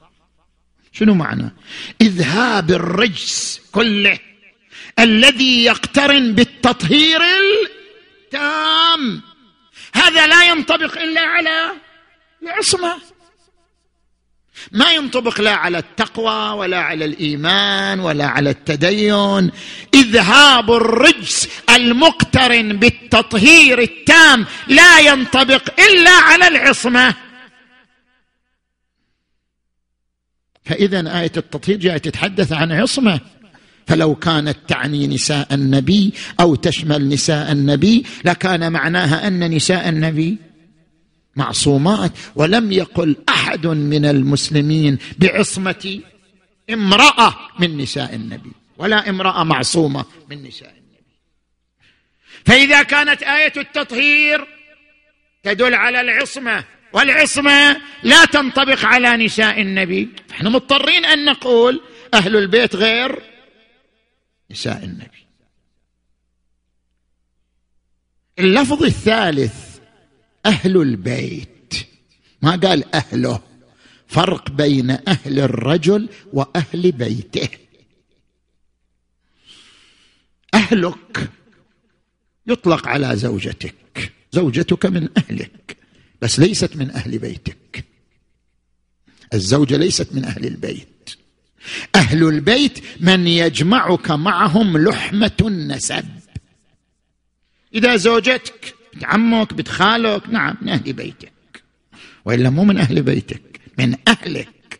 شنو 0.92 1.14
معنى؟ 1.14 1.54
إذهاب 2.02 2.72
الرجس 2.72 3.62
كله 3.72 4.20
الذي 5.00 5.64
يقترن 5.64 6.34
بالتطهير 6.34 7.22
التام. 8.24 9.22
هذا 9.94 10.28
لا 10.28 10.44
ينطبق 10.44 10.98
إلا 10.98 11.22
على 11.22 11.72
العصمة. 12.44 13.11
ما 14.72 14.92
ينطبق 14.92 15.42
لا 15.42 15.52
على 15.52 15.78
التقوى 15.78 16.60
ولا 16.60 16.78
على 16.78 17.06
الإيمان 17.06 18.00
ولا 18.00 18.26
على 18.26 18.50
التدين. 18.50 19.52
إذهاب 19.94 20.72
الرجس 20.72 21.50
المقترن 21.70 22.78
بالتطهير 22.78 23.82
التام 23.82 24.46
لا 24.68 25.00
ينطبق 25.00 25.80
إلا 25.80 26.12
على 26.12 26.48
العصمة. 26.48 27.16
فإذا 30.64 31.20
آية 31.20 31.32
التطهير 31.38 31.78
جاءت 31.78 32.06
تتحدث 32.06 32.54
عن 32.54 32.72
عصمة. 32.72 33.20
فلو 33.88 34.16
كانت 34.16 34.58
تعني 34.68 35.08
نساء 35.08 35.54
النبي 35.54 36.14
أو 36.40 36.56
تشمل 36.56 37.10
نساء 37.10 37.52
النبي 37.52 38.06
لكان 38.26 38.72
معناها 38.72 39.28
أن 39.28 39.56
نساء 39.56 39.90
النبي 39.90 40.38
معصومات 41.36 42.12
ولم 42.36 42.72
يقل 42.72 43.16
أحد 43.30 43.68
من 43.68 44.06
المسلمين 44.06 44.98
بعصمة 45.18 46.02
امرأة 46.70 47.36
من 47.60 47.78
نساء 47.78 48.16
النبي 48.16 48.52
ولا 48.78 49.10
امرأة 49.10 49.44
معصومة 49.44 50.06
من 50.30 50.44
نساء 50.44 50.70
النبي. 50.70 50.82
فإذا 52.46 52.84
كانت 52.84 53.24
آية 53.24 53.54
التطهير 53.58 54.48
تدل 55.44 55.74
على 55.74 56.02
العصمة 56.02 56.64
والعصمة 56.94 57.82
لا 58.04 58.26
تنطبق 58.26 58.86
على 58.86 59.26
نساء 59.26 59.62
النبي. 59.62 60.10
إحنا 60.32 60.50
مضطرين 60.50 61.06
أن 61.06 61.26
نقول 61.26 61.82
أهل 62.14 62.36
البيت 62.36 62.76
غير 62.76 63.22
نساء 64.52 64.84
النبي. 64.84 65.22
اللفظ 68.40 68.84
الثالث 68.84 69.71
أهل 70.46 70.78
البيت. 70.78 71.74
ما 72.42 72.56
قال 72.56 72.96
أهله. 72.96 73.42
فرق 74.08 74.52
بين 74.52 74.92
أهل 74.92 75.40
الرجل 75.40 76.10
وأهل 76.34 76.92
بيته. 76.92 77.50
أهلك 80.54 81.30
يطلق 82.48 82.88
على 82.88 83.16
زوجتك. 83.16 84.12
زوجتك 84.32 84.86
من 84.86 85.10
أهلك 85.18 85.78
بس 86.22 86.40
ليست 86.40 86.76
من 86.76 86.92
أهل 86.92 87.18
بيتك. 87.18 87.86
الزوجة 89.34 89.78
ليست 89.78 90.14
من 90.14 90.26
أهل 90.26 90.46
البيت. 90.46 91.10
أهل 91.96 92.24
البيت 92.24 92.80
من 93.00 93.28
يجمعك 93.28 94.12
معهم 94.12 94.78
لحمة 94.78 95.38
النسب. 95.42 96.06
إذا 97.74 97.96
زوجتك 97.96 98.76
بنت 98.94 99.06
عمك 99.06 99.54
بنت 99.54 99.68
خالك 99.68 100.30
نعم 100.30 100.56
من 100.62 100.70
أهل 100.70 100.94
بيتك. 100.94 101.32
وإلا 102.26 102.50
مو 102.50 102.64
من 102.64 102.78
أهل 102.78 103.02
بيتك 103.02 103.42
من 103.78 103.96
أهلك. 104.08 104.80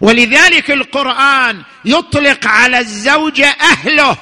ولذلك 0.00 0.70
القرآن 0.70 1.62
يطلق 1.84 2.46
على 2.46 2.78
الزوجة 2.78 3.56
أهله 3.60 4.16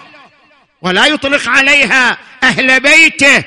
ولا 0.83 1.07
يطلق 1.07 1.49
عليها 1.49 2.19
أهل 2.43 2.81
بيته 2.81 3.45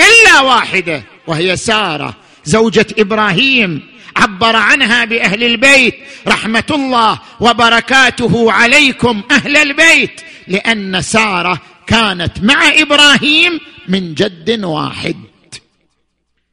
إلا 0.00 0.40
واحدة 0.40 1.02
وهي 1.26 1.56
سارة. 1.56 2.16
زوجة 2.44 2.86
إبراهيم 2.98 3.82
عبر 4.16 4.56
عنها 4.56 5.04
بأهل 5.04 5.44
البيت 5.44 5.94
رحمة 6.28 6.64
الله 6.70 7.18
وبركاته 7.40 8.52
عليكم 8.52 9.22
أهل 9.30 9.56
البيت 9.56 10.20
لأن 10.48 11.02
سارة 11.02 11.60
كانت 11.86 12.40
مع 12.40 12.68
إبراهيم 12.68 13.60
من 13.88 14.14
جد 14.14 14.64
واحد. 14.64 15.16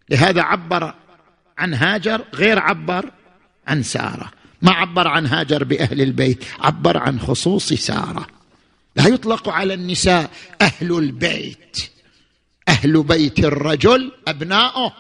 لهذا 0.09 0.41
عبر 0.41 0.93
عن 1.57 1.73
هاجر 1.73 2.25
غير 2.33 2.59
عبر 2.59 3.11
عن 3.67 3.83
سارة. 3.83 4.31
ما 4.61 4.71
عبر 4.71 5.07
عن 5.07 5.25
هاجر 5.25 5.63
بأهل 5.63 6.01
البيت 6.01 6.43
عبر 6.59 6.97
عن 6.97 7.19
خصوص 7.19 7.73
سارة. 7.73 8.27
لا 8.95 9.07
يطلق 9.07 9.49
على 9.49 9.73
النساء 9.73 10.31
أهل 10.61 10.97
البيت. 10.97 11.77
أهل 12.69 13.03
بيت 13.03 13.39
الرجل 13.39 14.11
أبناؤه. 14.27 14.93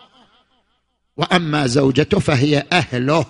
وأما 1.17 1.67
زوجته 1.67 2.19
فهي 2.19 2.63
أهله. 2.71 3.25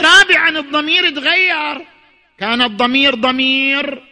رابعا 0.00 0.58
الضمير 0.58 1.10
تغير. 1.14 1.86
كان 2.40 2.62
الضمير 2.62 3.14
ضمير 3.14 4.02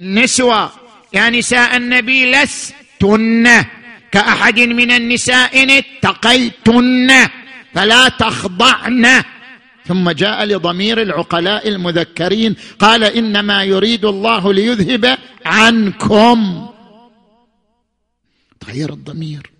نسوة. 0.00 0.72
يا 1.12 1.30
نساء 1.30 1.76
النبي 1.76 2.32
لستن. 2.32 3.64
كأحد 4.12 4.60
من 4.60 4.90
النساء 4.90 5.62
إن 5.62 5.70
اتقيتن. 5.70 7.28
فلا 7.74 8.08
تخضعن. 8.08 9.22
ثم 9.86 10.10
جاء 10.10 10.44
لضمير 10.44 11.02
العقلاء 11.02 11.68
المذكرين. 11.68 12.56
قال 12.78 13.04
إنما 13.04 13.64
يريد 13.64 14.04
الله 14.04 14.52
ليذهب 14.52 15.18
عنكم. 15.46 16.68
تغير 18.60 18.92
الضمير. 18.92 19.50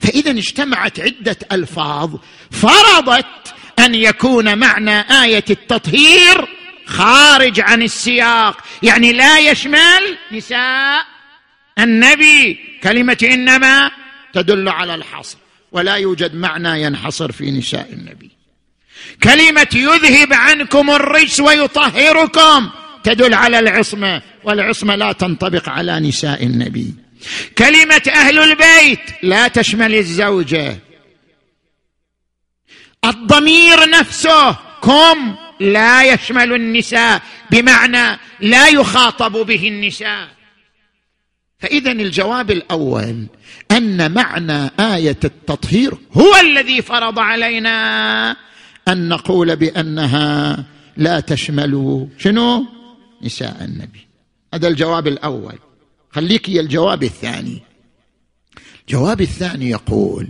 فإذا 0.00 0.30
اجتمعت 0.30 1.00
عدة 1.00 1.36
ألفاظ 1.52 2.16
فرضت 2.50 3.54
أن 3.78 3.94
يكون 3.94 4.58
معنى 4.58 5.00
آية 5.00 5.44
التطهير 5.50 6.59
خارج 6.90 7.60
عن 7.60 7.82
السياق. 7.82 8.64
يعني 8.82 9.12
لا 9.12 9.38
يشمل 9.38 10.18
نساء 10.32 11.06
النبي. 11.78 12.58
كلمة 12.82 13.18
إنما 13.22 13.90
تدل 14.32 14.68
على 14.68 14.94
الحصر 14.94 15.38
ولا 15.72 15.94
يوجد 15.94 16.34
معنى 16.34 16.82
ينحصر 16.82 17.32
في 17.32 17.50
نساء 17.50 17.92
النبي. 17.92 18.30
كلمة 19.22 19.68
يذهب 19.74 20.32
عنكم 20.32 20.90
الرجس 20.90 21.40
ويطهركم 21.40 22.70
تدل 23.04 23.34
على 23.34 23.58
العصمة 23.58 24.22
والعصمة 24.44 24.94
لا 24.96 25.12
تنطبق 25.12 25.68
على 25.68 26.00
نساء 26.00 26.44
النبي. 26.44 26.94
كلمة 27.58 28.02
أهل 28.08 28.38
البيت 28.38 29.00
لا 29.22 29.48
تشمل 29.48 29.94
الزوجة. 29.94 30.78
الضمير 33.04 33.90
نفسه 33.90 34.56
كم؟ 34.82 35.36
لا 35.60 36.14
يشمل 36.14 36.52
النساء 36.52 37.22
بمعنى 37.50 38.18
لا 38.40 38.68
يخاطب 38.68 39.32
به 39.32 39.68
النساء. 39.68 40.28
فاذا 41.58 41.92
الجواب 41.92 42.50
الأول 42.50 43.26
أن 43.70 44.14
معنى 44.14 44.70
آية 44.80 45.18
التطهير 45.24 45.94
هو 46.12 46.36
الذي 46.40 46.82
فرض 46.82 47.18
علينا 47.18 48.36
أن 48.88 49.08
نقول 49.08 49.56
بأنها 49.56 50.64
لا 50.96 51.20
تشمل 51.20 52.06
شنو؟ 52.18 52.66
نساء 53.22 53.64
النبي. 53.64 54.06
هذا 54.54 54.68
الجواب 54.68 55.06
الأول. 55.06 55.58
خليك 56.10 56.48
الجواب 56.48 57.02
الثاني. 57.02 57.62
الجواب 58.80 59.20
الثاني 59.20 59.70
يقول 59.70 60.28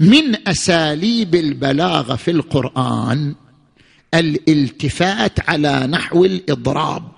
من 0.00 0.48
أساليب 0.48 1.34
البلاغة 1.34 2.16
في 2.16 2.30
القرآن 2.30 3.34
الالتفات 4.14 5.50
على 5.50 5.86
نحو 5.86 6.24
الإضراب. 6.24 7.12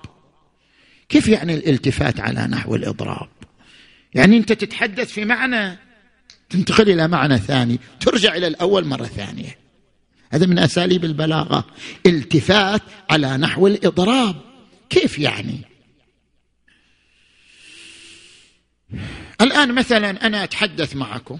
كيف 1.09 1.27
يعني 1.27 1.53
الالتفات 1.53 2.19
على 2.19 2.47
نحو 2.47 2.75
الإضراب؟ 2.75 3.29
يعني 4.13 4.37
أنت 4.37 4.53
تتحدث 4.53 5.11
في 5.11 5.25
معنى 5.25 5.77
تنتقل 6.49 6.89
إلى 6.89 7.07
معنى 7.07 7.37
ثاني 7.37 7.79
ترجع 7.99 8.35
إلى 8.35 8.47
الأول 8.47 8.85
مرة 8.85 9.05
ثانية. 9.05 9.57
هذا 10.29 10.45
من 10.45 10.59
أساليب 10.59 11.05
البلاغة. 11.05 11.65
التفات 12.05 12.81
على 13.09 13.37
نحو 13.37 13.67
الإضراب. 13.67 14.35
كيف 14.89 15.19
يعني؟ 15.19 15.61
الآن 19.41 19.73
مثلا 19.73 20.27
أنا 20.27 20.43
أتحدث 20.43 20.95
معكم. 20.95 21.39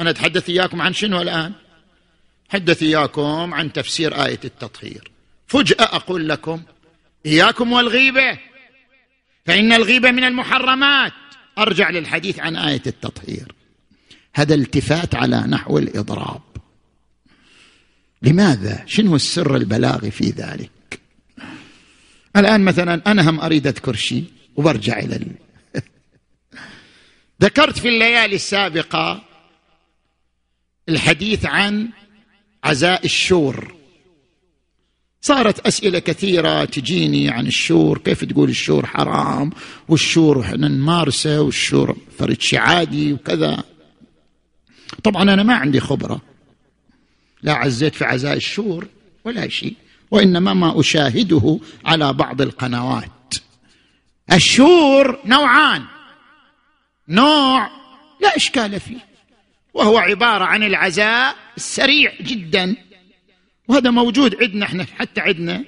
أنا 0.00 0.10
أتحدث 0.10 0.48
إياكم 0.48 0.82
عن 0.82 0.92
شنو 0.92 1.22
الآن؟ 1.22 1.52
حدث 2.48 2.82
إياكم 2.82 3.54
عن 3.54 3.72
تفسير 3.72 4.24
آية 4.24 4.40
التطهير. 4.44 5.10
فجأة 5.46 5.84
أقول 5.96 6.28
لكم 6.28 6.62
إياكم 7.26 7.72
والغيبة. 7.72 8.38
فإن 9.46 9.72
الغيبة 9.72 10.10
من 10.10 10.24
المحرمات. 10.24 11.12
أرجع 11.58 11.90
للحديث 11.90 12.40
عن 12.40 12.56
آية 12.56 12.82
التطهير. 12.86 13.52
هذا 14.34 14.54
التفات 14.54 15.14
على 15.14 15.40
نحو 15.40 15.78
الإضراب. 15.78 16.42
لماذا؟ 18.22 18.84
شنو 18.86 19.16
السر 19.16 19.56
البلاغي 19.56 20.10
في 20.10 20.30
ذلك؟ 20.30 21.00
الآن 22.36 22.64
مثلا 22.64 23.02
أنا 23.06 23.30
هم 23.30 23.40
أريد 23.40 23.66
أذكر 23.66 23.94
شيء 23.94 24.24
وبرجع 24.56 24.98
إلى 24.98 25.16
ال... 25.16 25.32
ذكرت 27.42 27.78
في 27.78 27.88
الليالي 27.88 28.34
السابقة 28.34 29.24
الحديث 30.88 31.46
عن 31.46 31.88
عزاء 32.64 33.04
الشور. 33.04 33.74
صارت 35.20 35.66
أسئلة 35.66 35.98
كثيرة 35.98 36.64
تجيني 36.64 37.30
عن 37.30 37.46
الشور 37.46 37.98
كيف 37.98 38.24
تقول 38.24 38.48
الشور 38.48 38.86
حرام 38.86 39.50
والشور 39.88 40.40
إحنا 40.40 40.68
نمارسه 40.68 41.40
والشور 41.40 41.96
فرد 42.18 42.38
عادي 42.52 43.12
وكذا. 43.12 43.64
طبعا 45.04 45.22
أنا 45.22 45.42
ما 45.42 45.54
عندي 45.54 45.80
خبرة. 45.80 46.20
لا 47.42 47.52
عزيت 47.52 47.94
في 47.94 48.04
عزاء 48.04 48.36
الشور 48.36 48.88
ولا 49.24 49.48
شيء 49.48 49.74
وإنما 50.10 50.54
ما 50.54 50.80
أشاهده 50.80 51.60
على 51.84 52.12
بعض 52.12 52.42
القنوات. 52.42 53.34
الشور 54.32 55.18
نوعان. 55.24 55.84
نوع 57.08 57.70
لا 58.20 58.36
إشكال 58.36 58.80
فيه. 58.80 59.07
وهو 59.74 59.98
عبارة 59.98 60.44
عن 60.44 60.62
العزاء 60.62 61.36
السريع 61.56 62.12
جدا. 62.20 62.76
وهذا 63.68 63.90
موجود 63.90 64.42
عندنا 64.42 64.66
إحنا 64.66 64.86
حتى 64.98 65.20
عندنا 65.20 65.64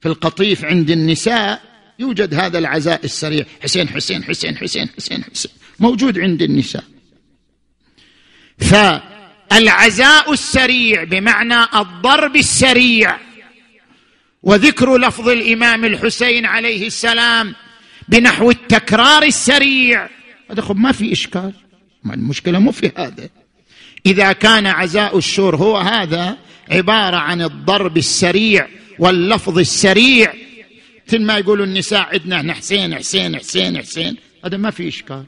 في 0.00 0.08
القطيف 0.08 0.64
عند 0.64 0.90
النساء 0.90 1.62
يوجد 1.98 2.34
هذا 2.34 2.58
العزاء 2.58 3.04
السريع. 3.04 3.44
حسين 3.62 3.88
حسين 3.88 4.24
حسين 4.24 4.56
حسين 4.56 4.88
حسين 4.88 5.24
حسين. 5.24 5.52
موجود 5.80 6.18
عند 6.18 6.42
النساء. 6.42 6.84
فالعزاء 8.58 10.32
السريع 10.32 11.04
بمعنى 11.04 11.62
الضرب 11.74 12.36
السريع. 12.36 13.18
وذكر 14.42 14.96
لفظ 14.96 15.28
الإمام 15.28 15.84
الحسين 15.84 16.46
عليه 16.46 16.86
السلام 16.86 17.54
بنحو 18.08 18.50
التكرار 18.50 19.22
السريع. 19.22 20.08
هذا 20.50 20.72
ما 20.72 20.92
في 20.92 21.12
إشكال. 21.12 21.52
المشكلة 22.10 22.58
مو 22.58 22.72
في 22.72 22.92
هذا. 22.96 23.28
إذا 24.06 24.32
كان 24.32 24.66
عزاء 24.66 25.18
الشور 25.18 25.56
هو 25.56 25.76
هذا 25.76 26.38
عبارة 26.70 27.16
عن 27.16 27.42
الضرب 27.42 27.96
السريع 27.96 28.68
واللفظ 28.98 29.58
السريع. 29.58 30.34
مثل 31.08 31.22
ما 31.22 31.38
يقولوا 31.38 31.66
النساء 31.66 32.08
عندنا 32.12 32.36
إحنا 32.36 32.54
حسين 32.54 32.94
حسين 32.94 33.38
حسين 33.38 33.78
حسين. 33.78 34.16
هذا 34.44 34.56
ما 34.56 34.70
في 34.70 34.88
إشكال. 34.88 35.24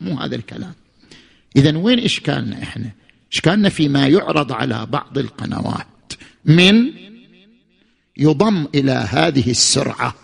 مو 0.00 0.20
هذا 0.20 0.36
الكلام. 0.36 0.74
اذا 1.56 1.78
وين 1.78 1.98
إشكالنا 1.98 2.62
إحنا؟ 2.62 2.90
إشكالنا 3.32 3.68
فيما 3.68 4.06
يعرض 4.06 4.52
على 4.52 4.86
بعض 4.86 5.18
القنوات. 5.18 6.12
من 6.44 6.92
يضم 8.16 8.66
إلى 8.74 8.92
هذه 8.92 9.50
السرعة 9.50 10.14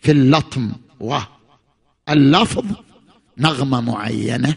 في 0.00 0.12
اللطم. 0.12 0.72
واللفظ 1.00 2.64
نغمة 3.40 3.80
معينة. 3.80 4.54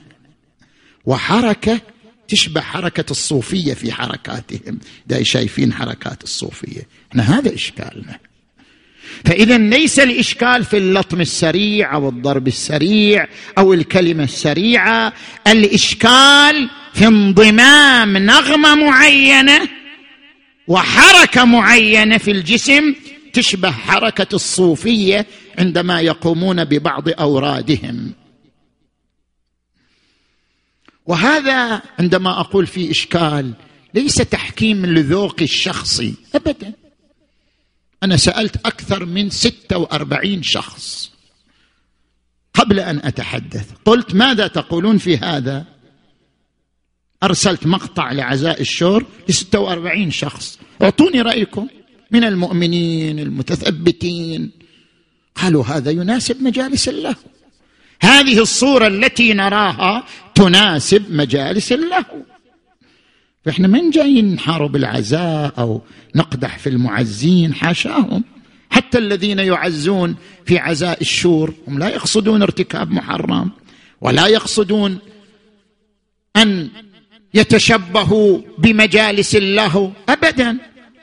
وحركة 1.06 1.82
تشبه 2.28 2.62
حركة 2.62 3.12
الصوفية 3.12 3.74
في 3.74 3.92
حركاتهم. 3.92 4.80
دا 5.08 5.24
شايفين 5.24 5.74
حركات 5.74 6.24
الصوفية. 6.24 6.88
إحنا 7.12 7.40
هذا 7.40 7.56
إشكالنا. 7.56 8.20
فإذا 9.26 9.58
ليس 9.58 10.00
الإشكال 10.00 10.66
في 10.66 10.78
اللطم 10.78 11.22
السريع 11.22 11.96
أو 11.96 12.10
الضرب 12.10 12.48
السريع 12.48 13.28
أو 13.58 13.74
الكلمة 13.74 14.24
السريعة. 14.24 15.14
الإشكال 15.48 16.70
في 16.94 17.08
انضمام 17.08 18.18
نغمة 18.18 18.76
معينة 18.76 19.70
وحركة 20.68 21.46
معينة 21.46 22.18
في 22.18 22.32
الجسم 22.32 22.96
تشبه 23.34 23.72
حركة 23.72 24.36
الصوفية 24.36 25.26
عندما 25.60 26.02
يقومون 26.02 26.64
ببعض 26.64 27.10
أورادهم. 27.10 28.14
وهذا 31.06 31.82
عندما 32.00 32.40
أقول 32.40 32.68
في 32.68 32.92
إشكال 32.92 33.54
ليس 33.94 34.16
تحكيم 34.16 34.86
لذوقي 34.86 35.46
الشخصي 35.46 36.14
ابدا. 36.36 36.74
أنا 38.04 38.18
سألت 38.18 38.56
أكثر 38.66 39.06
من 39.06 39.30
46 39.30 40.44
شخص 40.44 41.12
قبل 42.54 42.80
أن 42.80 43.02
أتحدث. 43.04 43.72
قلت 43.86 44.16
ماذا 44.16 44.48
تقولون 44.48 44.98
في 44.98 45.18
هذا؟ 45.18 45.66
أرسلت 47.24 47.68
مقطع 47.68 48.12
لعزاء 48.12 48.62
الشور 48.62 49.06
ل 49.30 49.34
46 49.34 50.12
شخص. 50.12 50.60
أعطوني 50.82 51.22
رأيكم 51.22 51.68
من 52.12 52.24
المؤمنين 52.24 53.20
المتثبتين. 53.20 54.52
قالوا 55.36 55.66
هذا 55.66 55.92
يناسب 55.92 56.42
مجالس 56.42 56.90
الله. 56.90 57.16
هذه 58.02 58.40
الصورة 58.40 58.88
التي 58.88 59.34
نراها 59.34 60.04
تناسب 60.36 61.04
مجالس 61.10 61.72
اللهو 61.72 62.24
فإحنا 63.46 63.68
من 63.68 63.90
جايين 63.90 64.34
نحارب 64.34 64.76
العزاء 64.76 65.54
أو 65.58 65.82
نقدح 66.16 66.58
في 66.58 66.70
المعزين 66.70 67.54
حاشاهم. 67.54 68.24
حتى 68.70 68.98
الذين 68.98 69.40
يعزون 69.40 70.16
في 70.46 70.58
عزاء 70.58 71.02
الشور 71.02 71.54
هم 71.68 71.80
لا 71.80 71.90
يقصدون 71.90 72.42
ارتكاب 72.42 72.92
محرم 72.92 73.52
ولا 74.02 74.28
يقصدون 74.28 75.00
أن 76.36 76.70
يتشبهوا 77.34 78.42
بمجالس 78.58 79.36
اللهو 79.36 79.92
ابدا. 80.10 80.58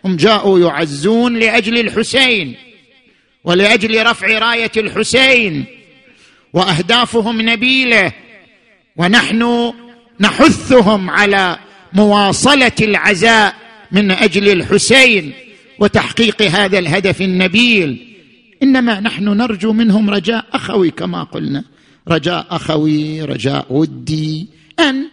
هم 0.04 0.16
جاءوا 0.16 0.60
يعزون 0.60 1.38
لأجل 1.38 1.78
الحسين 1.78 2.56
ولأجل 3.44 4.06
رفع 4.06 4.38
راية 4.38 4.72
الحسين 4.76 5.64
وأهدافهم 6.52 7.40
نبيلة 7.40 8.12
ونحن 8.96 9.72
نحثهم 10.20 11.10
على 11.10 11.58
مواصلة 11.92 12.72
العزاء 12.80 13.54
من 13.92 14.10
أجل 14.10 14.48
الحسين 14.48 15.32
وتحقيق 15.78 16.42
هذا 16.42 16.78
الهدف 16.78 17.20
النبيل. 17.20 18.06
إنما 18.62 19.00
نحن 19.00 19.24
نرجو 19.24 19.72
منهم 19.72 20.10
رجاء 20.10 20.46
أخوي 20.52 20.90
كما 20.90 21.22
قلنا. 21.22 21.64
رجاء 22.08 22.46
أخوي 22.50 23.22
رجاء 23.22 23.66
ودي 23.70 24.48
أن 24.80 25.06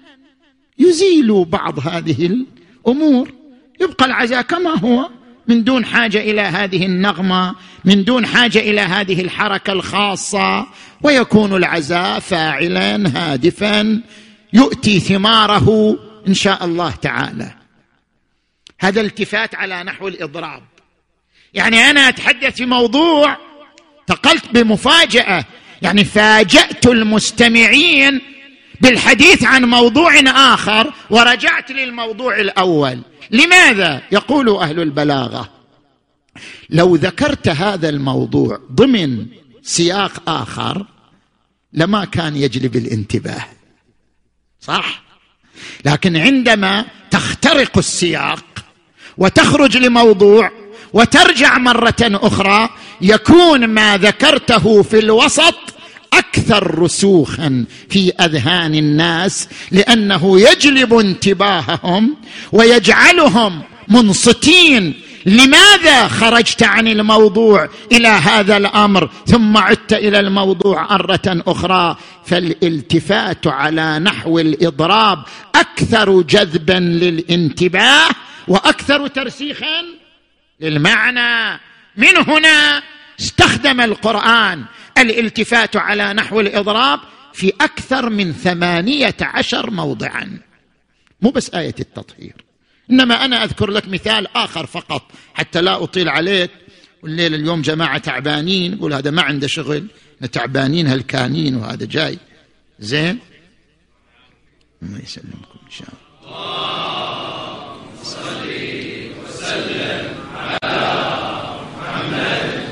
يزيلوا 0.79 1.45
بعض 1.45 1.87
هذه 1.87 2.43
الأمور. 2.85 3.33
يبقى 3.81 4.05
العزاء 4.05 4.41
كما 4.41 4.79
هو. 4.79 5.09
من 5.47 5.63
دون 5.63 5.85
حاجة 5.85 6.17
إلى 6.17 6.41
هذه 6.41 6.85
النغمة 6.85 7.55
من 7.85 8.03
دون 8.03 8.25
حاجة 8.25 8.59
إلى 8.59 8.81
هذه 8.81 9.21
الحركة 9.21 9.73
الخاصة 9.73 10.67
ويكون 11.01 11.55
العزاء 11.55 12.19
فاعلا 12.19 12.95
هادفا 13.15 14.01
يؤتي 14.53 14.99
ثماره 14.99 15.99
إن 16.27 16.33
شاء 16.33 16.65
الله 16.65 16.91
تعالى. 16.91 17.53
هذا 18.79 19.01
التفات 19.01 19.55
على 19.55 19.83
نحو 19.83 20.07
الإضراب. 20.07 20.63
يعني 21.53 21.77
أنا 21.77 22.09
أتحدث 22.09 22.55
في 22.55 22.65
موضوع 22.65 23.37
تقلت 24.07 24.45
بمفاجأة. 24.53 25.45
يعني 25.81 26.03
فاجأت 26.03 26.85
المستمعين 26.85 28.21
بالحديث 28.81 29.43
عن 29.43 29.65
موضوع 29.65 30.19
آخر 30.53 30.93
ورجعت 31.09 31.71
للموضوع 31.71 32.39
الأول. 32.39 33.01
لماذا 33.31 34.01
يقول 34.11 34.49
أهل 34.49 34.79
البلاغة؟ 34.79 35.49
لو 36.69 36.95
ذكرت 36.95 37.47
هذا 37.47 37.89
الموضوع 37.89 38.59
ضمن 38.71 39.25
سياق 39.63 40.29
آخر 40.29 40.85
لما 41.73 42.05
كان 42.05 42.35
يجلب 42.35 42.75
الانتباه. 42.75 43.45
صح؟ 44.61 45.03
لكن 45.85 46.17
عندما 46.17 46.85
تخترق 47.11 47.77
السياق 47.77 48.45
وتخرج 49.17 49.77
لموضوع 49.77 50.51
وترجع 50.93 51.57
مرة 51.57 51.95
أخرى 52.01 52.69
يكون 53.01 53.67
ما 53.67 53.97
ذكرته 53.97 54.83
في 54.83 54.99
الوسط 54.99 55.55
أكثر 56.13 56.79
رسوخا 56.79 57.65
في 57.89 58.11
أذهان 58.11 58.75
الناس 58.75 59.49
لأنه 59.71 60.39
يجلب 60.39 60.93
انتباههم 60.93 62.15
ويجعلهم 62.51 63.61
منصتين. 63.87 64.93
لماذا 65.25 66.07
خرجت 66.07 66.63
عن 66.63 66.87
الموضوع 66.87 67.69
إلى 67.91 68.07
هذا 68.07 68.57
الأمر 68.57 69.09
ثم 69.25 69.57
عدت 69.57 69.93
إلى 69.93 70.19
الموضوع 70.19 70.97
مرة 70.97 71.43
أخرى؟ 71.47 71.97
فالالتفات 72.25 73.47
على 73.47 73.99
نحو 73.99 74.39
الإضراب 74.39 75.23
أكثر 75.55 76.21
جذبا 76.21 76.79
للانتباه 76.79 78.09
وأكثر 78.47 79.07
ترسيخا 79.07 79.83
للمعنى. 80.61 81.59
من 81.97 82.17
هنا 82.17 82.83
استخدم 83.19 83.81
القرآن 83.81 84.65
الالتفات 85.01 85.75
على 85.75 86.13
نحو 86.13 86.39
الإضراب 86.39 86.99
في 87.33 87.53
أكثر 87.61 88.09
من 88.09 88.33
ثمانية 88.33 89.15
عشر 89.21 89.71
موضعا. 89.71 90.39
مو 91.21 91.29
بس 91.29 91.49
آية 91.49 91.75
التطهير. 91.79 92.35
إنما 92.91 93.25
أنا 93.25 93.43
أذكر 93.43 93.69
لك 93.71 93.87
مثال 93.87 94.37
آخر 94.37 94.65
فقط 94.65 95.11
حتى 95.33 95.61
لا 95.61 95.83
أطيل 95.83 96.09
عليك. 96.09 96.51
والليل 97.03 97.33
اليوم 97.33 97.61
جماعة 97.61 97.97
تعبانين 97.97 98.73
يقول 98.73 98.93
هذا 98.93 99.11
ما 99.11 99.21
عنده 99.21 99.47
شغل 99.47 99.87
تعبانين 100.31 100.87
هلكانين 100.87 101.55
وهذا 101.55 101.85
جاي. 101.85 102.17
زين؟ 102.79 103.19
الله 104.83 104.99
يسلمكم 104.99 105.59
إن 105.65 105.71
شاء 105.71 105.87
الله. 105.89 105.97
صل 108.03 108.47
وسلم 109.23 110.13
على 110.35 110.87
محمد 111.77 112.67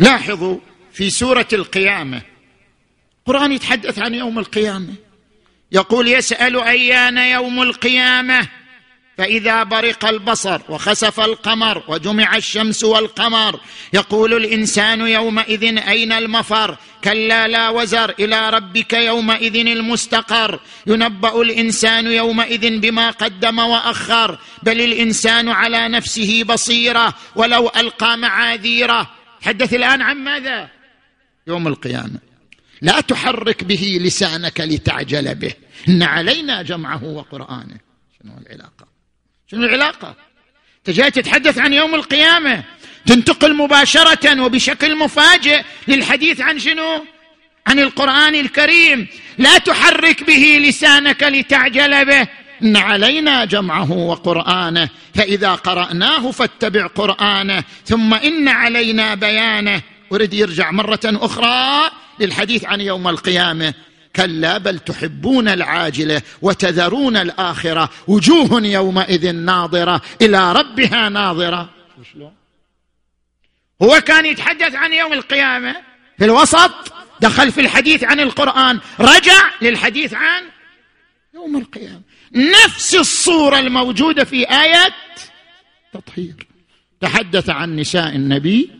لاحظوا 0.00 0.58
في 0.92 1.10
سورة 1.10 1.48
القيامة. 1.52 2.22
القرآن 3.18 3.52
يتحدث 3.52 3.98
عن 3.98 4.14
يوم 4.14 4.38
القيامة. 4.38 4.94
يقول 5.72 6.08
يسأل 6.08 6.60
أيان 6.60 7.18
يوم 7.18 7.62
القيامة؟ 7.62 8.48
فإذا 9.18 9.62
برق 9.62 10.04
البصر 10.04 10.60
وخسف 10.68 11.20
القمر 11.20 11.82
وجمع 11.88 12.36
الشمس 12.36 12.84
والقمر 12.84 13.60
يقول 13.92 14.34
الإنسان 14.34 15.00
يومئذ 15.00 15.78
أين 15.88 16.12
المفر؟ 16.12 16.76
كلا 17.04 17.48
لا 17.48 17.68
وزر 17.68 18.14
إلى 18.20 18.50
ربك 18.50 18.92
يومئذ 18.92 19.56
المستقر. 19.56 20.60
ينبأ 20.86 21.42
الإنسان 21.42 22.06
يومئذ 22.06 22.78
بما 22.78 23.10
قدم 23.10 23.58
وأخر. 23.58 24.38
بل 24.62 24.80
الإنسان 24.80 25.48
على 25.48 25.88
نفسه 25.88 26.44
بصيرة 26.44 27.14
ولو 27.36 27.70
ألقى 27.76 28.18
معاذيره. 28.18 29.10
تحدث 29.42 29.74
الآن 29.74 30.02
عن 30.02 30.16
ماذا؟ 30.16 30.68
يوم 31.46 31.68
القيامة. 31.68 32.18
لا 32.82 33.00
تحرك 33.00 33.64
به 33.64 33.98
لسانك 34.02 34.60
لتعجل 34.60 35.34
به. 35.34 35.52
إن 35.88 36.02
علينا 36.02 36.62
جمعه 36.62 37.04
وقرآنه. 37.04 37.78
شنو 38.22 38.32
العلاقة؟ 38.38 38.88
شنو 39.50 39.64
العلاقة؟ 39.64 40.16
انت 40.78 40.90
جاي 40.90 41.10
تتحدث 41.10 41.58
عن 41.58 41.72
يوم 41.72 41.94
القيامة. 41.94 42.64
تنتقل 43.06 43.54
مباشرة 43.54 44.42
وبشكل 44.42 44.96
مفاجئ 44.96 45.62
للحديث 45.88 46.40
عن 46.40 46.58
شنو؟ 46.58 47.04
عن 47.66 47.78
القرآن 47.78 48.34
الكريم. 48.34 49.06
لا 49.38 49.58
تحرك 49.58 50.24
به 50.24 50.58
لسانك 50.60 51.22
لتعجل 51.22 52.04
به. 52.04 52.28
إن 52.62 52.76
علينا 52.76 53.44
جمعه 53.44 53.92
وقرآنه 53.92 54.88
فإذا 55.14 55.54
قرأناه 55.54 56.30
فاتبع 56.30 56.86
قرآنه 56.86 57.64
ثم 57.84 58.14
إن 58.14 58.48
علينا 58.48 59.14
بيانه. 59.14 59.82
أريد 60.12 60.34
يرجع 60.34 60.70
مرة 60.70 61.00
أخرى 61.04 61.90
للحديث 62.20 62.64
عن 62.64 62.80
يوم 62.80 63.08
القيامة. 63.08 63.74
كلا 64.16 64.58
بل 64.58 64.78
تحبون 64.78 65.48
العاجلة 65.48 66.22
وتذرون 66.42 67.16
الآخرة. 67.16 67.90
وجوه 68.08 68.66
يومئذ 68.66 69.32
ناظرة 69.32 70.02
إلى 70.22 70.52
ربها 70.52 71.08
ناظرة. 71.08 71.70
هو 73.82 74.00
كان 74.00 74.26
يتحدث 74.26 74.74
عن 74.74 74.92
يوم 74.92 75.12
القيامة؟ 75.12 75.76
في 76.18 76.24
الوسط؟ 76.24 76.92
دخل 77.20 77.52
في 77.52 77.60
الحديث 77.60 78.04
عن 78.04 78.20
القرآن. 78.20 78.80
رجع 79.00 79.50
للحديث 79.62 80.14
عن 80.14 80.42
يوم 81.34 81.56
القيامة. 81.56 82.07
نفس 82.34 82.94
الصورة 82.94 83.58
الموجودة 83.58 84.24
في 84.24 84.36
إيه 84.36 84.94
تطهير. 85.92 86.46
تحدث 87.00 87.50
عن 87.50 87.76
نساء 87.76 88.16
النبي 88.16 88.70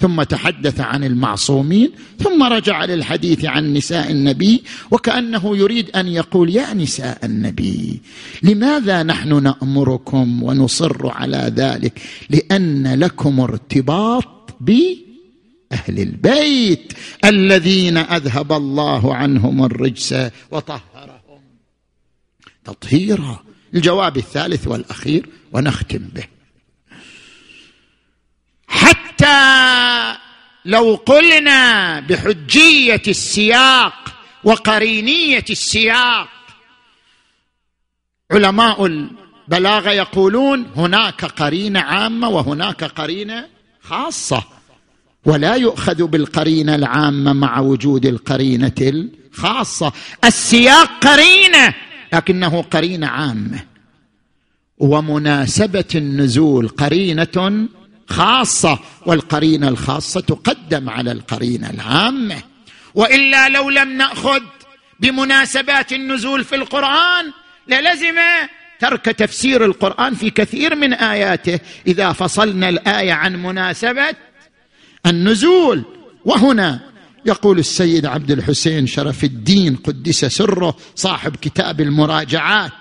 ثم 0.00 0.22
تحدث 0.22 0.80
عن 0.80 1.04
المعصومين 1.04 1.90
ثم 2.18 2.42
رجع 2.42 2.84
للحديث 2.84 3.44
عن 3.44 3.72
نساء 3.74 4.10
النبي 4.10 4.62
وكأنه 4.90 5.56
يريد 5.56 5.90
أن 5.96 6.08
يقول 6.08 6.56
يا 6.56 6.74
نساء 6.74 7.18
النبي 7.24 8.00
لماذا 8.42 9.02
نحن 9.02 9.42
نأمركم 9.42 10.42
ونصر 10.42 11.08
على 11.08 11.52
ذلك؟ 11.56 12.00
لأن 12.30 12.98
لكم 13.00 13.40
ارتباط 13.40 14.56
بأهل 14.60 15.98
البيت 15.98 16.92
الذين 17.24 17.96
أذهب 17.96 18.52
الله 18.52 19.14
عنهم 19.14 19.64
الرجس 19.64 20.14
وطهرهم 20.50 21.15
تطهيرا 22.66 23.44
الجواب 23.74 24.16
الثالث 24.16 24.66
والأخير 24.66 25.28
ونختم 25.52 25.98
به. 25.98 26.24
حتى 28.68 30.16
لو 30.64 30.94
قلنا 30.94 32.00
بحجية 32.00 33.02
السياق 33.08 33.94
وقرينية 34.44 35.44
السياق 35.50 36.28
علماء 38.30 38.86
البلاغة 38.86 39.90
يقولون 39.90 40.66
هناك 40.76 41.24
قرينة 41.24 41.80
عامة 41.80 42.28
وهناك 42.28 42.84
قرينة 42.84 43.48
خاصة 43.82 44.44
ولا 45.24 45.54
يؤخذ 45.54 46.06
بالقرينة 46.06 46.74
العامة 46.74 47.32
مع 47.32 47.60
وجود 47.60 48.06
القرينة 48.06 48.72
الخاصة. 48.80 49.92
السياق 50.24 50.90
قرينة 51.04 51.74
لكنه 52.12 52.62
قرينه 52.62 53.06
عامه 53.06 53.64
ومناسبة 54.78 55.84
النزول 55.94 56.68
قرينة 56.68 57.68
خاصة 58.08 58.78
والقرينة 59.06 59.68
الخاصة 59.68 60.20
تقدم 60.20 60.90
على 60.90 61.12
القرينه 61.12 61.70
العامه 61.70 62.42
وإلا 62.94 63.48
لو 63.48 63.70
لم 63.70 63.96
نأخذ 63.96 64.40
بمناسبات 65.00 65.92
النزول 65.92 66.44
في 66.44 66.54
القرآن 66.54 67.32
للزم 67.68 68.16
ترك 68.80 69.04
تفسير 69.04 69.64
القرآن 69.64 70.14
في 70.14 70.30
كثير 70.30 70.74
من 70.74 70.92
آياته. 70.92 71.60
إذا 71.86 72.12
فصلنا 72.12 72.68
الآية 72.68 73.12
عن 73.12 73.42
مناسبة 73.42 74.14
النزول 75.06 75.84
وهنا 76.24 76.80
يقول 77.26 77.58
السيد 77.58 78.06
عبد 78.06 78.30
الحسين 78.30 78.86
شرف 78.86 79.24
الدين 79.24 79.76
قدس 79.76 80.24
سره 80.24 80.76
صاحب 80.94 81.36
كتاب 81.36 81.80
المراجعات. 81.80 82.72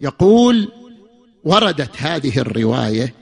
يقول 0.00 0.72
وردت 1.44 1.96
هذه 1.96 2.38
الرواية 2.38 3.14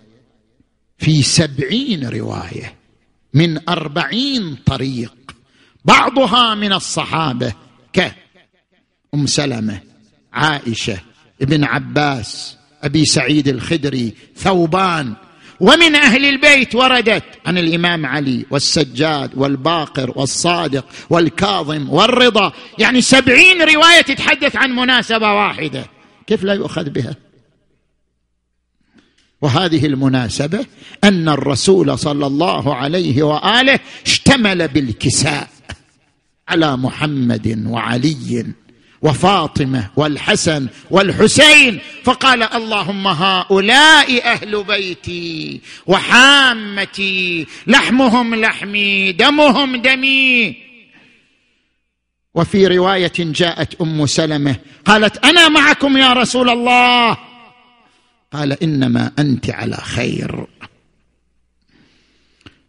في 0.99 1.23
سبعين 1.23 2.09
رواية 2.09 2.75
من 3.35 3.69
أربعين 3.69 4.57
طريق. 4.67 5.15
بعضها 5.85 6.55
من 6.55 6.73
الصحابة 6.73 7.53
كأم 7.93 9.27
سلمة 9.27 9.81
عائشة 10.33 11.01
ابن 11.43 11.65
عباس 11.65 12.57
أبي 12.83 13.05
سعيد 13.05 13.49
الخدري 13.49 14.15
ثوبان 14.37 15.15
ومن 15.61 15.95
أهل 15.95 16.25
البيت 16.25 16.75
وردت. 16.75 17.25
عن 17.47 17.59
الإمام 17.59 18.07
علي 18.07 18.47
والسجاد 18.51 19.31
والباقر 19.35 20.13
والصادق 20.17 20.85
والكاظم 21.11 21.91
والرضا. 21.91 22.53
يعني 22.79 23.01
سبعين 23.01 23.63
رواية 23.63 24.01
تتحدث 24.01 24.57
عن 24.57 24.71
مناسبة 24.71 25.33
واحدة. 25.33 25.87
كيف 26.27 26.43
لا 26.43 26.55
يؤخذ 26.55 26.91
بها؟ 26.91 27.17
وهذه 29.43 29.87
المناسبة 29.87 30.67
أن 31.05 31.29
الرسول 31.29 31.99
صلى 31.99 32.27
الله 32.27 32.75
عليه 32.75 33.23
وآله 33.23 33.81
اشتمل 34.07 34.69
بالكساء 34.69 35.49
على 36.49 36.77
محمد 36.77 37.65
وعلي. 37.67 38.47
وفاطمة 39.03 39.91
والحسن 39.97 40.67
والحسين 40.91 41.79
فقال 42.05 42.43
اللهم 42.43 43.07
هؤلاء 43.07 44.25
أهل 44.25 44.65
بيتي 44.65 45.61
وحامتي 45.87 47.47
لحمهم 47.67 48.35
لحمي 48.35 49.13
دمهم 49.13 49.77
دمي. 49.77 50.57
وفي 52.35 52.67
رواية 52.67 53.13
جاءت 53.19 53.81
أم 53.81 54.07
سلمة 54.07 54.57
قالت 54.85 55.25
أنا 55.25 55.49
معكم 55.49 55.97
يا 55.97 56.13
رسول 56.13 56.51
الله. 56.51 57.17
قال 58.33 58.63
إنما 58.63 59.13
أنت 59.19 59.51
على 59.51 59.77
خير. 59.77 60.47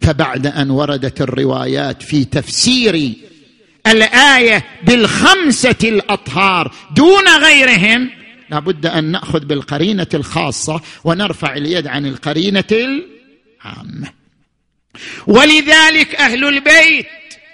فبعد 0.01 0.47
أن 0.47 0.69
وردت 0.69 1.21
الروايات 1.21 2.03
في 2.03 2.25
تفسير 2.25 3.13
الآية 3.87 4.65
بالخمسة 4.83 5.75
الأطهار 5.83 6.71
دون 6.95 7.27
غيرهم 7.27 8.09
لابد 8.49 8.85
أن 8.85 9.03
نأخذ 9.03 9.45
بالقرينة 9.45 10.07
الخاصة 10.13 10.81
ونرفع 11.03 11.53
اليد 11.53 11.87
عن 11.87 12.05
القرينة 12.05 12.63
العامة. 12.71 14.13
ولذلك 15.27 16.15
أهل 16.15 16.45
البيت 16.45 17.05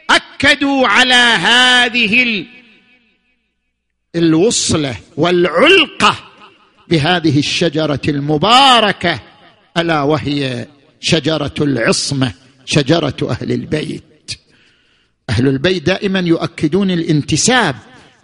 أكدوا 0.10 0.88
على 0.88 1.14
هذه 1.14 2.46
الوصلة 4.16 4.96
والعلقة 5.18 6.16
بهذه 6.88 7.40
الشجرة 7.40 8.02
المباركة 8.08 9.20
ألا 9.78 10.02
وهي 10.02 10.68
شجرة 11.00 11.54
العصمة 11.62 12.34
شجرة 12.66 13.18
أهل 13.30 13.52
البيت. 13.52 14.04
أهل 15.30 15.48
البيت 15.48 15.84
دائما 15.84 16.20
يؤكدون 16.20 16.92
الانتساب 16.92 17.76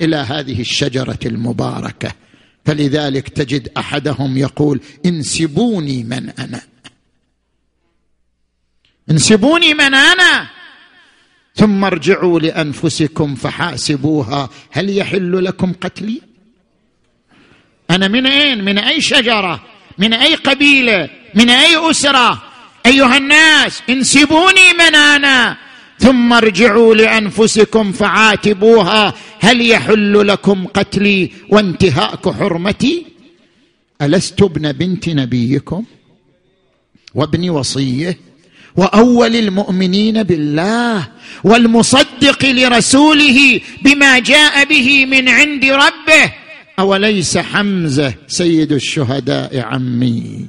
إلى 0.02 0.16
هذه 0.16 0.62
الشجرة 0.62 1.20
المباركة. 1.26 2.12
فلذلك 2.66 3.30
تجد 3.30 3.70
أحدهم 3.78 4.38
يقول 4.38 4.82
انسبوني 5.06 6.04
من 6.04 6.30
أنا. 6.30 6.62
انسبوني 9.12 9.74
من 9.74 9.96
أنا. 9.96 10.50
ثم 11.56 11.84
ارجعوا 11.84 12.40
لأنفسكم 12.40 13.36
فحاسبوها 13.36 14.50
هل 14.72 14.98
يحل 14.98 15.46
لكم 15.46 15.74
قتلي؟ 15.74 16.22
أنا 17.90 18.08
من 18.08 18.28
أين؟ 18.28 18.64
من 18.64 18.78
أي 18.78 19.02
شجرة؟ 19.02 19.64
من 19.98 20.14
أي 20.14 20.36
قبيلة؟ 20.36 21.10
من 21.36 21.50
أي 21.50 21.90
أسرة؟ 21.92 22.44
أيها 22.86 23.18
الناس 23.18 23.82
انسبوني 23.90 24.74
من 24.74 24.96
أنا. 24.96 25.58
ثم 26.02 26.34
ارجعوا 26.34 26.96
لأنفسكم 26.96 27.92
فعاتبوها 27.92 29.14
هل 29.40 29.70
يحل 29.70 30.28
لكم 30.28 30.66
قتلي 30.66 31.32
وانتهاك 31.50 32.30
حرمتي؟ 32.30 33.06
ألست 34.02 34.42
ابن 34.42 34.72
بنت 34.72 35.10
نبيكم 35.10 35.84
وابن 37.16 37.50
وصيه 37.50 38.18
وأول 38.76 39.36
المؤمنين 39.36 40.24
بالله 40.24 41.08
والمصدق 41.44 42.46
لرسوله 42.46 43.60
بما 43.82 44.20
جاء 44.20 44.66
به 44.66 45.06
من 45.06 45.30
عند 45.30 45.66
ربه؟ 45.66 46.34
أوليس 46.80 47.38
حمزة 47.38 48.14
سيد 48.28 48.72
الشهداء 48.72 49.60
عمي؟ 49.60 50.48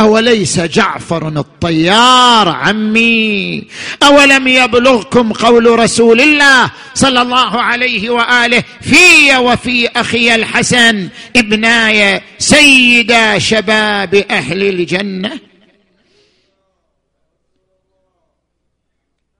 أوليس 0.00 0.60
جعفر 0.60 1.28
الطيار 1.28 2.48
عمي؟ 2.48 3.64
أولم 4.02 4.48
يبلغكم 4.48 5.32
قول 5.32 5.78
رسول 5.78 6.20
الله 6.20 6.70
صلى 6.94 7.22
الله 7.22 7.60
عليه 7.60 8.10
وآله 8.10 8.64
في 8.80 9.36
وفي 9.36 9.88
أخي 9.88 10.34
الحسن 10.34 11.08
ابناي 11.36 12.20
سيدا 12.38 13.38
شباب 13.38 14.14
أهل 14.14 14.62
الجنة؟ 14.62 15.40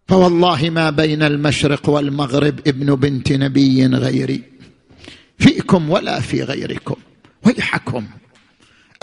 فوالله 0.09 0.71
ما 0.71 0.91
بين 0.91 1.23
المشرق 1.23 1.89
والمغرب 1.89 2.61
ابن 2.67 2.95
بنت 2.95 3.33
نبي 3.33 3.87
غيري 3.87 4.43
فيكم 5.39 5.91
ولا 5.91 6.21
في 6.21 6.43
غيركم 6.43 6.97
ويحكم. 7.47 8.07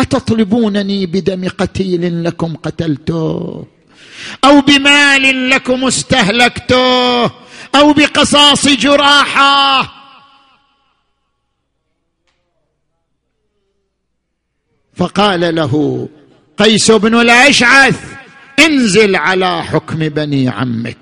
اتطلبونني 0.06 1.06
بدم 1.06 1.50
قتيل 1.50 2.24
لكم 2.24 2.56
قتلته 2.56 3.66
أو 4.44 4.62
بمال 4.62 5.50
لكم 5.50 5.86
استهلكته 5.86 7.24
أو 7.76 7.94
بقصاص 7.94 8.68
جراحة. 8.68 9.92
فقال 14.96 15.56
له 15.56 16.08
قيس 16.58 16.92
بن 16.92 17.20
الأشعث 17.20 18.00
انزل 18.60 19.16
على 19.16 19.64
حكم 19.64 20.00
بني 20.10 20.50
عمك 20.50 20.98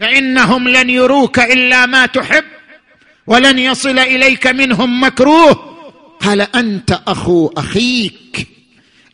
فإنهم 0.00 0.68
لن 0.68 0.90
يروك 0.90 1.38
إلا 1.38 1.86
ما 1.86 2.06
تحب 2.06 2.44
ولن 3.26 3.58
يصل 3.58 3.98
إليك 3.98 4.46
منهم 4.46 5.04
مكروه. 5.04 5.75
قال 6.20 6.40
أنت 6.40 7.00
أخو 7.06 7.50
أخيك؟ 7.56 8.48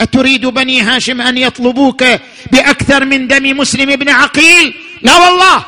أتريد 0.00 0.46
بني 0.46 0.80
هاشم 0.80 1.20
أن 1.20 1.38
يطلبوك 1.38 2.05
بأكثر 2.53 3.05
من 3.05 3.28
دم 3.28 3.59
مسلم 3.59 3.96
بن 3.96 4.09
عقيل؟ 4.09 4.74
لا 5.03 5.16
والله! 5.16 5.64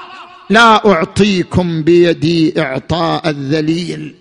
لا 0.51 0.87
أعطيكم 0.93 1.82
بيدي 1.82 2.61
إعطاء 2.61 3.30
الذليل 3.30 4.14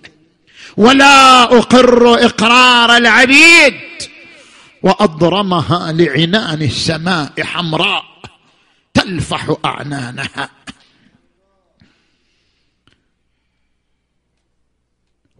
ولا 0.77 1.43
أقر 1.43 2.25
إقرار 2.25 2.97
العبيد 2.97 3.73
وأضرمها 4.83 5.91
لعنان 5.91 6.61
السماء 6.61 7.31
حمراء 7.39 8.03
تلفح 8.93 9.55
أعنانها. 9.65 10.49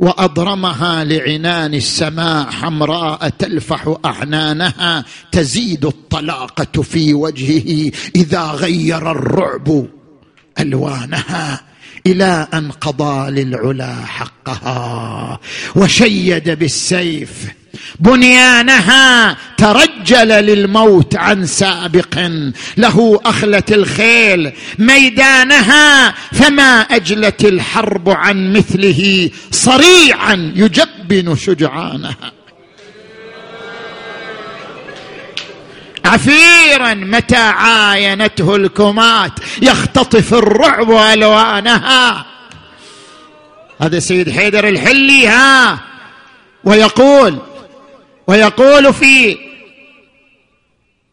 وأضرمها 0.03 1.03
لعنان 1.03 1.73
السماء 1.73 2.51
حمراء 2.51 3.29
تلفح 3.29 3.95
أعنانها 4.05 5.05
تزيد 5.31 5.85
الطلاقة 5.85 6.81
في 6.81 7.13
وجهه 7.13 7.91
إذا 8.15 8.41
غير 8.41 9.11
الرعب 9.11 9.87
ألوانها 10.59 11.61
إلى 12.07 12.47
أن 12.53 12.71
قضى 12.71 13.31
للعلا 13.31 14.05
حقها 14.05 15.39
وشيد 15.75 16.49
بالسيف 16.49 17.53
بنيانها 17.99 19.37
ترجل 19.57 20.27
للموت 20.27 21.15
عن 21.15 21.45
سابق. 21.45 22.29
له 22.77 23.21
اخلت 23.25 23.71
الخيل 23.71 24.51
ميدانها 24.79 26.11
فما 26.11 26.81
أجلت 26.81 27.45
الحرب 27.45 28.09
عن 28.09 28.53
مثله 28.53 29.29
صريعا 29.51 30.53
يجب 30.55 30.93
يلبن 31.11 31.35
شجعانها. 31.35 32.31
عفيرا 36.05 36.93
متى 36.93 37.35
عاينته 37.35 38.55
الكمات 38.55 39.31
يختطف 39.61 40.33
الرعب 40.33 40.91
ألوانها. 40.91 42.25
هذا 43.81 43.99
سيد 43.99 44.29
حيدر 44.29 44.67
الحلي 44.67 45.27
ها 45.27 45.79
ويقول 46.63 47.39
ويقول 48.27 48.93
في 48.93 49.37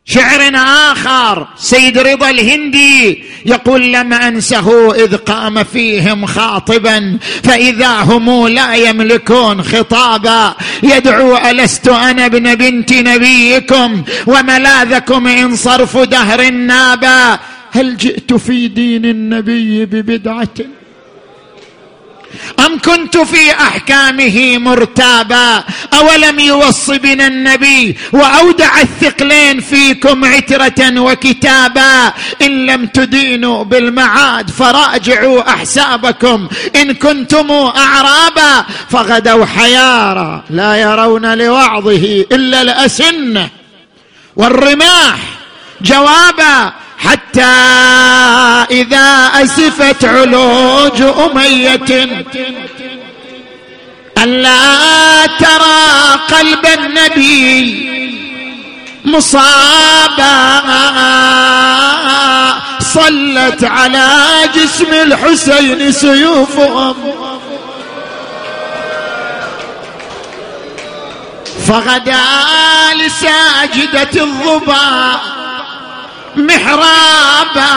شعر 0.04 0.52
آخر 0.92 1.48
سيد 1.56 1.98
رضا 1.98 2.30
الهندي 2.30 3.24
يقول 3.46 3.92
لم 3.92 4.12
أنسه 4.12 4.94
إذ 4.94 5.16
قام 5.16 5.64
فيهم 5.64 6.26
خاطبا 6.26 7.18
فإذا 7.42 7.88
هم 7.88 8.48
لا 8.48 8.74
يملكون 8.74 9.62
خطابا. 9.62 10.54
يدعو 10.82 11.36
ألست 11.36 11.88
أنا 11.88 12.26
ابن 12.26 12.54
بنت 12.54 12.92
نبيكم 12.92 14.04
وملاذكم 14.26 15.26
إن 15.26 15.56
صرف 15.56 15.96
دهر 15.96 16.50
نابا. 16.50 17.38
هل 17.72 17.96
جئت 17.96 18.34
في 18.34 18.68
دين 18.68 19.04
النبي 19.04 19.84
ببدعة؟ 19.84 20.48
أم 22.66 22.78
كنت 22.78 23.16
في 23.16 23.50
أحكامه 23.52 24.58
مرتابا؟ 24.58 25.64
أولم 25.92 26.38
يوص 26.38 26.90
بنا 26.90 27.26
النبي 27.26 27.96
وأودع 28.12 28.80
الثقلين 28.80 29.60
فيكم 29.60 30.24
عترة 30.24 31.00
وكتابا؟ 31.00 32.12
إن 32.42 32.66
لم 32.66 32.86
تدينوا 32.86 33.64
بالمعاد 33.64 34.50
فراجعوا 34.50 35.50
أحسابكم. 35.50 36.48
إن 36.76 36.92
كنتم 36.92 37.50
أعرابا 37.76 38.64
فغدوا 38.90 39.46
حيارى 39.46 40.42
لا 40.50 40.74
يرون 40.76 41.38
لوعظه 41.38 42.24
إلا 42.32 42.62
الأسنة 42.62 43.48
والرماح. 44.36 45.18
جوابا 45.82 46.72
حتى 47.04 47.42
إذا 48.70 49.30
أسفت 49.34 50.04
علوج 50.04 51.02
أمية 51.02 52.24
ألا 54.18 55.26
ترى 55.38 56.20
قلب 56.32 56.66
النبي 56.66 57.90
مصابا. 59.04 60.60
صلت 62.80 63.64
على 63.64 64.08
جسم 64.54 64.92
الحسين 64.92 65.92
سيوفهم. 65.92 66.94
فغدا 71.68 72.22
لساجدة 72.94 74.22
الظباء 74.22 75.20
محرابا 76.46 77.70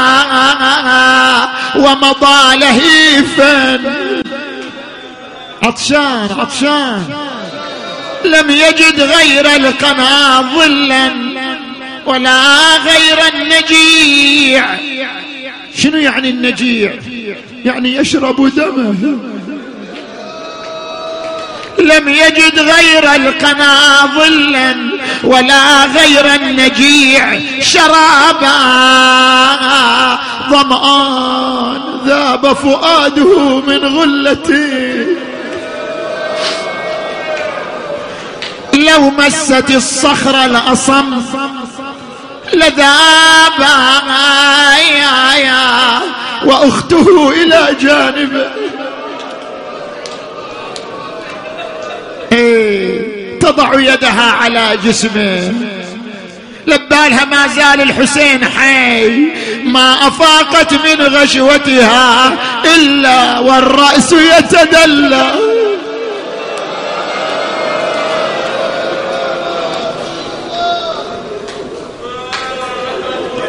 ومضى 1.76 2.56
لهيفا. 2.56 3.80
عطشان 5.64 6.28
عطشان. 6.40 7.04
لم 8.26 8.50
يجد 8.50 9.00
غير 9.00 9.56
القنا 9.56 10.42
ظلا 10.56 11.12
ولا 12.06 12.78
غير 12.78 13.20
النجيع. 13.34 14.66
شنو 15.78 15.98
يعني 15.98 16.30
النجيع؟ 16.30 16.94
يعني 17.66 17.96
يشرب 17.96 18.56
دمه. 18.56 19.20
لم 21.86 22.10
يجد 22.10 22.60
غير 22.60 23.16
القنا 23.16 23.76
ظلا 24.16 24.76
ولا 25.24 25.86
غير 25.86 26.36
النجيع 26.36 27.40
شرابا. 27.62 28.58
ظمآن 30.50 31.82
ذاب 32.06 32.54
فؤاده 32.54 33.62
من 33.68 33.86
غلته 33.86 35.08
لو 38.74 39.10
مست 39.10 39.70
الصخر 39.70 40.46
الأصم 40.46 41.22
لذاب 42.54 43.68
وأخته 46.46 47.32
إلى 47.32 47.76
جانبه 47.82 48.63
تضع 53.44 53.80
يدها 53.80 54.32
على 54.32 54.78
جسمه. 54.86 55.54
لبالها 56.68 57.26
ما 57.26 57.48
زال 57.48 57.82
الحسين 57.82 58.46
حي. 58.46 59.10
ما 59.64 60.08
أفاقت 60.08 60.74
من 60.74 61.02
غشوتها 61.02 62.34
إلا 62.76 63.40
والرأس 63.40 64.14
يتدلى. 64.14 65.32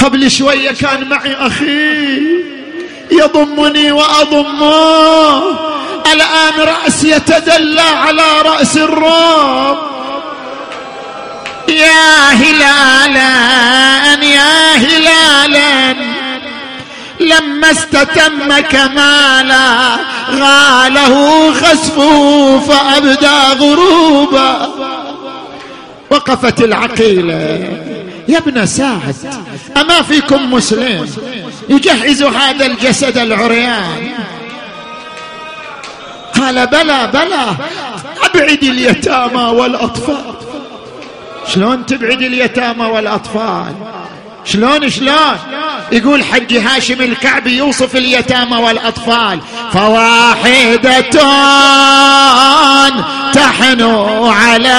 قبل 0.05 0.30
شوية 0.30 0.70
كان 0.70 1.09
معي 1.09 1.34
أخي 1.34 2.22
يضمني 3.12 3.92
وأضمه. 3.92 5.74
الآن 6.12 6.61
رأس 6.61 7.05
يتدلى 7.05 7.80
على 7.80 8.42
رأس 8.42 8.76
الروم 8.76 9.76
يا 11.68 12.30
هلالا 12.30 13.34
يا 14.24 14.76
هلالا. 14.76 15.94
لما 17.20 17.70
استتم 17.70 18.61
كمالا 18.61 19.96
غاله 20.30 21.52
خسفه 21.52 22.59
فأبدى 22.59 23.60
غروبا. 23.60 24.68
وقفت 26.10 26.60
العقيلة. 26.60 27.68
يا 28.28 28.39
ابن 28.39 28.66
سعد 28.66 29.16
أما 29.76 30.02
فيكم 30.02 30.55
مسلم؟ 30.55 31.09
يجهز 31.68 32.22
هذا 32.22 32.66
الجسد 32.66 33.18
العريان. 33.18 34.14
قال 36.45 36.66
بلى 36.66 37.11
بلى. 37.12 37.57
أبعد 38.25 38.62
اليتامى 38.62 39.43
والأطفال. 39.43 40.35
شلون 41.55 41.87
تبعد 41.87 42.23
اليتامى 42.23 42.87
والأطفال؟ 42.87 43.75
شلون 44.45 44.91
شلون؟ 44.91 45.39
يقول 45.93 46.25
حج 46.25 46.57
هاشم 46.57 47.03
الكعبي 47.03 47.57
يوصف 47.57 47.97
اليتامى 47.97 48.57
والأطفال. 48.57 49.41
فواحده 49.73 51.01
تحنو 53.33 54.27
عليه 54.27 54.75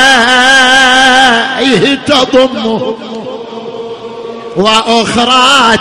تضمه 2.06 2.98
وأخرى 4.56 5.78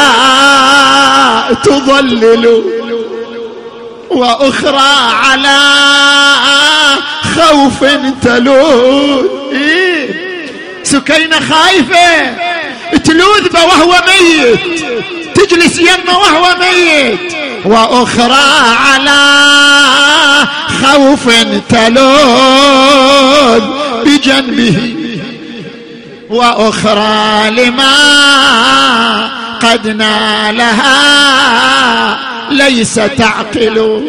تظلل 1.54 2.64
وأخرى 4.10 5.14
على 5.26 5.60
خوف 7.36 7.84
تلوذ 8.22 9.26
إيه؟ 10.94 11.00
سكينة 11.00 11.40
خايفة. 11.40 12.36
تلوذ 13.04 13.50
به 13.50 13.66
وهو 13.66 14.04
ميت. 14.08 14.60
تجلس 15.36 15.80
يمه 15.80 16.18
وهو 16.18 16.56
ميت. 16.60 17.20
وأخرى 17.66 18.76
على 18.86 19.20
خوف 20.84 21.30
تلوذ 21.70 23.62
بجنبه. 24.06 24.96
وأخرى 26.30 27.50
لما 27.50 27.92
قد 29.62 29.88
نالها 29.88 30.98
ليس 32.52 32.96
تعقل. 32.96 34.04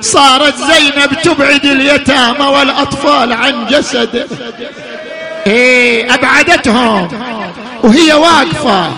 صارت 0.00 0.54
زينب 0.56 1.22
تبعد 1.22 1.64
اليتامى 1.64 2.46
والأطفال 2.46 3.32
عن 3.32 3.66
جسده. 3.66 4.26
إيه 5.46 6.14
أبعدتهم. 6.14 7.08
وهي 7.82 8.12
واقفة. 8.12 8.92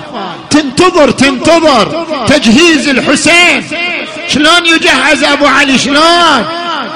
تنتظر 0.51 1.11
تنتظر. 1.11 2.07
تجهيز 2.29 2.89
الحسين. 2.89 3.69
شلون 4.29 4.67
يجهز 4.67 5.25
أبو 5.25 5.47
علي؟ 5.47 5.79
شلون؟ 5.79 6.45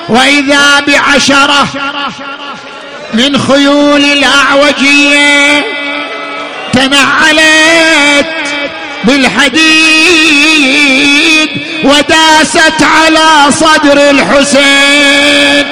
وإذا 0.08 0.80
بعشرة 0.80 1.68
من 3.14 3.38
خيول 3.38 4.04
الأعوجية 4.04 5.64
تنعلت 6.72 8.26
بالحديد 9.04 9.66
وداست 11.84 12.82
على 12.82 13.50
صدر 13.50 14.10
الحسين. 14.10 15.66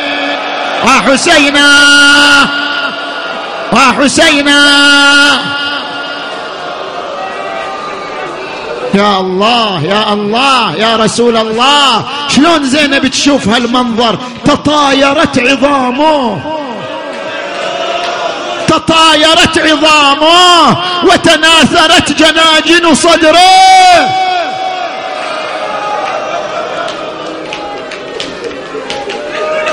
وحسينا 0.85 2.64
وحسينا. 3.73 4.61
يا 8.95 9.21
الله 9.21 9.85
يا 9.85 10.13
الله 10.13 10.75
يا 10.77 10.97
رسول 10.97 11.37
الله 11.37 12.05
شلون 12.29 12.65
زينب 12.65 13.07
تشوف 13.07 13.49
هالمنظر؟ 13.49 14.19
تطايرت 14.45 15.39
عظامه. 15.39 16.41
تطايرت 18.69 19.59
عظامه 19.59 20.77
وتناثرت 21.05 22.13
جناجن 22.13 22.95
صدره. 22.95 23.39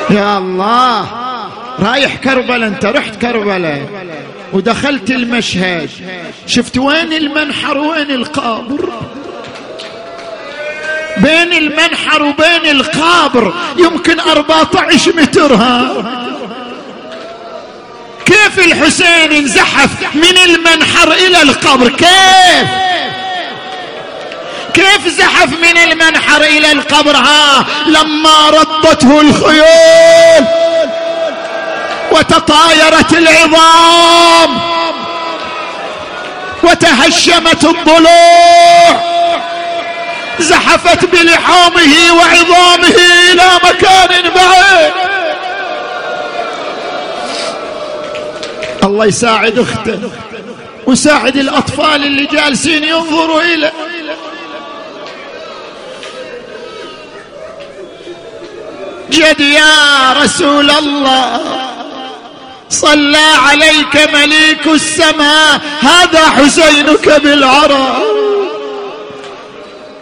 يا 0.09 0.37
الله. 0.37 1.20
رايح 1.81 2.15
كربلاء 2.15 2.67
انت 2.67 2.85
رحت 2.85 3.15
كربلاء. 3.21 3.81
ودخلت 4.53 5.11
المشهد. 5.11 5.89
شفت 6.47 6.77
وين 6.77 7.13
المنحر 7.13 7.77
وين 7.77 8.11
القبر 8.11 8.89
بين 11.17 11.53
المنحر 11.53 12.23
وبين 12.23 12.65
القبر 12.71 13.53
يمكن 13.77 14.19
14 14.19 15.15
متر 15.15 15.55
ها؟ 15.55 16.03
كيف 18.25 18.59
الحسين 18.59 19.31
انزحف 19.31 20.15
من 20.15 20.37
المنحر 20.45 21.11
إلى 21.11 21.41
القبر 21.41 21.89
كيف؟ 21.89 22.67
كيف 24.73 25.07
زحف 25.07 25.49
من 25.61 25.77
المنحر 25.77 26.41
إلى 26.41 26.71
القبر 26.71 27.15
ها؟ 27.15 27.65
لما 27.87 28.49
ربته 28.49 29.21
الخيول. 29.21 30.45
وتطايرت 32.11 33.13
العظام 33.13 34.59
وتهشمت 36.63 37.65
الضلوع 37.65 39.01
زحفت 40.39 41.05
بلحامه 41.05 41.93
وعظامه 42.13 42.95
إلى 43.31 43.49
مكان 43.63 44.31
بعيد. 44.35 44.91
الله 48.83 49.05
يساعد 49.05 49.59
أخته 49.59 49.99
ويساعد 50.85 51.35
الأطفال 51.37 52.03
اللي 52.03 52.25
جالسين 52.25 52.83
ينظروا 52.83 53.41
اليه 53.41 53.73
جد 59.09 59.39
يا 59.39 60.13
رسول 60.23 60.71
الله. 60.71 61.60
صلى 62.71 63.27
عليك 63.47 64.09
مليك 64.13 64.67
السماء 64.67 65.61
هذا 65.81 66.29
حسينك 66.29 67.21
بالعرى. 67.23 67.97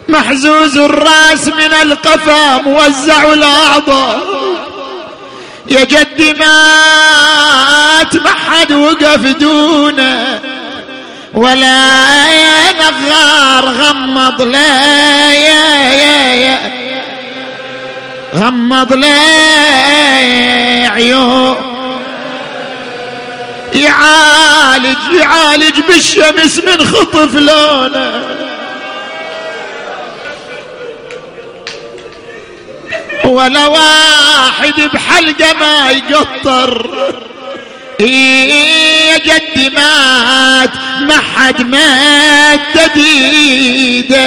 محزوز 0.08 0.78
الراس 0.78 1.46
من 1.46 1.72
القفا 1.82 2.62
موزع 2.62 3.32
الأعضاء. 3.32 4.20
يا 5.68 5.84
جد 5.84 6.38
مات 6.38 8.16
ما 8.16 8.30
حد 8.30 8.72
وقف 8.72 9.26
دونه. 9.26 10.40
ولا 11.34 11.86
يا 12.32 12.72
نغار 12.72 13.64
غمض 13.64 14.42
لا 14.42 15.32
يا 15.32 15.92
يا 15.92 16.34
يا 16.34 16.58
غمض 18.34 18.92
لا 18.92 19.18
عيون 20.90 21.69
يعالج 23.74 24.98
يعالج 25.12 25.80
بالشمس 25.88 26.58
من 26.58 26.86
خطف 26.86 27.34
لونه. 27.34 28.36
ولا 33.24 33.66
واحد 33.66 34.74
بحلقة 34.94 35.52
ما 35.60 35.90
يقطر. 36.10 36.90
يا 38.00 39.18
جدي 39.18 39.68
مات 39.70 40.70
ما 41.00 41.18
حد 41.36 41.62
مات 41.62 42.60
تديده. 42.74 44.20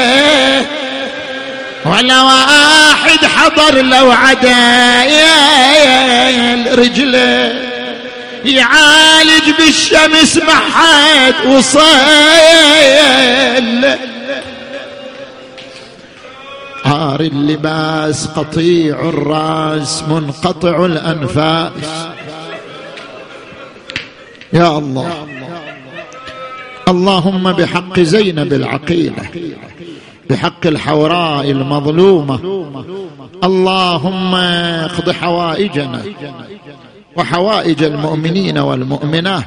ولا 1.86 2.22
واحد 2.22 3.26
حضر 3.26 3.82
لو 3.82 4.11
عدا 4.11 5.03
رجله. 6.76 7.74
يعالج 8.45 9.49
بالشمس 9.57 10.38
ما 10.38 10.56
حد 10.56 11.45
وصل 11.45 11.80
عار 16.86 17.20
اللباس 17.22 18.28
قطيع 18.28 18.99
الراس 18.99 20.03
منقطع 20.03 20.86
الأنفاس. 20.86 21.72
يا 24.53 24.78
الله. 24.78 25.28
اللهم 26.88 27.52
بحق 27.52 27.99
زينب 27.99 28.53
العقيله 28.53 29.30
بحق 30.30 30.68
الحوراء 30.68 31.52
المظلومة. 31.52 32.40
اللهم 33.44 34.36
اقض 34.36 35.11
حوائجنا 35.11 36.03
وحوائج 37.18 37.84
المؤمنين 37.84 38.57
والمؤمنات 38.57 39.44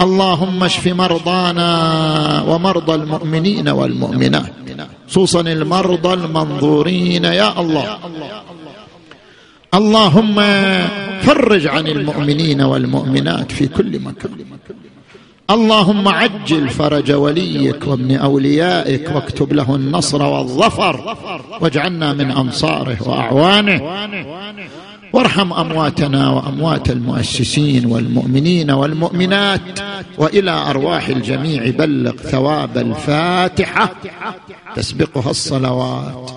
اللهم 0.00 0.64
اشف 0.64 0.86
مرضانا 0.86 1.70
ومرضى 2.48 2.94
المؤمنين 2.94 3.68
والمؤمنات 3.68 4.52
خصوصا 5.08 5.40
المرضى 5.40 6.12
المنظورين 6.14 7.24
يا 7.24 7.60
الله. 7.60 7.98
اللهم 9.74 10.36
فرج 11.22 11.66
عن 11.66 11.86
المؤمنين 11.86 12.60
والمؤمنات 12.62 13.52
في 13.52 13.66
كل 13.66 14.00
مكان. 14.00 14.30
اللهم 15.50 16.08
عجل 16.08 16.68
فرج 16.68 17.12
وليك 17.12 17.86
وابن 17.86 18.16
أوليائك 18.16 19.10
واكتب 19.14 19.52
له 19.52 19.74
النصر 19.74 20.22
والظفر 20.22 21.16
واجعلنا 21.60 22.12
من 22.12 22.30
أنصاره 22.30 23.08
وأعوانه. 23.08 23.80
وارحم 25.12 25.52
أمواتنا 25.52 26.30
وأموات 26.30 26.90
المؤسسين 26.90 27.86
والمؤمنين 27.86 28.70
والمؤمنات 28.70 29.60
وإلى 30.18 30.50
أرواح 30.50 31.08
الجميع 31.08 31.70
بلغ 31.70 32.12
ثواب 32.12 32.78
الفاتحة. 32.78 33.90
تسبقها 34.76 35.30
الصلوات. 35.30 36.30